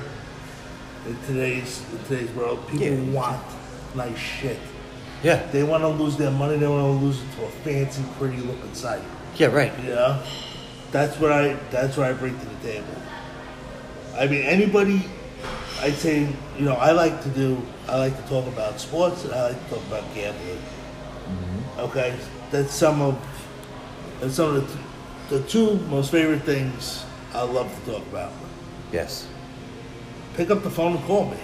in 1.07 1.19
today's 1.27 1.83
in 1.93 1.99
today's 2.05 2.31
world. 2.37 2.67
People 2.69 2.87
Yeah. 2.87 3.13
want 3.13 3.43
nice 3.97 4.17
shit. 4.17 4.59
yeah. 5.25 5.45
They 5.51 5.65
want 5.65 5.83
to 5.83 5.89
lose 5.89 6.17
their 6.17 6.31
money. 6.31 6.57
They 6.57 6.69
want 6.69 7.01
to 7.01 7.05
lose 7.05 7.21
it 7.21 7.27
to 7.37 7.47
a 7.47 7.51
fancy, 7.65 8.03
pretty 8.19 8.37
looking 8.37 8.75
site. 8.75 9.03
Yeah. 9.37 9.49
Right. 9.49 9.73
You 9.83 9.91
know, 9.91 10.23
that's 10.93 11.19
what 11.19 11.33
I 11.33 11.55
that's 11.71 11.97
what 11.97 12.07
I 12.07 12.13
bring 12.13 12.39
to 12.39 12.47
the 12.47 12.69
table. 12.73 12.87
I 14.17 14.29
mean, 14.29 14.43
anybody. 14.43 15.05
I'd 15.81 15.95
say 15.95 16.29
you 16.59 16.65
know 16.65 16.75
I 16.75 16.91
like 16.93 17.23
to 17.23 17.29
do 17.31 17.61
I 17.89 17.99
like 17.99 18.17
to 18.23 18.29
talk 18.29 18.47
about 18.49 18.81
sports 18.81 19.25
and 19.25 19.33
I 19.33 19.49
like 19.51 19.69
to 19.69 19.75
talk 19.77 19.87
about 19.87 20.05
gambling. 20.15 20.59
Mm-hmm. 20.59 21.81
Okay, 21.81 22.17
that's 22.51 22.75
some 22.75 23.01
of 23.01 23.17
that's 24.21 24.35
some 24.35 24.57
of 24.57 25.29
the, 25.31 25.39
the 25.39 25.49
two 25.49 25.77
most 25.89 26.11
favorite 26.11 26.43
things 26.43 27.05
I 27.35 27.43
love 27.43 27.69
to 27.85 27.93
talk 27.93 28.03
about. 28.09 28.33
Yes. 28.93 29.27
Pick 30.35 30.51
up 30.51 30.63
the 30.63 30.71
phone 30.71 30.97
and 30.97 31.05
call 31.05 31.27
me. 31.31 31.37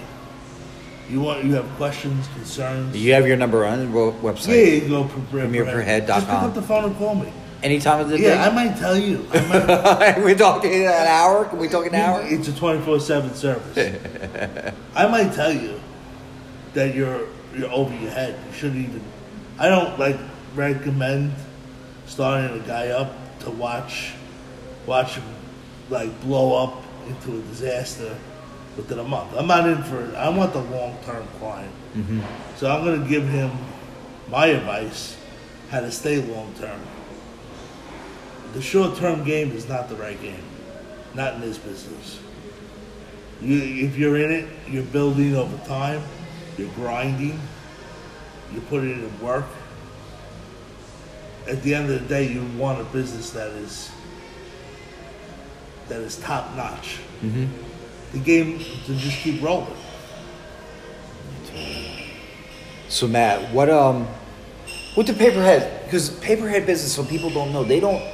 You 1.10 1.20
want 1.20 1.44
you 1.44 1.52
have 1.54 1.66
questions, 1.76 2.26
concerns? 2.28 2.96
You 2.96 3.12
have 3.12 3.26
your 3.26 3.36
number 3.36 3.64
on 3.66 3.80
the 3.80 3.86
wo- 3.90 4.10
Yeah, 4.10 4.20
website. 4.32 4.82
you 4.82 4.88
go 4.88 5.04
pre- 5.04 5.22
pre- 5.30 5.40
PremierPerhead.com. 5.42 6.06
Just 6.06 6.26
pick 6.26 6.36
up 6.36 6.54
the 6.54 6.62
phone 6.62 6.84
and 6.84 6.96
call 6.96 7.14
me. 7.14 7.30
Any 7.64 7.78
time 7.78 8.00
of 8.00 8.10
the 8.10 8.18
day? 8.18 8.24
Yeah, 8.24 8.44
I 8.46 8.50
might 8.50 8.76
tell 8.76 8.94
you. 8.94 9.26
I 9.32 9.96
might, 9.96 10.18
We're 10.22 10.36
talking 10.36 10.70
an 10.84 11.06
hour. 11.06 11.46
Can 11.46 11.58
we 11.58 11.66
talk 11.66 11.86
an 11.86 11.94
hour? 11.94 12.20
It's 12.22 12.46
a 12.46 12.52
twenty 12.52 12.82
four 12.82 13.00
seven 13.00 13.32
service. 13.34 14.74
I 14.94 15.06
might 15.08 15.32
tell 15.32 15.50
you 15.50 15.80
that 16.74 16.94
you're 16.94 17.26
you're 17.56 17.70
over 17.70 17.94
your 17.94 18.10
head. 18.10 18.38
You 18.48 18.52
shouldn't 18.52 18.86
even. 18.86 19.02
I 19.58 19.70
don't 19.70 19.98
like 19.98 20.18
recommend 20.54 21.32
starting 22.04 22.60
a 22.60 22.66
guy 22.66 22.88
up 22.88 23.14
to 23.40 23.50
watch 23.50 24.12
watch 24.84 25.14
him 25.14 25.24
like 25.88 26.20
blow 26.20 26.62
up 26.62 26.84
into 27.06 27.38
a 27.38 27.42
disaster 27.44 28.14
within 28.76 28.98
a 28.98 29.04
month. 29.04 29.34
I'm 29.34 29.46
not 29.46 29.66
in 29.66 29.82
for. 29.84 30.04
it. 30.04 30.14
I 30.16 30.28
want 30.28 30.52
the 30.52 30.60
long 30.60 30.98
term 31.06 31.26
client. 31.38 31.72
Mm-hmm. 31.96 32.20
So 32.56 32.70
I'm 32.70 32.84
going 32.84 33.02
to 33.02 33.08
give 33.08 33.26
him 33.26 33.50
my 34.28 34.48
advice 34.48 35.16
how 35.70 35.80
to 35.80 35.90
stay 35.90 36.20
long 36.20 36.52
term. 36.60 36.78
The 38.54 38.62
short 38.62 38.96
term 38.96 39.24
game 39.24 39.50
is 39.50 39.68
not 39.68 39.88
the 39.88 39.96
right 39.96 40.20
game, 40.22 40.42
not 41.12 41.34
in 41.34 41.40
this 41.40 41.58
business. 41.58 42.20
You, 43.42 43.58
if 43.84 43.98
you're 43.98 44.16
in 44.16 44.30
it, 44.30 44.48
you're 44.68 44.84
building 44.84 45.34
over 45.34 45.56
time, 45.66 46.00
you're 46.56 46.70
grinding, 46.70 47.40
you're 48.52 48.62
putting 48.62 48.90
it 48.90 48.98
in 48.98 49.20
work. 49.20 49.44
At 51.48 51.62
the 51.62 51.74
end 51.74 51.90
of 51.90 52.00
the 52.00 52.08
day, 52.08 52.32
you 52.32 52.44
want 52.56 52.80
a 52.80 52.84
business 52.84 53.30
that 53.30 53.48
is 53.48 53.90
that 55.88 56.00
is 56.00 56.16
top 56.18 56.54
notch. 56.54 57.00
The 58.12 58.18
game 58.20 58.60
to 58.60 58.94
just 58.94 59.18
keep 59.18 59.42
rolling. 59.42 59.76
So 62.88 63.08
Matt, 63.08 63.52
what 63.52 63.68
um, 63.68 64.06
with 64.96 65.08
the 65.08 65.12
pay 65.12 65.32
per 65.32 65.42
head? 65.42 65.84
Because 65.84 66.10
pay 66.10 66.36
per 66.36 66.48
head 66.48 66.66
business, 66.66 66.94
so 66.94 67.04
people 67.04 67.30
don't 67.30 67.52
know, 67.52 67.64
they 67.64 67.80
don't. 67.80 68.13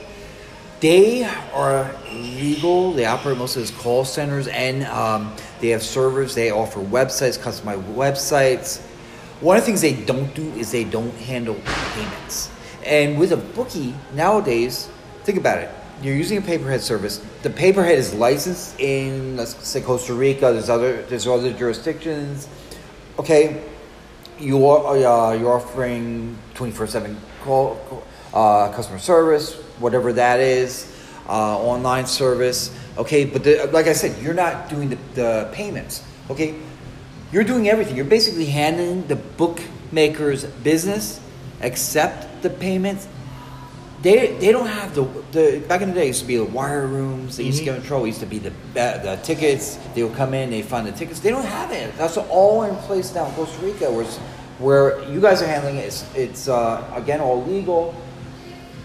They 0.81 1.25
are 1.53 1.95
legal. 2.11 2.93
They 2.93 3.05
operate 3.05 3.37
mostly 3.37 3.63
as 3.63 3.71
call 3.71 4.07
centers, 4.07 4.49
and 4.49 4.85
um, 4.85 5.37
they 5.61 5.69
have 5.69 5.83
servers. 5.83 6.35
They 6.35 6.51
offer 6.51 6.81
websites, 6.81 7.39
customized 7.39 7.85
websites. 7.95 8.81
One 9.41 9.59
of 9.59 9.63
the 9.63 9.67
things 9.67 9.83
they 9.83 9.95
don't 9.95 10.35
do 10.35 10.49
is 10.53 10.71
they 10.71 10.85
don't 10.85 11.15
handle 11.17 11.57
payments. 11.95 12.51
And 12.85 13.19
with 13.19 13.33
a 13.33 13.37
bookie 13.37 13.95
nowadays, 14.15 14.89
think 15.25 15.37
about 15.37 15.59
it. 15.59 15.71
You're 16.03 16.17
using 16.17 16.39
a 16.39 16.43
pay 16.43 16.57
per 16.57 16.71
head 16.71 16.81
service. 16.81 17.23
The 17.43 17.51
pay 17.51 17.75
per 17.75 17.85
head 17.85 17.99
is 17.99 18.15
licensed 18.15 18.81
in, 18.81 19.37
let's 19.37 19.55
say, 19.67 19.83
Costa 19.83 20.15
Rica. 20.15 20.53
There's 20.53 20.71
other 20.71 21.03
there's 21.03 21.27
other 21.27 21.53
jurisdictions. 21.53 22.49
Okay, 23.19 23.63
you 24.39 24.67
are 24.67 24.97
uh, 24.97 25.33
you're 25.35 25.53
offering 25.53 26.39
24/7 26.55 27.17
call 27.43 28.03
uh, 28.33 28.73
customer 28.73 28.99
service, 28.99 29.63
whatever 29.81 30.13
that 30.13 30.41
is, 30.41 30.91
uh, 31.29 31.59
online 31.59 32.07
service. 32.07 32.77
Okay, 32.99 33.25
but 33.25 33.45
the, 33.45 33.69
like 33.73 33.87
I 33.87 33.93
said, 33.93 34.21
you're 34.23 34.35
not 34.35 34.69
doing 34.69 34.91
the, 34.91 34.99
the 35.15 35.49
payments. 35.53 36.05
Okay, 36.29 36.55
you're 37.33 37.45
doing 37.45 37.69
everything. 37.69 37.97
You're 37.97 38.05
basically 38.05 38.47
handling 38.47 39.07
the 39.07 39.17
bookmaker's 39.17 40.45
business, 40.45 41.21
except 41.61 42.43
the 42.43 42.51
payments. 42.51 43.09
They, 44.03 44.35
they 44.39 44.51
don't 44.51 44.67
have 44.67 44.95
the, 44.95 45.05
the 45.31 45.63
back 45.69 45.83
in 45.83 45.91
the 45.91 45.95
day 45.95 46.05
it 46.05 46.09
used 46.09 46.23
to 46.23 46.27
be 46.27 46.37
the 46.37 46.45
wire 46.45 46.87
rooms 46.87 47.37
they 47.37 47.45
used 47.45 47.59
to 47.59 47.65
get 47.67 47.77
in 47.77 47.83
trouble 47.83 48.07
it 48.07 48.09
used 48.09 48.21
to 48.21 48.27
be 48.27 48.39
the 48.39 48.51
the 48.73 49.21
tickets 49.23 49.77
they 49.95 50.03
would 50.03 50.15
come 50.15 50.33
in 50.33 50.49
they 50.49 50.63
find 50.63 50.87
the 50.87 50.93
tickets 50.93 51.21
they 51.21 51.29
don't 51.29 51.45
have 51.45 51.71
it 51.71 51.95
that's 51.99 52.17
all 52.17 52.63
in 52.63 52.75
place 52.77 53.15
now 53.15 53.27
in 53.27 53.35
Costa 53.35 53.63
Rica 53.63 53.93
where, 53.93 54.07
where 54.59 55.05
you 55.11 55.21
guys 55.21 55.43
are 55.43 55.47
handling 55.47 55.77
it 55.77 55.81
it's, 55.85 56.15
it's 56.15 56.49
uh, 56.49 56.83
again 56.97 57.21
all 57.21 57.45
legal 57.45 57.95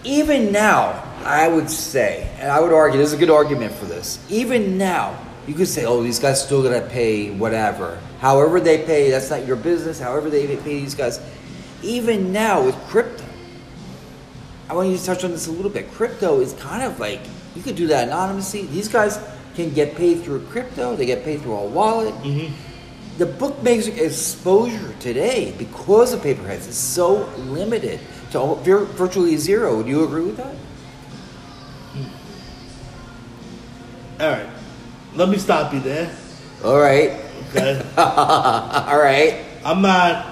even 0.06 0.52
now, 0.52 1.02
I 1.24 1.48
would 1.48 1.68
say, 1.68 2.30
and 2.38 2.50
I 2.50 2.60
would 2.60 2.72
argue, 2.72 2.96
there's 2.96 3.12
a 3.12 3.16
good 3.16 3.30
argument 3.30 3.72
for 3.72 3.86
this. 3.86 4.24
Even 4.30 4.78
now, 4.78 5.18
you 5.48 5.54
could 5.54 5.66
say, 5.66 5.84
oh, 5.84 6.02
these 6.02 6.20
guys 6.20 6.42
still 6.42 6.62
gotta 6.62 6.86
pay 6.86 7.30
whatever. 7.30 7.98
However 8.20 8.60
they 8.60 8.84
pay, 8.84 9.10
that's 9.10 9.30
not 9.30 9.46
your 9.46 9.56
business. 9.56 9.98
However 9.98 10.30
they 10.30 10.46
pay 10.46 10.80
these 10.80 10.94
guys. 10.94 11.20
Even 11.82 12.32
now 12.32 12.64
with 12.64 12.74
crypto, 12.86 13.24
I 14.68 14.74
want 14.74 14.88
you 14.88 14.96
to 14.96 15.04
touch 15.04 15.24
on 15.24 15.32
this 15.32 15.48
a 15.48 15.52
little 15.52 15.70
bit. 15.70 15.90
Crypto 15.92 16.40
is 16.40 16.52
kind 16.54 16.82
of 16.82 16.98
like, 16.98 17.20
you 17.54 17.62
could 17.62 17.76
do 17.76 17.88
that 17.88 18.08
anonymously. 18.08 18.66
These 18.66 18.88
guys 18.88 19.18
can 19.54 19.72
get 19.74 19.96
paid 19.96 20.22
through 20.22 20.46
crypto, 20.46 20.94
they 20.94 21.06
get 21.06 21.24
paid 21.24 21.42
through 21.42 21.56
a 21.56 21.66
wallet. 21.66 22.14
Mm-hmm. 22.22 22.54
The 23.18 23.26
bookmaker's 23.26 23.88
exposure 23.88 24.94
today, 25.00 25.54
because 25.58 26.12
of 26.12 26.22
pay 26.22 26.34
per 26.34 26.46
heads, 26.46 26.66
is 26.66 26.76
so 26.76 27.26
limited 27.36 27.98
to 28.32 28.38
al- 28.38 28.54
vir- 28.56 28.84
virtually 28.84 29.36
zero. 29.36 29.76
Would 29.78 29.86
you 29.86 30.04
agree 30.04 30.22
with 30.22 30.36
that? 30.36 30.54
All 34.18 34.30
right, 34.30 34.48
let 35.14 35.28
me 35.28 35.36
stop 35.38 35.72
you 35.74 35.80
there. 35.80 36.10
All 36.64 36.78
right. 36.78 37.12
Okay, 37.50 37.82
All 37.98 38.98
right. 38.98 39.44
I'm 39.64 39.82
not 39.82 40.26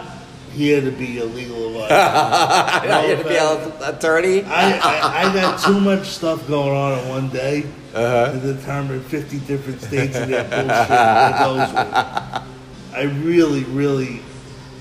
here 0.53 0.80
to 0.80 0.90
be 0.90 1.18
a 1.18 1.24
legal 1.24 1.66
advisor. 1.82 1.95
I'm 1.95 2.88
not 2.88 3.05
here 3.05 3.16
to 3.16 3.24
be 3.28 3.36
an 3.36 3.95
attorney. 3.95 4.42
I, 4.45 4.78
I, 4.78 5.28
I 5.30 5.34
got 5.34 5.61
too 5.61 5.80
much 5.80 6.07
stuff 6.07 6.47
going 6.49 6.76
on 6.76 6.99
in 6.99 7.09
one 7.09 7.28
day 7.30 7.64
Uh-huh. 7.95 8.32
to 8.32 8.55
determine 8.55 9.01
50 9.03 9.38
different 9.40 9.80
states 9.82 10.16
and 10.16 10.32
their 10.32 10.45
bullshit 10.45 10.68
that 10.68 11.38
goes 11.40 11.68
with. 11.72 12.95
I 12.97 13.03
really, 13.24 13.64
really, 13.64 14.20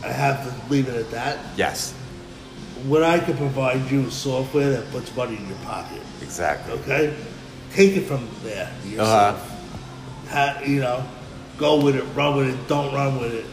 I 0.03 0.09
have 0.09 0.43
to 0.45 0.72
leave 0.72 0.88
it 0.88 0.95
at 0.95 1.09
that. 1.11 1.39
Yes. 1.57 1.93
What 2.84 3.04
I 3.04 3.20
can 3.20 3.38
provide 3.38 3.90
you 3.90 4.02
is 4.08 4.14
software 4.14 4.72
that 4.72 4.92
puts 4.92 5.16
money 5.16 5.38
in 5.38 5.48
your 5.48 5.58
pocket. 5.60 6.02
Exactly. 6.22 6.74
Okay, 6.80 7.16
take 7.72 7.96
it 7.96 8.02
from 8.02 8.28
there 8.44 8.72
yourself. 8.86 9.38
Uh-huh. 9.38 9.50
Ha- 10.30 10.62
you 10.66 10.82
know, 10.82 11.06
go 11.58 11.82
with 11.82 11.96
it, 11.96 12.04
run 12.16 12.36
with 12.36 12.50
it, 12.50 12.68
don't 12.68 12.94
run 12.94 13.20
with 13.20 13.34
it. 13.34 13.46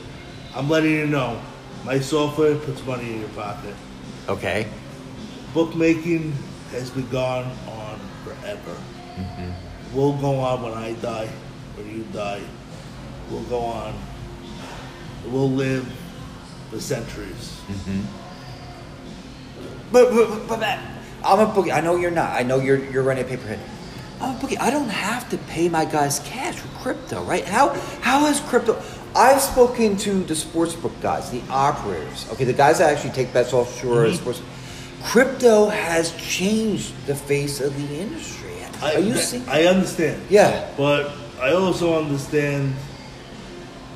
I'm 0.54 0.68
letting 0.68 0.90
you 0.92 1.06
know, 1.06 1.40
my 1.84 2.00
software 2.00 2.56
puts 2.56 2.84
money 2.84 3.12
in 3.12 3.20
your 3.20 3.28
pocket. 3.30 3.74
Okay. 4.28 4.66
Bookmaking 5.54 6.32
has 6.72 6.90
been 6.90 7.08
gone 7.10 7.44
on 7.68 8.00
forever. 8.24 8.76
Mm-hmm. 9.16 9.96
We'll 9.96 10.14
go 10.14 10.40
on 10.40 10.62
when 10.62 10.74
I 10.74 10.94
die, 10.94 11.28
when 11.76 11.88
you 11.90 12.04
die. 12.12 12.42
We'll 13.30 13.42
go 13.44 13.60
on. 13.60 13.94
We'll 15.26 15.50
live 15.50 15.86
for 16.70 16.80
centuries. 16.80 17.60
Mm-hmm. 17.68 18.19
But, 19.92 20.10
but, 20.10 20.48
but 20.48 20.78
I'm 21.24 21.40
a 21.40 21.52
bookie. 21.52 21.72
I 21.72 21.80
know 21.80 21.96
you're 21.96 22.10
not. 22.10 22.32
I 22.32 22.42
know 22.42 22.60
you're 22.60 22.78
you're 22.90 23.02
running 23.02 23.24
a 23.24 23.28
paper 23.28 23.42
pay 23.42 23.54
per 23.54 23.56
head. 23.56 23.70
I'm 24.20 24.36
a 24.36 24.40
bookie. 24.40 24.58
I 24.58 24.70
don't 24.70 24.88
have 24.88 25.28
to 25.30 25.38
pay 25.38 25.68
my 25.68 25.84
guys 25.84 26.20
cash 26.20 26.62
with 26.62 26.72
crypto, 26.74 27.22
right? 27.24 27.44
How 27.44 27.70
how 28.00 28.20
has 28.26 28.40
crypto? 28.40 28.80
I've 29.14 29.40
spoken 29.40 29.96
to 29.98 30.22
the 30.22 30.34
sportsbook 30.34 31.00
guys, 31.02 31.30
the 31.30 31.42
operators. 31.50 32.28
Okay, 32.32 32.44
the 32.44 32.52
guys 32.52 32.78
that 32.78 32.92
actually 32.92 33.10
take 33.10 33.32
bets 33.32 33.52
offshore. 33.52 34.04
Mm-hmm. 34.04 34.16
Sports. 34.16 34.42
Crypto 35.02 35.68
has 35.68 36.14
changed 36.16 36.94
the 37.06 37.14
face 37.14 37.60
of 37.60 37.74
the 37.76 37.96
industry. 38.00 38.50
I, 38.82 38.94
Are 38.94 39.00
you 39.00 39.16
seeing? 39.16 39.48
I 39.48 39.64
understand. 39.64 40.22
Yeah. 40.28 40.70
But 40.76 41.12
I 41.40 41.52
also 41.52 41.98
understand 41.98 42.74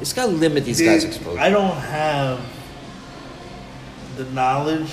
It's 0.01 0.13
got 0.13 0.27
to 0.27 0.33
limit 0.33 0.65
these 0.65 0.81
guys' 0.81 1.05
exposure. 1.05 1.39
I 1.39 1.51
don't 1.51 1.77
have 1.77 2.41
the 4.17 4.25
knowledge 4.27 4.93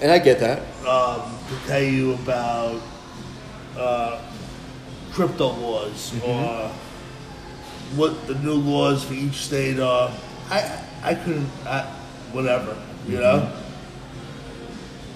and 0.00 0.10
I 0.10 0.18
get 0.18 0.38
that. 0.40 0.58
um, 0.86 1.22
to 1.48 1.66
tell 1.66 1.82
you 1.82 2.14
about 2.14 2.80
uh, 3.76 4.20
crypto 5.12 5.48
laws 5.48 6.12
Mm-hmm. 6.12 6.30
or 6.30 6.70
what 7.96 8.26
the 8.26 8.34
new 8.36 8.54
laws 8.54 9.02
for 9.04 9.14
each 9.14 9.34
state 9.36 9.80
are. 9.80 10.10
I 10.50 10.80
I 11.02 11.14
couldn't. 11.14 11.48
I, 11.66 11.82
whatever 12.32 12.76
you 13.06 13.16
Mm-hmm. 13.18 13.22
know. 13.22 13.52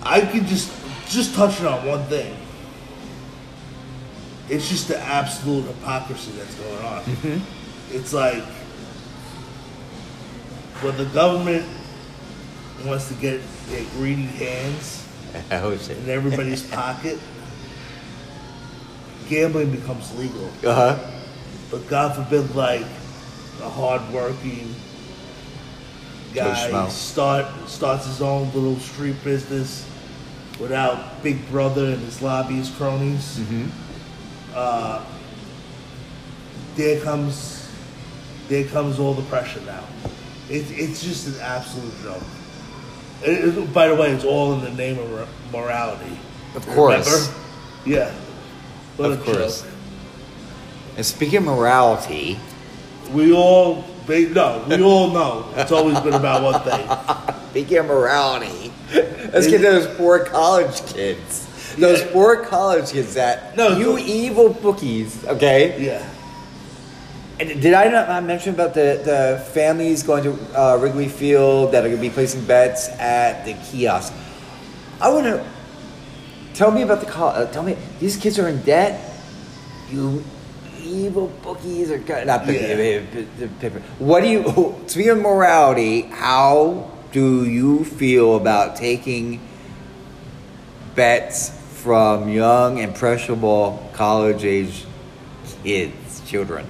I 0.02 0.20
could 0.22 0.46
just 0.46 0.70
just 1.08 1.34
touching 1.34 1.66
on 1.66 1.86
one 1.86 2.04
thing. 2.04 2.34
It's 4.48 4.68
just 4.68 4.88
the 4.88 4.98
absolute 4.98 5.64
hypocrisy 5.66 6.32
that's 6.32 6.54
going 6.56 6.84
on. 6.84 7.02
Mm-hmm. 7.04 7.94
It's 7.96 8.12
like 8.12 8.42
when 10.82 10.96
the 10.96 11.04
government 11.06 11.64
wants 12.84 13.08
to 13.08 13.14
get 13.14 13.40
their 13.68 13.84
greedy 13.92 14.22
hands 14.22 15.06
in 15.50 16.08
everybody's 16.10 16.62
pocket, 16.70 17.18
gambling 19.28 19.70
becomes 19.70 20.14
legal. 20.16 20.50
Uh 20.64 20.74
huh. 20.74 21.10
But 21.70 21.88
God 21.88 22.14
forbid, 22.14 22.54
like 22.54 22.84
a 23.62 23.68
hardworking 23.68 24.74
guy 26.34 26.88
start 26.88 27.46
starts 27.68 28.06
his 28.06 28.22
own 28.22 28.52
little 28.52 28.76
street 28.76 29.16
business 29.22 29.88
without 30.58 31.22
Big 31.22 31.48
Brother 31.50 31.86
and 31.86 32.00
his 32.02 32.20
lobbyist 32.22 32.74
cronies. 32.76 33.40
Uh, 34.54 35.04
there 36.76 37.00
comes, 37.00 37.70
there 38.48 38.64
comes 38.64 38.98
all 38.98 39.14
the 39.14 39.22
pressure 39.22 39.60
now. 39.62 39.84
It, 40.48 40.66
it's 40.70 41.02
just 41.02 41.26
an 41.28 41.40
absolute 41.40 41.92
joke. 42.02 42.22
It- 43.24 43.44
it- 43.58 43.72
by 43.72 43.88
the 43.88 43.94
way, 43.94 44.10
it's 44.10 44.24
all 44.24 44.52
in 44.54 44.62
the 44.62 44.70
name 44.70 44.98
of 44.98 45.28
morality. 45.52 46.18
Of 46.54 46.66
course. 46.68 47.06
Remember? 47.06 47.34
Yeah. 47.86 48.10
What 48.96 49.10
Of 49.12 49.24
course. 49.24 49.62
joke. 49.62 49.70
And 50.96 51.06
speaking 51.06 51.38
of 51.38 51.44
morality, 51.44 52.38
We 53.12 53.32
all, 53.34 53.84
they, 54.06 54.24
no, 54.26 54.62
we 54.68 54.82
all 54.82 55.08
know 55.10 55.44
it's 55.56 55.70
always 55.72 55.98
been 56.00 56.14
about 56.14 56.42
one 56.42 56.60
thing. 56.62 56.88
speaking 57.50 57.76
of 57.78 57.86
morality, 57.86 58.72
let's 59.32 59.46
get 59.48 59.60
those 59.60 59.86
poor 59.98 60.20
college 60.20 60.80
kids. 60.86 61.46
Those 61.76 62.00
Yeah. 62.00 62.06
poor 62.12 62.36
college 62.36 62.90
kids 62.92 63.12
that 63.14 63.54
No, 63.56 63.76
you 63.76 63.98
so- 63.98 64.04
evil 64.04 64.48
bookies, 64.50 65.16
okay? 65.26 65.74
Yeah. 65.78 66.02
Did 67.44 67.74
I 67.74 67.88
not 67.88 68.24
mention 68.24 68.54
about 68.54 68.74
the, 68.74 69.00
the 69.04 69.44
families 69.52 70.02
going 70.02 70.24
to 70.24 70.32
uh, 70.58 70.76
Wrigley 70.76 71.08
Field 71.08 71.72
that 71.72 71.84
are 71.84 71.88
going 71.88 72.00
to 72.00 72.08
be 72.08 72.10
placing 72.12 72.44
bets 72.44 72.88
at 72.90 73.44
the 73.44 73.54
kiosk? 73.54 74.12
I 75.00 75.08
want 75.08 75.26
to 75.26 75.44
tell 76.54 76.70
me 76.70 76.82
about 76.82 77.00
the 77.00 77.06
call. 77.06 77.30
Uh, 77.30 77.46
tell 77.46 77.62
me 77.62 77.76
these 77.98 78.16
kids 78.16 78.38
are 78.38 78.48
in 78.48 78.62
debt. 78.62 79.00
You 79.90 80.24
evil 80.82 81.28
bookies 81.42 81.90
are 81.90 82.24
not 82.24 82.46
bookies, 82.46 82.62
Yeah. 82.62 83.48
paper. 83.60 83.80
What 83.98 84.22
do 84.22 84.28
you? 84.28 84.76
Speaking 84.86 85.12
of 85.12 85.18
morality, 85.18 86.02
how 86.02 86.90
do 87.12 87.44
you 87.44 87.84
feel 87.84 88.36
about 88.36 88.76
taking 88.76 89.40
bets 90.94 91.50
from 91.74 92.28
young 92.28 92.78
impressionable 92.78 93.90
college 93.94 94.44
age 94.44 94.84
kids, 95.64 96.20
children? 96.26 96.66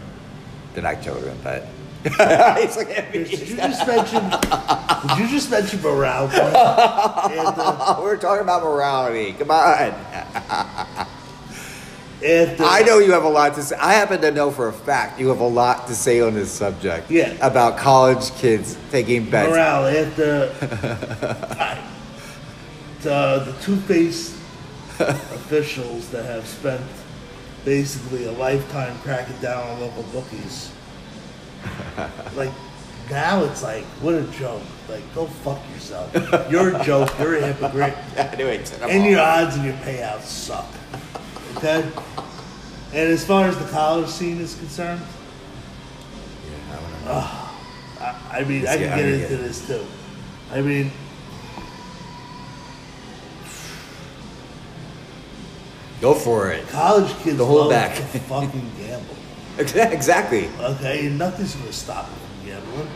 They're 0.75 0.83
not 0.83 1.03
children, 1.03 1.37
but. 1.43 1.67
He's 2.05 2.77
me. 2.79 2.85
Did 3.13 3.31
you 3.31 3.57
just 3.57 3.87
mention? 3.87 4.29
Did 4.31 5.19
you 5.19 5.29
just 5.29 5.51
mention 5.51 5.81
morality? 5.83 6.37
And, 7.33 7.55
uh, 7.57 8.01
We're 8.03 8.17
talking 8.17 8.43
about 8.43 8.63
morality. 8.65 9.33
Come 9.35 9.51
on. 9.53 9.95
after 12.25 12.65
I 12.65 12.83
know 12.87 12.99
you 12.99 13.13
have 13.13 13.25
a 13.25 13.29
lot 13.29 13.55
to 13.55 13.63
say. 13.63 13.77
I 13.77 13.93
happen 13.95 14.21
to 14.23 14.31
know 14.33 14.51
for 14.51 14.69
a 14.69 14.73
fact 14.73 15.21
you 15.21 15.29
have 15.29 15.41
a 15.41 15.47
lot 15.47 15.87
to 15.89 15.95
say 15.95 16.21
on 16.21 16.35
this 16.35 16.51
subject. 16.51 17.11
Yeah. 17.11 17.35
About 17.41 17.79
college 17.79 18.33
kids 18.35 18.77
taking 18.91 19.29
bets. 19.31 19.51
morale 19.51 19.87
after 19.87 20.53
I- 21.61 21.89
the, 23.03 23.43
the 23.53 23.53
two-faced 23.63 24.37
officials 25.01 26.09
that 26.11 26.25
have 26.25 26.47
spent 26.47 26.81
basically 27.65 28.25
a 28.27 28.33
lifetime 28.33 28.99
cracking 29.01 29.37
down 29.41 29.67
on 29.69 29.81
local 29.81 30.03
bookies. 30.05 30.71
Like 32.35 32.51
now 33.11 33.45
it's 33.45 33.63
like 33.63 33.85
what 34.01 34.15
a 34.15 34.23
joke. 34.39 34.63
Like 34.89 35.03
go 35.15 35.27
fuck 35.27 35.61
yourself. 35.75 36.13
You're 36.51 36.75
a 36.75 36.85
joke. 36.85 37.11
You're 37.19 37.37
a 37.37 37.47
hypocrite. 37.53 37.95
anyway, 38.17 38.65
And 38.83 39.05
your 39.05 39.21
odds 39.21 39.55
and 39.57 39.65
your 39.65 39.75
payouts 39.75 40.23
suck. 40.23 40.67
Okay? 41.57 41.83
And 42.95 43.09
as 43.13 43.25
far 43.25 43.47
as 43.47 43.57
the 43.59 43.67
college 43.67 44.09
scene 44.09 44.41
is 44.41 44.55
concerned, 44.55 45.03
I, 47.07 48.17
I 48.31 48.45
mean, 48.45 48.67
I 48.67 48.77
can 48.77 48.81
get- 48.81 48.97
get 48.97 48.99
I 48.99 48.99
can 48.99 49.09
into 49.23 49.37
this 49.37 49.67
too. 49.67 49.85
I 50.53 50.61
mean, 50.61 50.91
Go 56.03 56.15
for 56.15 56.51
it. 56.51 56.69
college 56.69 57.11
kids 57.21 57.39
The 57.39 57.47
whole 57.47 57.61
love 57.61 57.71
back. 57.71 57.95
to 57.95 58.03
fucking 58.03 58.71
gamble. 58.77 59.17
exactly. 59.93 60.49
Okay? 60.61 61.09
Nothing's 61.09 61.55
to 61.55 61.73
stop 61.73 62.07
them 62.07 62.19
from 62.19 62.47
gambling. 62.49 62.89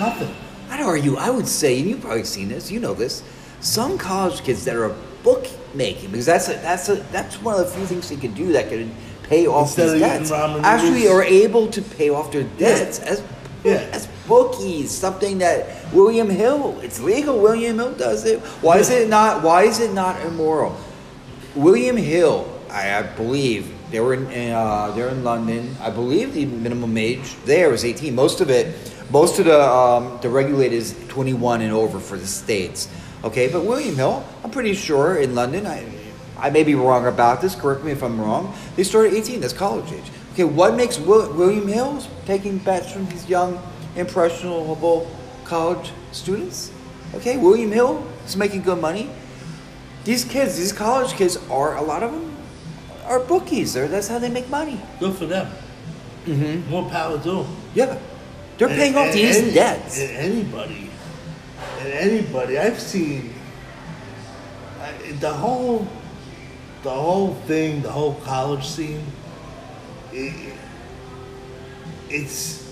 Nothing. 0.00 0.34
I'd 0.70 0.80
argue, 0.80 1.16
I 1.16 1.30
would 1.30 1.46
say, 1.46 1.78
and 1.78 1.88
you've 1.88 2.00
probably 2.00 2.24
seen 2.24 2.48
this, 2.48 2.68
you 2.70 2.80
know 2.80 2.94
this, 2.94 3.22
some 3.60 3.96
college 3.96 4.42
kids 4.42 4.64
that 4.64 4.74
are 4.74 4.92
bookmaking, 5.22 6.10
because 6.10 6.26
that's 6.26 6.48
a, 6.48 6.54
that's 6.54 6.88
a, 6.88 6.96
that's 7.12 7.40
one 7.40 7.54
of 7.60 7.64
the 7.64 7.70
few 7.72 7.86
things 7.86 8.08
they 8.08 8.16
can 8.16 8.34
do 8.34 8.52
that 8.52 8.68
can 8.68 8.92
pay 9.22 9.46
off 9.46 9.68
Instead 9.68 9.92
these 9.92 10.00
debts. 10.00 10.32
Actually, 10.32 11.06
are 11.06 11.22
able 11.22 11.68
to 11.68 11.80
pay 11.80 12.10
off 12.10 12.32
their 12.32 12.42
debts 12.42 12.98
as 12.98 13.22
Yeah. 13.62 13.74
as 13.92 14.08
bookies. 14.26 14.90
Something 14.90 15.38
that 15.38 15.92
William 15.94 16.28
Hill, 16.28 16.76
it's 16.82 16.98
legal. 17.00 17.38
William 17.40 17.76
Hill 17.78 17.94
does 17.94 18.24
it. 18.26 18.40
Why 18.62 18.78
is 18.78 18.90
it 18.90 19.08
not? 19.08 19.42
Why 19.44 19.62
is 19.62 19.78
it 19.80 19.94
not 19.94 20.20
immoral? 20.26 20.76
William 21.54 21.96
Hill, 21.96 22.50
I, 22.68 22.98
I 22.98 23.02
believe 23.02 23.72
they 23.90 24.00
were 24.00 24.14
in 24.14 24.50
uh, 24.50 24.90
they're 24.90 25.08
in 25.08 25.22
London. 25.22 25.76
I 25.80 25.90
believe 25.90 26.34
the 26.34 26.46
minimum 26.46 26.96
age 26.96 27.36
there 27.44 27.72
is 27.72 27.84
18. 27.84 28.14
Most 28.14 28.40
of 28.40 28.50
it, 28.50 28.74
most 29.10 29.38
of 29.38 29.44
the 29.44 29.62
um, 29.62 30.18
the 30.20 30.28
regulators 30.28 30.94
21 31.08 31.60
and 31.60 31.72
over 31.72 32.00
for 32.00 32.16
the 32.16 32.26
states. 32.26 32.88
Okay, 33.22 33.48
but 33.50 33.64
William 33.64 33.94
Hill, 33.94 34.24
I'm 34.42 34.50
pretty 34.50 34.74
sure 34.74 35.18
in 35.18 35.36
London. 35.36 35.66
I 35.66 35.86
I 36.36 36.50
may 36.50 36.64
be 36.64 36.74
wrong 36.74 37.06
about 37.06 37.40
this. 37.40 37.54
Correct 37.54 37.84
me 37.84 37.92
if 37.92 38.02
I'm 38.02 38.20
wrong. 38.20 38.52
They 38.74 38.82
started 38.82 39.12
at 39.12 39.18
18. 39.18 39.40
That's 39.40 39.52
college 39.52 39.92
age. 39.92 40.10
Okay, 40.32 40.44
what 40.44 40.74
makes 40.74 40.98
Will, 40.98 41.32
William 41.34 41.68
Hill 41.68 42.02
taking 42.26 42.58
bets 42.58 42.90
from 42.90 43.06
these 43.06 43.28
young, 43.28 43.62
impressionable 43.94 45.08
college 45.44 45.92
students? 46.10 46.72
Okay, 47.14 47.36
William 47.36 47.70
Hill 47.70 48.04
is 48.26 48.36
making 48.36 48.62
good 48.62 48.80
money 48.80 49.08
these 50.04 50.24
kids, 50.24 50.56
these 50.56 50.72
college 50.72 51.12
kids, 51.12 51.36
are 51.50 51.76
a 51.76 51.82
lot 51.82 52.02
of 52.02 52.12
them 52.12 52.36
are 53.06 53.20
bookies. 53.20 53.74
They're, 53.74 53.88
that's 53.88 54.08
how 54.08 54.18
they 54.18 54.28
make 54.30 54.48
money. 54.48 54.80
Good 55.00 55.14
for 55.14 55.26
them. 55.26 55.50
Mm-hmm. 56.26 56.70
More 56.70 56.88
power 56.88 57.18
to 57.18 57.30
them. 57.42 57.56
Yeah, 57.74 57.98
they're 58.58 58.68
paying 58.68 58.96
off 58.96 59.12
these 59.12 59.36
any, 59.38 59.52
debts. 59.52 60.00
And 60.00 60.10
anybody, 60.10 60.90
and 61.80 61.92
anybody, 61.92 62.58
I've 62.58 62.80
seen 62.80 63.34
I, 64.80 65.12
the 65.12 65.32
whole, 65.32 65.86
the 66.82 66.90
whole 66.90 67.34
thing, 67.46 67.82
the 67.82 67.90
whole 67.90 68.14
college 68.24 68.66
scene. 68.66 69.04
It, 70.12 70.54
it's, 72.08 72.63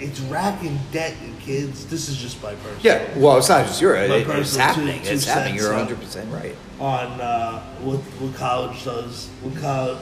it's 0.00 0.20
racking 0.20 0.78
debt 0.92 1.14
in 1.22 1.36
kids. 1.38 1.86
This 1.86 2.08
is 2.08 2.16
just 2.16 2.42
my 2.42 2.54
personal. 2.54 2.78
Yeah, 2.80 3.18
well, 3.18 3.36
it's 3.38 3.48
not 3.48 3.66
just 3.66 3.80
your. 3.80 3.94
My 3.94 4.00
It, 4.02 4.10
it's 4.20 4.26
personal 4.28 4.66
happening. 4.66 5.02
two- 5.02 5.10
it's 5.10 5.24
two 5.24 5.30
happening. 5.30 5.54
You're 5.56 5.74
uh, 5.74 5.84
100 5.84 6.00
percent 6.00 6.32
right. 6.32 6.56
on 6.80 7.20
uh, 7.20 7.60
what 7.82 7.98
what 7.98 8.34
college 8.34 8.84
does. 8.84 9.28
What 9.42 9.56
college, 9.60 9.98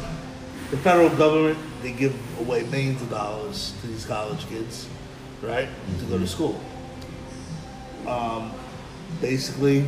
the 0.70 0.76
federal 0.78 1.10
government 1.10 1.58
they 1.82 1.92
give 1.92 2.14
away 2.40 2.62
millions 2.64 3.02
of 3.02 3.10
dollars 3.10 3.74
to 3.80 3.86
these 3.88 4.04
college 4.04 4.46
kids, 4.48 4.88
right, 5.42 5.68
to 5.98 6.04
go 6.06 6.18
to 6.18 6.26
school. 6.26 6.60
Um, 8.06 8.52
basically, 9.20 9.84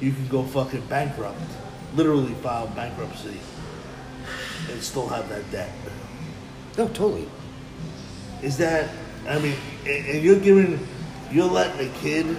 you 0.00 0.12
can 0.12 0.28
go 0.28 0.42
fucking 0.44 0.86
bankrupt, 0.86 1.40
literally 1.94 2.34
file 2.34 2.68
bankruptcy, 2.68 3.40
and 4.70 4.82
still 4.82 5.08
have 5.08 5.28
that 5.30 5.50
debt. 5.50 5.70
No, 6.76 6.86
totally. 6.88 7.28
Is 8.42 8.56
that? 8.58 8.90
I 9.28 9.38
mean, 9.38 9.54
and, 9.84 10.22
you're 10.22 10.40
giving, 10.40 10.86
you're 11.30 11.50
letting 11.50 11.88
the 11.88 11.98
kid, 11.98 12.36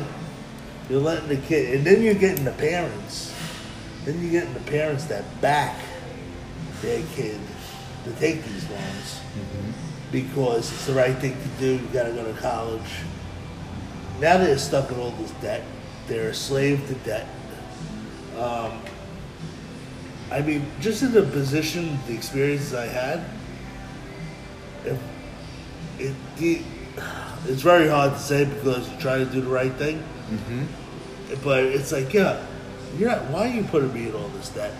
you're 0.89 1.01
letting 1.01 1.27
the 1.27 1.37
kid, 1.37 1.75
and 1.75 1.85
then 1.85 2.01
you're 2.01 2.15
getting 2.15 2.45
the 2.45 2.51
parents, 2.51 3.33
then 4.05 4.21
you're 4.21 4.31
getting 4.31 4.53
the 4.53 4.71
parents 4.71 5.05
that 5.05 5.41
back 5.41 5.77
their 6.81 7.03
kid 7.15 7.39
to 8.05 8.11
take 8.13 8.43
these 8.45 8.69
loans 8.69 9.19
because 10.11 10.71
it's 10.71 10.85
the 10.85 10.93
right 10.93 11.15
thing 11.17 11.35
to 11.35 11.47
do. 11.59 11.73
You 11.73 11.87
got 11.93 12.03
to 12.03 12.13
go 12.13 12.23
to 12.23 12.39
college. 12.39 12.89
Now 14.19 14.37
they're 14.37 14.57
stuck 14.57 14.91
in 14.91 14.99
all 14.99 15.11
this 15.11 15.31
debt. 15.41 15.63
They're 16.07 16.29
a 16.29 16.33
slave 16.33 16.87
to 16.87 16.95
debt. 16.95 17.27
Um, 18.37 18.81
I 20.31 20.41
mean, 20.41 20.65
just 20.79 21.03
in 21.03 21.11
the 21.11 21.23
position, 21.23 21.99
the 22.07 22.13
experiences 22.13 22.73
I 22.73 22.85
had, 22.87 23.23
if 24.85 24.97
it, 25.99 26.15
it 26.37 26.65
it's 27.47 27.61
very 27.61 27.87
hard 27.87 28.13
to 28.13 28.19
say 28.19 28.45
because 28.45 28.89
you 28.91 28.97
try 28.99 29.17
to 29.17 29.25
do 29.25 29.41
the 29.41 29.49
right 29.49 29.71
thing. 29.73 30.03
But 31.43 31.63
it's 31.63 31.91
like, 31.91 32.13
yeah, 32.13 32.43
you're 32.97 33.09
not, 33.09 33.25
why 33.29 33.49
are 33.49 33.53
you 33.53 33.63
putting 33.63 33.93
me 33.93 34.09
in 34.09 34.15
all 34.15 34.27
this 34.29 34.49
debt? 34.49 34.73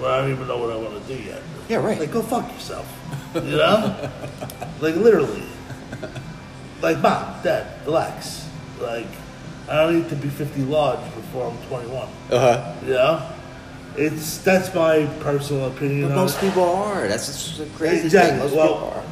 Well, 0.00 0.10
I 0.10 0.22
don't 0.22 0.32
even 0.32 0.48
know 0.48 0.58
what 0.58 0.70
I 0.70 0.76
want 0.76 1.06
to 1.06 1.16
do 1.16 1.22
yet. 1.22 1.42
Yeah, 1.68 1.78
right. 1.78 1.98
Like, 1.98 2.12
go 2.12 2.22
fuck 2.22 2.50
yourself. 2.52 2.88
You 3.34 3.56
know? 3.56 4.10
like, 4.80 4.94
literally. 4.94 5.42
Like, 6.80 7.00
mom, 7.00 7.42
dad, 7.42 7.66
relax. 7.84 8.48
Like, 8.80 9.08
I 9.68 9.82
don't 9.82 9.98
need 9.98 10.08
to 10.10 10.14
be 10.16 10.28
50 10.28 10.62
large 10.62 11.00
before 11.16 11.50
I'm 11.50 11.58
21. 11.66 12.08
Uh 12.30 12.38
huh. 12.38 12.74
You 12.84 12.92
know? 12.92 13.28
It's, 13.96 14.38
that's 14.38 14.72
my 14.72 15.06
personal 15.20 15.66
opinion. 15.66 16.10
But 16.10 16.14
most 16.14 16.36
it. 16.36 16.48
people 16.48 16.62
are. 16.62 17.08
That's 17.08 17.26
just 17.26 17.60
a 17.60 17.66
crazy 17.76 18.04
Exactly. 18.04 18.38
thing. 18.38 18.38
Most 18.40 18.56
well, 18.56 18.74
people 18.74 18.88
are. 18.88 19.04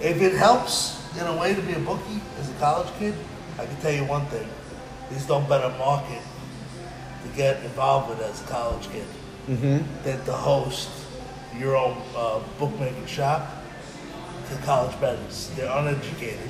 If 0.00 0.20
it 0.22 0.34
helps 0.34 0.96
in 1.18 1.26
a 1.26 1.36
way 1.36 1.54
to 1.54 1.62
be 1.62 1.72
a 1.72 1.78
bookie 1.80 2.20
as 2.38 2.48
a 2.50 2.54
college 2.54 2.88
kid, 2.98 3.14
I 3.58 3.66
can 3.66 3.76
tell 3.76 3.92
you 3.92 4.04
one 4.04 4.26
thing: 4.26 4.48
there's 5.10 5.28
no 5.28 5.40
better 5.40 5.68
market 5.78 6.22
to 7.22 7.28
get 7.36 7.62
involved 7.64 8.08
with 8.10 8.20
as 8.20 8.40
a 8.42 8.44
college 8.46 8.88
kid 8.90 9.06
Mm-hmm. 9.48 10.04
than 10.04 10.24
to 10.26 10.32
host 10.32 10.90
your 11.58 11.74
own 11.76 11.96
uh, 12.14 12.38
bookmaking 12.58 13.06
shop 13.06 13.50
to 14.48 14.56
college 14.58 14.98
bettors. 15.00 15.50
They're 15.56 15.70
uneducated. 15.76 16.48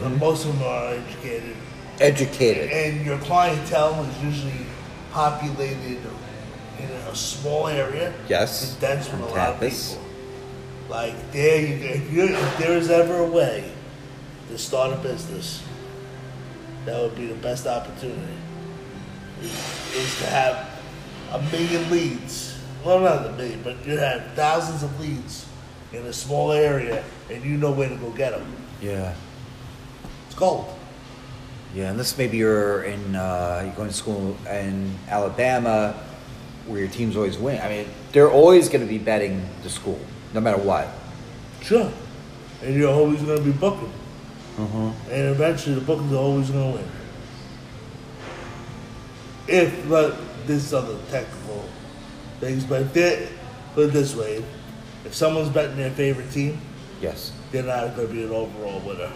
But 0.00 0.08
most 0.18 0.46
of 0.46 0.58
them 0.58 0.66
are 0.66 0.94
uneducated, 0.94 1.54
Educated. 2.00 2.70
and 2.72 3.04
your 3.06 3.18
clientele 3.18 4.02
is 4.04 4.24
usually 4.24 4.66
populated 5.12 6.00
in 6.80 6.90
a 6.90 7.14
small 7.14 7.68
area. 7.68 8.12
Yes. 8.28 8.62
It's 8.62 8.74
dense 8.80 9.10
with 9.10 9.20
a 9.20 9.26
lot 9.26 9.50
of 9.50 9.60
people. 9.60 10.01
Like 10.88 11.32
there, 11.32 11.60
you, 11.60 11.74
if, 11.74 12.12
you 12.12 12.24
if 12.24 12.58
there 12.58 12.76
is 12.76 12.90
ever 12.90 13.18
a 13.18 13.26
way 13.26 13.72
to 14.48 14.58
start 14.58 14.92
a 14.92 14.96
business, 14.96 15.62
that 16.84 17.00
would 17.00 17.16
be 17.16 17.26
the 17.26 17.34
best 17.36 17.66
opportunity. 17.66 18.36
Is, 19.40 19.94
is 19.94 20.18
to 20.18 20.26
have 20.26 20.80
a 21.32 21.42
million 21.50 21.90
leads. 21.90 22.58
Well, 22.84 23.00
not 23.00 23.26
a 23.26 23.32
million, 23.32 23.62
but 23.62 23.84
you 23.86 23.96
have 23.96 24.32
thousands 24.34 24.82
of 24.82 25.00
leads 25.00 25.46
in 25.92 26.04
a 26.06 26.12
small 26.12 26.52
area, 26.52 27.04
and 27.30 27.44
you 27.44 27.56
know 27.56 27.70
where 27.70 27.88
to 27.88 27.96
go 27.96 28.10
get 28.10 28.32
them. 28.32 28.56
Yeah. 28.80 29.14
It's 30.26 30.34
gold. 30.34 30.66
Yeah, 31.74 31.90
unless 31.90 32.18
maybe 32.18 32.36
you're 32.36 32.82
in 32.82 33.16
uh, 33.16 33.62
you're 33.64 33.74
going 33.74 33.88
to 33.88 33.94
school 33.94 34.36
in 34.50 34.92
Alabama, 35.08 35.94
where 36.66 36.80
your 36.80 36.88
teams 36.88 37.16
always 37.16 37.38
win. 37.38 37.60
I 37.62 37.68
mean, 37.68 37.86
they're 38.12 38.30
always 38.30 38.68
going 38.68 38.82
to 38.82 38.86
be 38.86 38.98
betting 38.98 39.42
the 39.62 39.70
school, 39.70 40.00
no 40.34 40.40
matter 40.40 40.58
what. 40.58 40.88
Sure. 41.62 41.90
And 42.62 42.74
you're 42.74 42.92
always 42.92 43.22
going 43.22 43.38
to 43.38 43.44
be 43.44 43.52
booking. 43.52 43.92
Uh-huh. 44.58 44.92
And 45.10 45.28
eventually 45.30 45.74
the 45.74 45.80
bookings 45.80 46.12
are 46.12 46.16
always 46.16 46.50
going 46.50 46.72
to 46.72 46.78
win. 46.78 46.88
If, 49.48 49.88
but 49.88 50.16
this 50.46 50.64
is 50.64 50.74
other 50.74 50.96
technical 51.10 51.64
things, 52.40 52.64
but 52.64 52.82
if 52.82 52.92
they 52.92 53.28
put 53.74 53.88
it 53.88 53.92
this 53.92 54.14
way, 54.14 54.44
if 55.04 55.14
someone's 55.14 55.48
betting 55.48 55.76
their 55.76 55.90
favorite 55.90 56.30
team, 56.30 56.60
Yes, 57.00 57.32
they're 57.50 57.64
not 57.64 57.96
going 57.96 58.06
to 58.08 58.14
be 58.14 58.22
an 58.22 58.30
overall 58.30 58.78
winner. 58.80 59.10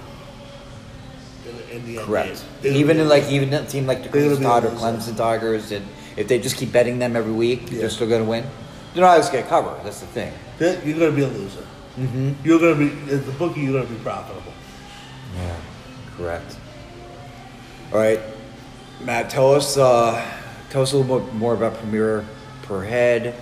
In, 1.46 1.76
in 1.78 1.86
the 1.86 1.98
end 1.98 2.06
correct. 2.08 2.44
Even 2.64 2.98
in 2.98 3.08
like 3.08 3.30
even 3.30 3.54
a 3.54 3.64
team 3.64 3.86
like 3.86 4.02
the 4.02 4.08
gonna 4.08 4.34
Clemson 4.34 4.64
or. 4.64 4.70
Clemson 4.70 5.16
Tigers, 5.16 5.70
and 5.70 5.86
if 6.16 6.26
they 6.26 6.40
just 6.40 6.56
keep 6.56 6.72
betting 6.72 6.98
them 6.98 7.14
every 7.14 7.30
week, 7.32 7.70
Yeah. 7.70 7.82
they're 7.82 7.90
still 7.90 8.08
going 8.08 8.24
to 8.24 8.28
win. 8.28 8.44
They're 8.92 9.02
not 9.02 9.10
always 9.10 9.28
going 9.28 9.44
to 9.44 9.48
cover. 9.48 9.78
That's 9.84 10.00
the 10.00 10.06
thing. 10.06 10.32
That- 10.58 10.86
You're 10.86 10.98
going 10.98 11.10
to 11.10 11.16
be 11.16 11.22
a 11.22 11.28
loser. 11.28 11.66
Mm-hmm. 11.98 12.32
You're 12.46 12.58
going 12.58 12.78
to 12.78 13.06
be, 13.06 13.12
as 13.12 13.24
the 13.24 13.32
bookie, 13.32 13.60
you're 13.60 13.72
going 13.72 13.86
to 13.86 13.92
be 13.92 13.98
profitable. 14.00 14.52
Yeah, 15.36 15.56
correct. 16.16 16.56
All 17.92 17.98
right, 17.98 18.20
Matt, 19.02 19.30
tell 19.30 19.52
us 19.54 19.76
uh, 19.78 20.22
tell 20.70 20.82
us 20.82 20.92
a 20.92 20.96
little 20.98 21.20
bit 21.20 21.34
more 21.34 21.54
about 21.54 21.74
Premier 21.74 22.24
per 22.62 22.82
head 22.82 23.34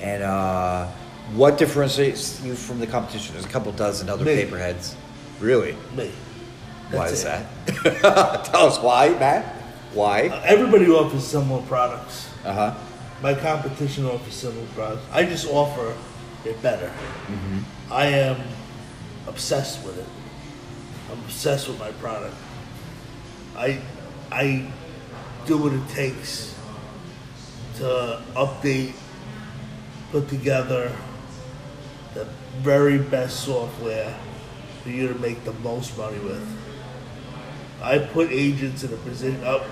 and 0.00 0.22
uh, 0.22 0.86
what 1.34 1.56
differentiates 1.58 2.42
you 2.42 2.54
from 2.54 2.78
the 2.78 2.86
competition. 2.86 3.32
There's 3.34 3.46
a 3.46 3.48
couple 3.48 3.72
dozen 3.72 4.08
other 4.08 4.24
Me. 4.24 4.34
pay 4.44 4.46
per 4.50 4.58
heads. 4.58 4.94
Really? 5.40 5.76
Me. 5.96 6.10
why 6.90 7.06
is 7.08 7.24
it. 7.24 7.24
that? 7.24 8.44
tell 8.44 8.66
us 8.66 8.78
why, 8.80 9.08
Matt. 9.18 9.44
Why? 9.94 10.28
Uh, 10.28 10.42
Everybody 10.44 10.86
offers 10.88 11.24
similar 11.26 11.62
products. 11.62 12.30
Uh 12.44 12.52
huh. 12.52 12.74
My 13.22 13.34
competition 13.34 14.04
offers 14.04 14.34
similar 14.34 14.66
products. 14.74 15.06
I 15.10 15.24
just 15.24 15.48
offer 15.48 15.94
it 16.46 16.60
better. 16.62 16.88
Mm-hmm. 16.88 17.58
I 17.92 18.06
am 18.06 18.40
obsessed 19.26 19.84
with 19.84 19.98
it. 19.98 20.06
I'm 21.10 21.18
obsessed 21.20 21.68
with 21.68 21.78
my 21.78 21.92
product. 21.92 22.34
I 23.56 23.80
I 24.30 24.70
do 25.46 25.58
what 25.58 25.72
it 25.72 25.88
takes 25.90 26.54
to 27.76 28.22
update, 28.34 28.94
put 30.10 30.28
together 30.28 30.92
the 32.14 32.26
very 32.58 32.98
best 32.98 33.44
software 33.44 34.16
for 34.82 34.88
you 34.90 35.08
to 35.08 35.18
make 35.18 35.44
the 35.44 35.52
most 35.52 35.96
money 35.98 36.18
with. 36.18 36.46
I 37.82 37.98
put 37.98 38.30
agents 38.30 38.82
in 38.82 38.92
a 38.92 38.96
position 38.96 39.44
up. 39.44 39.64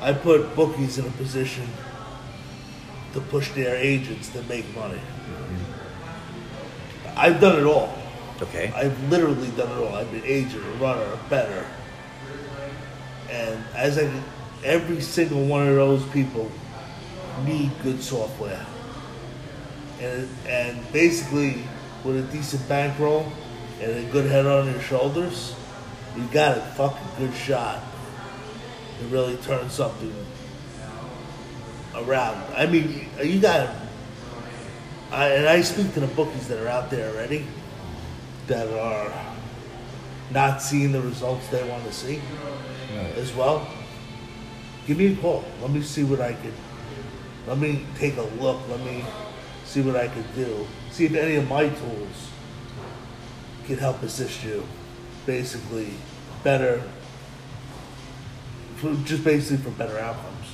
I 0.00 0.12
put 0.12 0.56
bookies 0.56 0.98
in 0.98 1.06
a 1.06 1.10
position 1.10 1.68
to 3.12 3.20
push 3.20 3.50
their 3.52 3.76
agents 3.76 4.28
to 4.30 4.42
make 4.44 4.74
money. 4.74 5.00
I've 7.16 7.40
done 7.40 7.58
it 7.58 7.64
all. 7.64 7.96
Okay. 8.40 8.72
I've 8.74 9.10
literally 9.10 9.50
done 9.52 9.70
it 9.70 9.82
all. 9.82 9.94
I've 9.94 10.10
been 10.10 10.24
agent, 10.24 10.64
a 10.64 10.70
runner, 10.78 11.02
a 11.02 11.28
better. 11.28 11.64
And 13.30 13.64
as 13.74 13.98
I, 13.98 14.10
every 14.64 15.00
single 15.00 15.44
one 15.46 15.68
of 15.68 15.76
those 15.76 16.04
people 16.10 16.50
need 17.44 17.70
good 17.82 18.02
software. 18.02 18.66
And, 20.00 20.28
and 20.46 20.92
basically, 20.92 21.64
with 22.04 22.16
a 22.16 22.32
decent 22.32 22.68
bankroll 22.68 23.32
and 23.80 23.92
a 23.92 24.10
good 24.10 24.28
head 24.30 24.46
on 24.46 24.66
your 24.66 24.80
shoulders, 24.80 25.54
you 26.16 26.24
got 26.26 26.58
a 26.58 26.60
fucking 26.60 27.08
good 27.18 27.34
shot 27.34 27.80
to 28.98 29.06
really 29.06 29.36
turn 29.36 29.70
something 29.70 30.14
around. 31.94 32.42
I 32.54 32.66
mean, 32.66 33.08
you 33.22 33.40
got, 33.40 33.74
I, 35.12 35.28
and 35.28 35.46
I 35.46 35.60
speak 35.62 35.92
to 35.94 36.00
the 36.00 36.06
bookies 36.08 36.48
that 36.48 36.58
are 36.58 36.68
out 36.68 36.90
there 36.90 37.10
already 37.14 37.46
that 38.46 38.66
are 38.78 39.12
not 40.30 40.62
seeing 40.62 40.92
the 40.92 41.00
results 41.02 41.46
they 41.48 41.62
want 41.68 41.84
to 41.84 41.92
see 41.92 42.20
as 43.16 43.32
well. 43.34 43.66
Give 44.86 44.96
me 44.98 45.12
a 45.12 45.16
call. 45.16 45.44
Let 45.60 45.70
me 45.70 45.82
see 45.82 46.02
what 46.04 46.20
I 46.20 46.32
could. 46.32 46.54
Let 47.46 47.58
me 47.58 47.84
take 47.98 48.16
a 48.16 48.22
look. 48.22 48.60
Let 48.68 48.80
me 48.80 49.04
see 49.64 49.80
what 49.82 49.96
I 49.96 50.08
could 50.08 50.34
do. 50.34 50.66
See 50.90 51.04
if 51.06 51.14
any 51.14 51.36
of 51.36 51.48
my 51.48 51.68
tools 51.68 52.30
can 53.66 53.78
help 53.78 54.02
assist 54.02 54.42
you. 54.44 54.64
Basically, 55.26 55.92
better. 56.42 56.82
For, 58.76 58.94
just 59.04 59.22
basically 59.24 59.58
for 59.58 59.70
better 59.70 59.98
outcomes. 59.98 60.46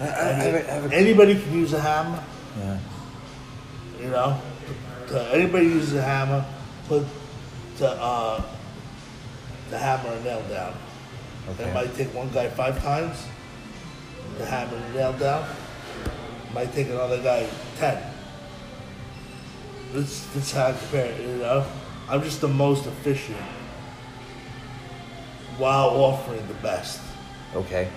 I, 0.00 0.06
I, 0.06 0.08
I, 0.08 0.30
I 0.30 0.32
mean, 0.32 0.38
have 0.38 0.54
a- 0.54 0.70
I 0.70 0.74
have 0.74 0.92
a- 0.92 0.96
anybody 0.96 1.34
can 1.40 1.52
use 1.52 1.72
a 1.72 1.80
hammer. 1.80 2.22
Yeah. 2.56 2.78
You 4.00 4.08
know, 4.10 4.40
anybody 5.32 5.66
uses 5.66 5.94
a 5.94 6.02
hammer, 6.02 6.44
put 6.86 7.04
to 7.78 7.88
uh, 7.88 8.42
the 9.70 9.78
hammer 9.78 10.10
and 10.12 10.24
nail 10.24 10.42
down. 10.48 10.74
Okay. 11.50 11.64
It 11.64 11.74
might 11.74 11.94
take 11.94 12.14
one 12.14 12.28
guy 12.30 12.48
five 12.48 12.80
times 12.82 13.24
to 14.38 14.44
hammer 14.44 14.76
and 14.76 14.94
nail 14.94 15.12
down. 15.14 15.48
It 16.46 16.54
might 16.54 16.72
take 16.72 16.88
another 16.88 17.20
guy 17.22 17.48
ten. 17.76 18.02
This 19.92 20.26
this 20.34 20.52
how 20.52 20.66
I 20.66 20.72
compare 20.72 21.06
it. 21.06 21.20
You 21.20 21.36
know, 21.36 21.66
I'm 22.08 22.22
just 22.22 22.40
the 22.40 22.48
most 22.48 22.86
efficient 22.86 23.38
while 25.56 25.88
offering 25.88 26.46
the 26.46 26.54
best. 26.54 27.00
Okay. 27.54 27.88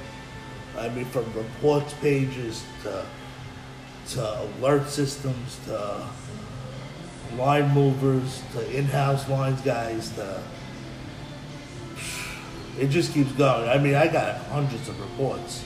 I 0.78 0.90
mean, 0.90 1.06
from 1.06 1.32
reports 1.34 1.94
pages 1.96 2.64
to 2.84 3.06
to 4.14 4.42
alert 4.60 4.88
systems 4.90 5.58
to 5.66 6.08
line 7.38 7.74
movers 7.74 8.42
to 8.54 8.78
in-house 8.78 9.30
lines 9.30 9.62
guys 9.62 10.10
to 10.12 10.42
it 12.80 12.88
just 12.88 13.14
keeps 13.14 13.32
going. 13.34 13.68
I 13.70 13.78
mean, 13.78 13.96
I 13.96 14.08
got 14.08 14.38
hundreds 14.46 14.88
of 14.88 15.00
reports 15.00 15.64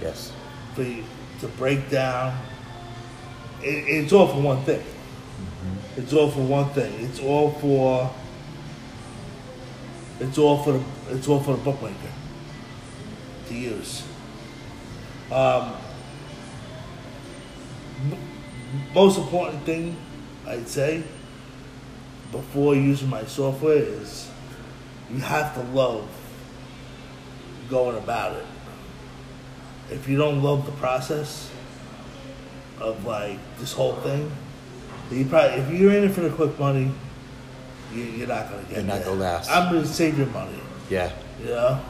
Yes. 0.00 0.32
for 0.74 0.82
you 0.82 1.04
to 1.40 1.48
break 1.48 1.90
down. 1.90 2.38
It, 3.62 3.84
it's 3.88 4.12
all 4.12 4.28
for 4.28 4.40
one 4.40 4.62
thing. 4.64 4.82
It's 5.96 6.12
all 6.12 6.30
for 6.30 6.40
one 6.42 6.68
thing. 6.70 6.92
It's 7.04 7.20
all 7.20 7.50
for. 7.52 8.10
It's 10.20 10.38
all 10.38 10.62
for 10.62 10.72
the. 10.72 10.82
It's 11.10 11.28
all 11.28 11.40
for 11.40 11.52
the 11.56 11.62
bookmaker 11.62 12.12
to 13.48 13.54
use. 13.54 14.02
Um, 15.32 15.72
most 18.94 19.18
important 19.18 19.62
thing 19.64 19.96
I'd 20.46 20.68
say 20.68 21.02
before 22.32 22.74
using 22.74 23.08
my 23.08 23.24
software 23.24 23.76
is 23.76 24.28
you 25.10 25.18
have 25.18 25.54
to 25.54 25.62
love 25.76 26.08
going 27.70 27.96
about 27.96 28.36
it. 28.36 28.46
If 29.90 30.08
you 30.08 30.16
don't 30.16 30.42
love 30.42 30.66
the 30.66 30.72
process 30.72 31.50
of 32.80 33.04
like 33.04 33.38
this 33.58 33.72
whole 33.72 33.94
thing, 33.96 34.30
you 35.10 35.24
probably 35.26 35.58
if 35.60 35.70
you're 35.70 35.92
in 35.94 36.04
it 36.04 36.10
for 36.12 36.22
the 36.22 36.30
quick 36.30 36.58
money, 36.58 36.90
you, 37.92 38.02
you're 38.02 38.26
not 38.26 38.50
gonna 38.50 38.62
get 38.64 38.72
You're 38.76 38.82
not 38.84 39.04
gonna 39.04 39.20
last. 39.20 39.50
I'm 39.50 39.72
gonna 39.72 39.86
save 39.86 40.18
your 40.18 40.26
money, 40.28 40.58
Yeah. 40.90 41.12
you 41.40 41.46
know. 41.46 41.80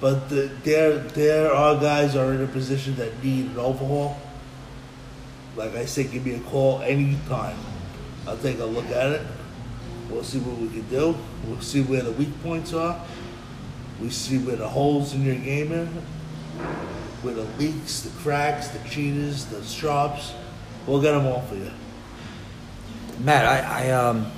But 0.00 0.28
the, 0.30 0.50
there 0.64 0.98
there 0.98 1.52
are 1.52 1.76
guys 1.78 2.16
are 2.16 2.32
in 2.32 2.42
a 2.42 2.46
position 2.48 2.96
that 2.96 3.22
need 3.22 3.46
an 3.50 3.58
overhaul. 3.58 4.16
Like 5.56 5.74
I 5.74 5.84
said, 5.84 6.10
give 6.10 6.24
me 6.24 6.34
a 6.34 6.40
call 6.40 6.80
anytime. 6.82 7.56
I'll 8.26 8.38
take 8.38 8.58
a 8.58 8.64
look 8.64 8.86
at 8.86 9.10
it. 9.10 9.22
We'll 10.08 10.24
see 10.24 10.38
what 10.38 10.58
we 10.58 10.68
can 10.68 10.88
do. 10.88 11.16
We'll 11.46 11.60
see 11.60 11.82
where 11.82 12.02
the 12.02 12.12
weak 12.12 12.42
points 12.42 12.72
are. 12.72 13.00
We 14.00 14.10
see 14.10 14.38
where 14.38 14.56
the 14.56 14.68
holes 14.68 15.14
in 15.14 15.24
your 15.24 15.36
game 15.36 15.72
are, 15.72 15.86
where 17.22 17.34
the 17.34 17.44
leaks, 17.58 18.00
the 18.00 18.10
cracks, 18.20 18.68
the 18.68 18.88
cheaters, 18.88 19.46
the 19.46 19.62
sharps. 19.62 20.32
We'll 20.86 21.00
get 21.00 21.12
them 21.12 21.26
all 21.26 21.42
for 21.42 21.54
you. 21.54 21.70
Matt, 23.20 23.46
I, 23.46 23.86
I 23.86 23.90
um, 23.92 24.30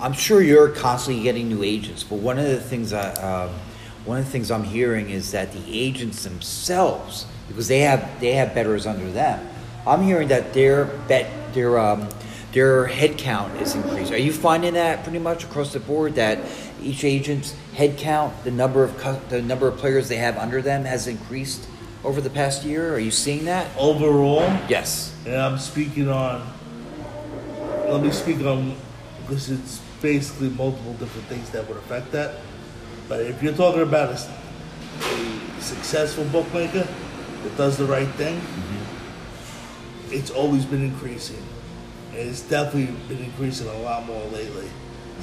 I'm 0.00 0.14
sure 0.14 0.40
you're 0.40 0.70
constantly 0.70 1.22
getting 1.22 1.48
new 1.48 1.62
agents, 1.62 2.02
but 2.02 2.16
one 2.16 2.38
of 2.38 2.46
the 2.46 2.60
things 2.60 2.92
I, 2.94 3.12
um, 3.14 3.50
one 4.06 4.18
of 4.18 4.24
the 4.24 4.30
things 4.30 4.50
I'm 4.50 4.64
hearing 4.64 5.10
is 5.10 5.32
that 5.32 5.52
the 5.52 5.62
agents 5.68 6.24
themselves, 6.24 7.26
because 7.48 7.68
they 7.68 7.80
have 7.80 8.18
they 8.20 8.32
have 8.32 8.54
betters 8.54 8.86
under 8.86 9.10
them, 9.10 9.46
I'm 9.86 10.02
hearing 10.02 10.28
that 10.28 10.52
their 10.52 10.84
bet 11.08 11.30
their 11.54 11.78
um, 11.78 12.08
their 12.52 12.86
head 12.86 13.16
count 13.18 13.60
is 13.60 13.74
increased. 13.74 14.12
Are 14.12 14.18
you 14.18 14.32
finding 14.32 14.74
that 14.74 15.02
pretty 15.04 15.18
much 15.18 15.44
across 15.44 15.72
the 15.72 15.80
board 15.80 16.16
that 16.16 16.38
each 16.82 17.04
agent's 17.04 17.54
head 17.74 17.96
count, 17.98 18.32
the 18.44 18.50
number 18.50 18.82
of 18.84 18.96
cu- 18.98 19.20
the 19.28 19.40
number 19.42 19.68
of 19.68 19.76
players 19.78 20.08
they 20.08 20.16
have 20.16 20.36
under 20.38 20.60
them, 20.62 20.84
has 20.84 21.06
increased 21.06 21.66
over 22.04 22.20
the 22.20 22.30
past 22.30 22.64
year? 22.64 22.94
Are 22.94 22.98
you 22.98 23.10
seeing 23.10 23.44
that? 23.46 23.68
Overall, 23.78 24.42
Yes. 24.68 25.14
and 25.26 25.36
I'm 25.36 25.58
speaking 25.58 26.08
on. 26.08 26.46
Let 27.88 28.02
me 28.02 28.10
speak 28.10 28.40
on 28.44 28.76
because 29.22 29.50
it's 29.50 29.80
basically 30.00 30.48
multiple 30.50 30.92
different 30.94 31.26
things 31.28 31.50
that 31.50 31.66
would 31.68 31.76
affect 31.76 32.12
that. 32.12 32.36
But 33.08 33.20
if 33.22 33.42
you're 33.42 33.52
talking 33.52 33.82
about 33.82 34.10
a 34.10 35.60
successful 35.60 36.24
bookmaker 36.26 36.86
that 37.42 37.56
does 37.56 37.76
the 37.76 37.84
right 37.84 38.08
thing, 38.10 38.40
it's 40.10 40.30
always 40.30 40.64
been 40.64 40.82
increasing. 40.84 41.42
And 42.12 42.28
it's 42.28 42.42
definitely 42.42 42.94
been 43.08 43.24
increasing 43.24 43.68
a 43.68 43.78
lot 43.80 44.04
more 44.06 44.24
lately 44.26 44.68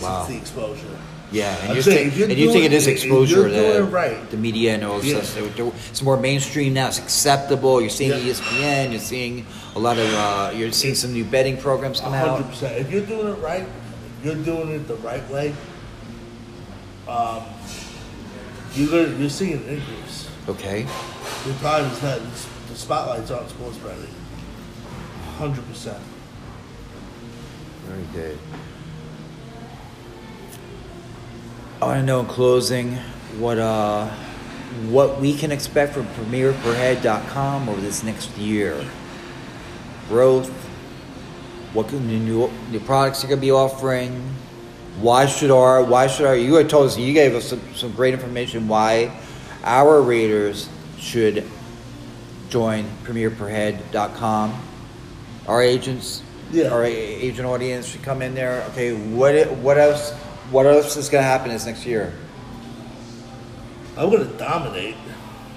Wow. 0.01 0.25
since 0.25 0.27
the 0.35 0.41
exposure. 0.41 0.97
Yeah, 1.29 1.53
and 1.65 1.73
you're, 1.73 1.83
saying, 1.83 2.11
think- 2.11 2.17
you're 2.19 2.29
and 2.29 2.37
you 2.37 2.51
think 2.53 2.63
it 2.65 2.71
is 2.71 2.87
exposure 2.87 3.35
you're 3.35 3.47
to 3.49 3.53
doing 3.53 3.87
it 3.87 3.91
right. 3.91 4.29
the 4.31 4.37
media 4.37 4.75
and 4.75 4.83
all 4.85 5.03
Yeah. 5.03 5.21
stuff. 5.21 5.75
It's 5.89 6.01
more 6.01 6.15
mainstream 6.15 6.73
now. 6.73 6.87
It's 6.87 6.99
acceptable. 6.99 7.81
You're 7.81 7.89
seeing 7.89 8.11
Yeah. 8.11 8.31
ESPN. 8.31 8.91
You're 8.91 9.01
seeing 9.01 9.45
a 9.75 9.79
lot 9.79 9.97
of. 9.97 10.07
Uh, 10.13 10.51
you're 10.55 10.71
seeing 10.71 10.95
some 10.95 11.11
new 11.11 11.25
betting 11.25 11.57
programs 11.57 11.99
come 11.99 12.13
out. 12.13 12.29
hundred 12.29 12.49
percent. 12.49 12.77
If 12.77 12.89
you're 12.91 13.01
doing 13.05 13.27
it 13.27 13.39
right, 13.41 13.67
you're 14.23 14.35
doing 14.35 14.69
it 14.69 14.87
the 14.87 14.95
right 14.95 15.29
way, 15.29 15.53
um, 17.09 17.41
you're 18.75 19.07
you're 19.07 19.29
seeing 19.29 19.53
an 19.53 19.67
increase. 19.67 20.27
Okay. 20.47 20.85
The 21.45 21.53
problem 21.55 21.91
is 21.91 21.99
that 21.99 22.21
the 22.69 22.75
spotlight's 22.75 23.31
on 23.31 23.47
sports 23.49 23.77
betting. 23.77 24.07
Hundred 25.37 25.67
percent. 25.67 26.01
Very 27.85 28.03
good. 28.11 28.37
I 31.79 31.85
want 31.85 31.99
to 31.99 32.05
know 32.05 32.21
in 32.21 32.25
closing 32.25 32.95
what 33.37 33.59
uh 33.59 34.09
what 34.89 35.21
we 35.21 35.35
can 35.35 35.51
expect 35.51 35.93
from 35.93 36.07
PremierPerHead.com 36.07 37.69
over 37.69 37.79
this 37.79 38.03
next 38.03 38.35
year. 38.37 38.83
Growth. 40.09 40.49
What 41.73 41.89
can 41.89 42.07
the 42.07 42.17
new 42.17 42.49
new 42.71 42.79
products 42.79 43.21
you're 43.21 43.29
gonna 43.29 43.39
be 43.39 43.51
offering? 43.51 44.13
Why 44.99 45.27
should 45.27 45.51
our 45.51 45.83
why 45.83 46.07
should 46.07 46.25
our 46.25 46.35
you 46.35 46.55
had 46.55 46.69
told 46.69 46.87
us 46.87 46.97
you 46.97 47.13
gave 47.13 47.35
us 47.35 47.45
some, 47.45 47.61
some 47.75 47.91
great 47.91 48.15
information 48.15 48.67
why 48.67 49.11
our 49.63 50.01
readers 50.01 50.67
should 50.97 51.43
join 52.49 52.85
PremierPerHead.com. 53.03 54.66
Our 55.47 55.61
agents 55.61 56.21
Yeah. 56.51 56.69
our 56.69 56.83
agent 56.85 57.47
audience 57.47 57.87
should 57.87 58.03
come 58.03 58.21
in 58.21 58.35
there. 58.35 58.63
Okay, 58.71 58.93
what 58.93 59.33
what 59.57 59.77
else 59.77 60.11
what 60.51 60.65
else 60.65 60.95
is 60.97 61.09
gonna 61.09 61.23
happen 61.23 61.49
this 61.49 61.65
next 61.65 61.85
year? 61.85 62.13
I'm 63.97 64.09
gonna 64.09 64.25
dominate 64.25 64.95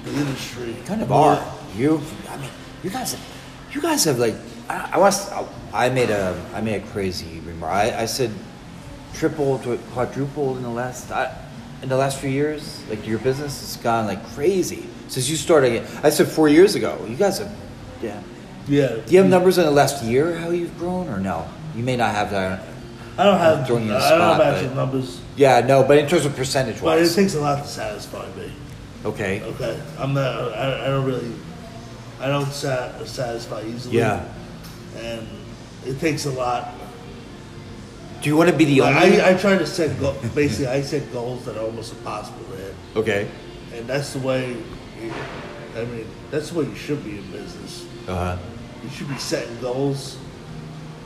the 0.05 0.11
industry. 0.13 0.77
kind 0.87 1.03
of 1.03 1.13
are. 1.13 1.43
You, 1.77 2.01
I 2.29 2.37
mean, 2.39 2.49
you 2.83 2.91
guys, 2.91 3.13
have, 3.13 3.21
you 3.73 3.81
guys 3.81 4.03
have 4.05 4.19
like, 4.19 4.35
I, 4.69 4.91
I 4.95 4.99
was, 4.99 5.31
I 5.73 5.89
made 5.91 6.11
a, 6.11 6.35
I 6.55 6.61
made 6.61 6.83
a 6.83 6.87
crazy 6.89 7.41
remark. 7.41 7.73
I, 7.73 8.03
I 8.03 8.07
said 8.07 8.31
triple 9.15 9.59
to 9.61 9.77
quadrupled 9.93 10.57
in 10.57 10.63
the 10.63 10.71
last, 10.71 11.13
I, 11.13 11.37
in 11.83 11.89
the 11.89 11.97
last 11.97 12.19
few 12.19 12.31
years. 12.31 12.83
Like 12.89 13.07
your 13.07 13.19
business 13.19 13.61
has 13.61 13.77
gone 13.77 14.07
like 14.07 14.25
crazy 14.35 14.87
since 15.09 15.29
you 15.29 15.37
started. 15.37 15.87
I 16.03 16.11
said 16.11 16.27
four 16.29 16.49
years 16.49 16.75
ago. 16.75 16.99
You 17.09 17.17
guys 17.17 17.39
have, 17.39 17.55
yeah. 18.03 18.21
Yeah. 18.71 18.97
Do 19.05 19.13
you 19.13 19.19
have 19.19 19.29
numbers 19.29 19.59
in 19.59 19.65
the 19.65 19.71
last 19.71 20.03
year 20.05 20.39
how 20.39 20.51
you've 20.51 20.79
grown 20.79 21.09
or 21.09 21.19
no? 21.19 21.49
You 21.75 21.83
may 21.83 21.97
not 21.97 22.15
have 22.15 22.31
that. 22.31 22.63
I 23.19 23.25
don't 23.25 23.39
have. 23.39 23.67
throwing 23.67 23.87
you 23.87 23.93
on 23.93 23.99
the 24.01 24.07
I 24.07 24.11
don't 24.11 24.21
have 24.21 24.41
actual 24.41 24.69
but- 24.69 24.77
numbers, 24.77 25.21
Yeah, 25.37 25.61
no, 25.61 25.83
but 25.83 25.99
in 25.99 26.07
terms 26.09 26.25
of 26.25 26.37
percentage 26.37 26.81
but 26.81 26.99
it 26.99 27.03
wise. 27.03 27.15
takes 27.15 27.35
a 27.35 27.41
lot 27.41 27.63
to 27.63 27.69
satisfy 27.69 28.27
me. 28.37 28.53
Okay. 29.05 29.43
Okay, 29.43 29.81
I'm 29.99 30.15
not. 30.15 30.53
I, 30.53 30.85
I 30.85 30.89
don't 30.89 31.05
really. 31.05 31.33
I 32.21 32.29
don't 32.29 32.47
sat, 32.53 33.07
satisfy 33.09 33.63
easily. 33.65 33.97
Yeah. 33.99 34.25
And 34.99 35.27
it 35.87 35.99
takes 35.99 36.27
a 36.27 36.31
lot. 36.31 36.69
Do 38.23 38.29
you 38.29 38.37
want 38.37 38.51
to 38.51 38.57
be 38.57 38.67
the 38.67 38.83
only? 38.83 39.21
I, 39.21 39.31
I 39.31 39.35
try 39.35 39.57
to 39.57 39.67
set 39.67 39.99
go- 39.99 40.15
basically 40.35 40.67
I 40.69 40.83
set 40.83 41.11
goals 41.13 41.45
that 41.47 41.57
are 41.57 41.65
almost 41.65 41.93
impossible 41.95 42.45
to 42.51 42.57
hit, 42.57 42.75
okay. 42.97 43.29
and 43.73 43.87
that's 43.89 44.13
the 44.13 44.19
way. 44.21 44.51
You, 45.01 45.13
I 45.75 45.85
mean, 45.87 46.07
that's 46.31 46.51
the 46.51 46.59
way 46.59 46.67
you 46.67 46.75
should 46.77 47.03
be 47.03 47.17
in 47.19 47.31
business. 47.33 47.87
Uh 48.07 48.15
huh. 48.15 48.39
You 48.83 48.89
should 48.91 49.09
be 49.09 49.17
setting 49.19 49.59
goals 49.61 50.17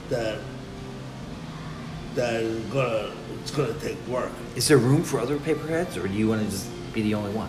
that 0.08 0.38
that 2.14 2.34
is 2.34 2.64
gonna 2.66 3.10
it's 3.40 3.50
gonna 3.50 3.74
take 3.74 3.96
work. 4.06 4.30
Is 4.56 4.68
there 4.68 4.78
room 4.78 5.02
for 5.02 5.18
other 5.20 5.38
pay 5.38 5.54
per 5.54 5.66
heads, 5.66 5.96
or 5.96 6.06
do 6.06 6.14
you 6.14 6.28
want 6.28 6.42
to 6.44 6.50
just 6.50 6.68
be 6.92 7.02
the 7.02 7.14
only 7.14 7.32
one? 7.32 7.48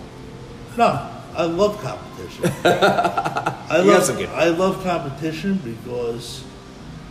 No, 0.77 1.09
I 1.35 1.43
love 1.43 1.79
competition. 1.81 2.51
I 2.65 3.79
love 3.79 4.03
some 4.03 4.17
I 4.33 4.49
love 4.49 4.83
competition 4.83 5.59
because 5.63 6.43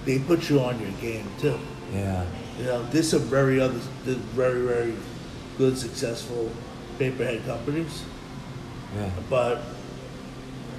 they 0.04 0.18
put 0.18 0.50
you 0.50 0.60
on 0.60 0.80
your 0.80 0.90
game 1.00 1.26
too. 1.38 1.58
Yeah. 1.92 2.24
You 2.58 2.64
know, 2.64 2.82
there's 2.90 3.10
some 3.10 3.20
very 3.22 3.60
other, 3.60 3.78
very 4.04 4.62
very 4.66 4.94
good 5.58 5.78
successful 5.78 6.50
pay 6.98 7.10
per 7.10 7.24
head 7.24 7.44
companies, 7.46 8.02
Yeah. 8.96 9.10
but 9.30 9.60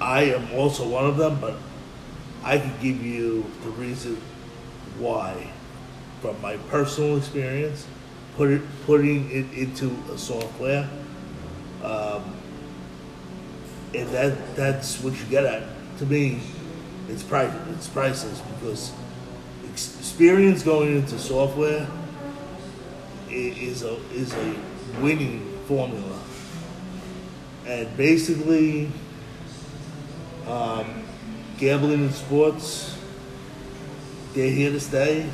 I 0.00 0.24
am 0.24 0.52
also 0.52 0.86
one 0.88 1.06
of 1.06 1.16
them. 1.16 1.38
But 1.40 1.56
I 2.46 2.58
could 2.58 2.80
give 2.80 3.04
you 3.04 3.44
the 3.64 3.70
reason 3.70 4.22
why, 5.00 5.50
from 6.20 6.40
my 6.40 6.56
personal 6.68 7.16
experience, 7.16 7.84
put 8.36 8.52
it 8.52 8.62
putting 8.86 9.28
it 9.32 9.52
into 9.52 9.90
a 10.12 10.16
software. 10.16 10.88
Um, 11.82 12.36
and 13.92 14.08
that 14.10 14.54
that's 14.54 15.02
what 15.02 15.14
you 15.18 15.24
get 15.28 15.44
at. 15.44 15.64
To 15.98 16.06
me, 16.06 16.40
it's 17.08 17.24
price 17.24 17.52
it's 17.70 17.88
priceless 17.88 18.40
because 18.40 18.92
experience 19.64 20.62
going 20.62 20.98
into 20.98 21.18
software 21.18 21.88
is 23.28 23.82
a 23.82 23.96
is 24.12 24.32
a 24.34 24.54
winning 25.00 25.58
formula. 25.66 26.20
And 27.66 27.96
basically, 27.96 28.88
um, 30.46 31.05
gambling 31.58 32.04
in 32.04 32.12
sports, 32.12 32.96
they're 34.34 34.50
here 34.50 34.70
to 34.70 34.80
stay. 34.80 35.28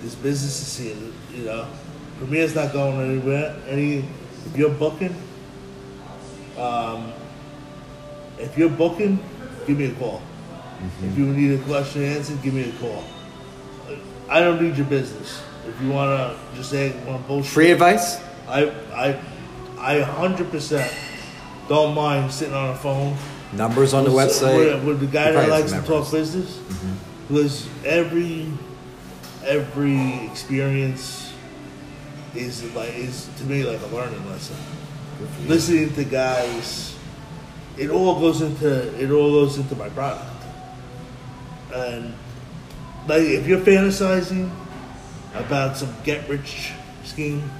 This 0.00 0.14
business 0.14 0.78
is 0.78 0.86
here, 0.86 1.12
you 1.34 1.44
know. 1.44 1.66
Premier's 2.18 2.54
not 2.54 2.72
going 2.72 3.00
anywhere. 3.00 3.56
Any, 3.68 3.98
if 4.46 4.56
you're 4.56 4.70
booking, 4.70 5.14
um, 6.56 7.12
if 8.38 8.56
you're 8.56 8.68
booking, 8.68 9.18
give 9.66 9.78
me 9.78 9.86
a 9.86 9.94
call. 9.94 10.22
If 11.02 11.18
you 11.18 11.26
need 11.26 11.58
a 11.58 11.62
question 11.64 12.04
answered, 12.04 12.40
give 12.42 12.54
me 12.54 12.68
a 12.68 12.72
call. 12.74 13.04
I 14.28 14.40
don't 14.40 14.62
need 14.62 14.76
your 14.76 14.86
business. 14.86 15.42
If 15.66 15.80
you 15.82 15.90
wanna 15.90 16.36
just 16.54 16.70
say 16.70 16.92
want 17.06 17.26
bullshit, 17.26 17.52
Free 17.52 17.70
advice? 17.72 18.20
I 18.46 18.70
I 18.92 19.20
I 19.78 20.00
hundred 20.00 20.50
percent 20.50 20.92
don't 21.68 21.94
mind 21.94 22.30
sitting 22.32 22.54
on 22.54 22.70
a 22.70 22.76
phone 22.76 23.16
Numbers 23.52 23.94
on 23.94 24.04
the 24.04 24.10
website. 24.10 24.84
with, 24.84 25.00
the 25.00 25.06
guy 25.06 25.32
that 25.32 25.48
likes 25.48 25.72
to 25.72 25.80
talk 25.82 26.10
business 26.10 26.60
because 27.28 27.68
every 27.84 28.50
every 29.44 30.26
experience 30.26 31.32
is 32.34 32.62
like 32.74 32.94
is 32.94 33.28
to 33.38 33.44
me 33.44 33.64
like 33.64 33.80
a 33.80 33.86
learning 33.94 34.24
lesson. 34.28 34.56
Listening 35.46 35.92
to 35.94 36.04
guys, 36.04 36.96
it 37.76 37.90
all 37.90 38.20
goes 38.20 38.40
into 38.40 39.02
it 39.02 39.10
all 39.10 39.30
goes 39.30 39.58
into 39.58 39.74
my 39.76 39.88
product, 39.90 40.44
and 41.74 42.14
like 43.06 43.22
if 43.22 43.46
you're 43.46 43.60
fantasizing 43.60 44.50
about 45.34 45.76
some 45.76 45.94
get 46.04 46.28
rich 46.28 46.72
scheme, 47.04 47.50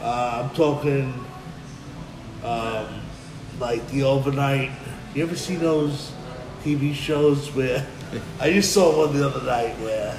uh, 0.00 0.42
I'm 0.44 0.54
talking 0.54 1.12
um, 2.42 3.00
like 3.58 3.86
the 3.90 4.04
overnight. 4.04 4.70
You 5.14 5.22
ever 5.24 5.36
see 5.36 5.56
those 5.56 6.12
TV 6.64 6.94
shows 6.94 7.48
where 7.54 7.86
I 8.40 8.52
just 8.52 8.72
saw 8.72 9.06
one 9.06 9.16
the 9.18 9.26
other 9.26 9.44
night 9.44 9.74
where 9.80 10.16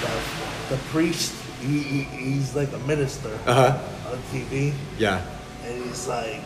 the, 0.00 0.74
the 0.76 0.82
priest 0.90 1.34
he, 1.60 1.78
he, 1.80 2.02
he's 2.04 2.56
like 2.56 2.72
a 2.72 2.78
minister 2.80 3.30
Uh-huh. 3.46 3.78
on 4.10 4.18
TV 4.32 4.72
Yeah. 4.98 5.20
and 5.64 5.84
he's 5.84 6.08
like, 6.08 6.40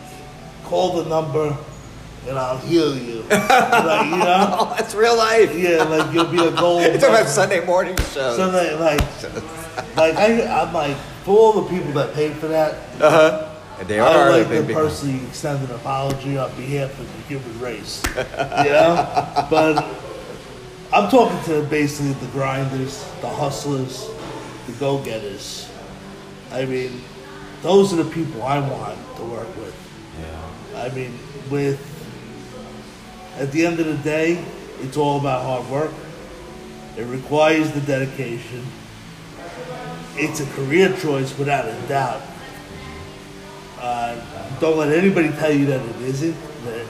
call 0.65 1.01
the 1.01 1.09
number 1.09 1.55
and 2.27 2.37
I'll 2.39 2.57
heal 2.57 2.97
you. 2.97 3.21
like, 3.29 4.05
you 4.09 4.17
know? 4.17 4.57
Oh, 4.59 4.75
that's 4.77 4.93
real 4.95 5.15
life. 5.15 5.55
Yeah, 5.57 5.83
like 5.83 6.11
you'll 6.13 6.25
be 6.25 6.39
a 6.43 6.51
gold. 6.51 6.81
It's 6.83 7.03
about 7.03 7.27
Sunday 7.27 7.63
morning 7.65 7.95
show. 8.13 8.35
So 8.35 8.49
like, 8.49 8.79
like, 8.79 9.95
like 9.95 10.15
I, 10.15 10.61
I'm 10.61 10.73
like, 10.73 10.97
for 11.23 11.37
all 11.37 11.61
the 11.61 11.69
people 11.69 11.91
that 11.93 12.13
paid 12.15 12.33
for 12.33 12.47
that, 12.47 12.73
Uh 13.01 13.09
huh. 13.09 13.54
They 13.83 13.99
I 13.99 14.13
are. 14.13 14.31
would 14.31 14.49
like 14.49 14.67
to 14.67 14.73
personally 14.73 15.25
extend 15.27 15.67
an 15.67 15.75
apology 15.75 16.37
on 16.37 16.55
behalf 16.55 16.97
of 16.99 17.07
the 17.15 17.21
human 17.23 17.59
race. 17.59 18.01
you 18.15 18.23
know? 18.23 19.47
But 19.49 19.83
I'm 20.93 21.09
talking 21.09 21.41
to 21.45 21.63
basically 21.63 22.13
the 22.13 22.31
grinders, 22.31 23.03
the 23.21 23.29
hustlers, 23.29 24.09
the 24.67 24.73
go-getters. 24.73 25.69
I 26.51 26.65
mean, 26.65 27.01
those 27.61 27.91
are 27.93 28.01
the 28.01 28.09
people 28.09 28.43
I 28.43 28.59
want 28.59 28.97
to 29.17 29.23
work 29.23 29.55
with. 29.57 29.75
Yeah. 30.21 30.81
I 30.81 30.89
mean, 30.89 31.19
with 31.49 31.79
at 33.37 33.51
the 33.51 33.65
end 33.65 33.79
of 33.79 33.85
the 33.87 33.97
day, 33.97 34.43
it's 34.79 34.95
all 34.95 35.19
about 35.19 35.43
hard 35.43 35.69
work. 35.69 35.91
It 36.97 37.03
requires 37.03 37.71
the 37.73 37.81
dedication. 37.81 38.65
It's 40.15 40.39
a 40.39 40.45
career 40.53 40.95
choice 40.97 41.37
without 41.37 41.67
a 41.67 41.73
doubt. 41.87 42.21
Uh, 43.79 44.19
don't 44.59 44.77
let 44.77 44.91
anybody 44.91 45.29
tell 45.29 45.51
you 45.51 45.65
that 45.67 45.81
it 45.81 46.01
isn't. 46.01 46.35
That 46.65 46.85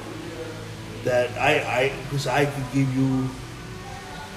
that 1.03 1.29
I 1.37 1.59
I 1.59 1.93
because 2.03 2.27
I 2.27 2.45
could 2.45 2.65
give 2.73 2.95
you. 2.95 3.29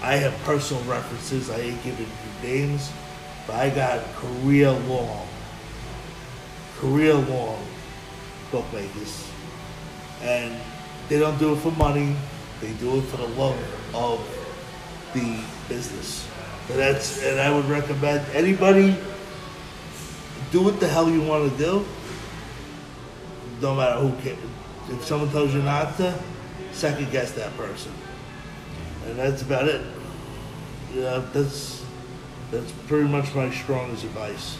I 0.02 0.14
have 0.14 0.32
personal 0.44 0.82
references. 0.84 1.50
I 1.50 1.58
ain't 1.58 1.82
giving 1.82 2.06
you 2.06 2.48
names, 2.48 2.92
but 3.46 3.56
I 3.56 3.70
got 3.70 4.04
career 4.14 4.70
long, 4.70 5.26
career 6.78 7.14
long 7.14 7.60
bookmakers 8.52 9.28
and 10.22 10.54
they 11.08 11.18
don't 11.18 11.38
do 11.38 11.54
it 11.54 11.56
for 11.56 11.72
money. 11.72 12.16
They 12.60 12.72
do 12.74 12.98
it 12.98 13.02
for 13.02 13.18
the 13.18 13.28
love 13.28 13.56
of 13.94 14.20
the 15.14 15.40
business. 15.68 16.28
And 16.68 16.78
that's 16.78 17.22
and 17.24 17.40
I 17.40 17.54
would 17.54 17.64
recommend 17.66 18.26
anybody 18.34 18.96
do 20.50 20.62
what 20.62 20.80
the 20.80 20.88
hell 20.88 21.08
you 21.08 21.22
want 21.22 21.50
to 21.50 21.58
do. 21.58 21.84
No 23.60 23.74
matter 23.74 24.00
who 24.00 24.12
can. 24.22 24.36
If 24.90 25.04
someone 25.04 25.30
tells 25.30 25.52
you 25.52 25.62
not 25.62 25.96
to, 25.98 26.14
second 26.72 27.10
guess 27.10 27.32
that 27.32 27.54
person. 27.56 27.92
and 29.06 29.18
that's 29.18 29.42
about 29.42 29.68
it. 29.68 29.82
Yeah, 30.94 31.22
that's 31.32 31.84
that's 32.50 32.72
pretty 32.86 33.08
much 33.08 33.34
my 33.34 33.50
strongest 33.50 34.04
advice. 34.04 34.56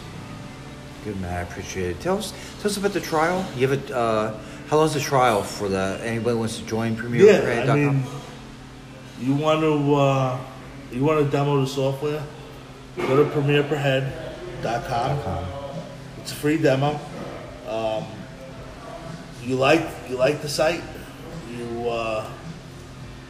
Good 1.03 1.19
man, 1.21 1.33
I 1.33 1.41
appreciate 1.41 1.91
it. 1.91 1.99
Tell 2.01 2.17
us, 2.17 2.33
tell 2.61 2.69
us 2.69 2.77
about 2.77 2.91
the 2.93 2.99
trial. 2.99 3.45
You 3.55 3.67
have 3.69 3.89
a, 3.89 3.95
uh, 3.97 4.37
how 4.67 4.77
long's 4.77 4.93
the 4.93 4.99
trial 4.99 5.41
for 5.43 5.69
the 5.69 5.99
anybody 6.03 6.35
wants 6.35 6.59
to 6.59 6.65
join 6.65 6.95
Premier? 6.95 7.25
Yeah, 7.25 7.71
I 7.71 7.75
mean, 7.75 8.03
you 9.19 9.33
want 9.33 9.61
to 9.61 9.95
uh, 9.95 10.39
you 10.91 11.03
want 11.03 11.25
to 11.25 11.31
demo 11.31 11.61
the 11.61 11.67
software? 11.67 12.21
Go 12.97 13.23
to 13.23 13.29
premierperhead.com. 13.31 15.45
It's 16.21 16.33
a 16.33 16.35
free 16.35 16.57
demo. 16.57 16.99
You 19.43 19.55
like 19.55 19.85
you 20.09 20.17
like 20.17 20.41
the 20.41 20.49
site? 20.49 20.81
You 21.55 21.89
uh, 21.89 22.29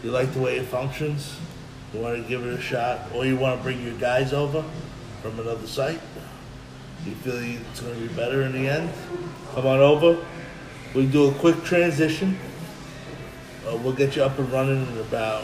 you 0.03 0.12
like 0.12 0.34
the 0.34 0.39
way 0.39 0.57
it 0.57 0.66
functions? 0.66 1.36
You 1.93 2.01
want 2.01 2.22
to 2.22 2.28
give 2.28 2.45
it 2.45 2.53
a 2.53 2.62
shot, 2.62 2.99
or 3.14 3.26
you 3.26 3.36
want 3.36 3.57
to 3.57 3.64
bring 3.64 3.82
your 3.84 3.95
guys 3.95 4.34
over 4.34 4.64
from 5.22 5.39
another 5.39 5.68
site? 5.68 5.99
You 7.05 7.16
feel 7.16 7.36
it's 7.36 7.80
going 7.80 7.95
to 7.95 8.01
be 8.01 8.14
better 8.14 8.43
in 8.43 8.51
the 8.51 8.68
end? 8.68 8.91
Come 9.53 9.66
on 9.66 9.80
over. 9.80 10.24
We 10.93 11.05
do 11.05 11.30
a 11.30 11.34
quick 11.34 11.64
transition. 11.64 12.38
Uh, 13.68 13.78
we'll 13.78 13.93
get 13.93 14.16
you 14.16 14.24
up 14.24 14.38
and 14.38 14.51
running 14.51 14.86
in 14.86 14.97
about, 14.99 15.43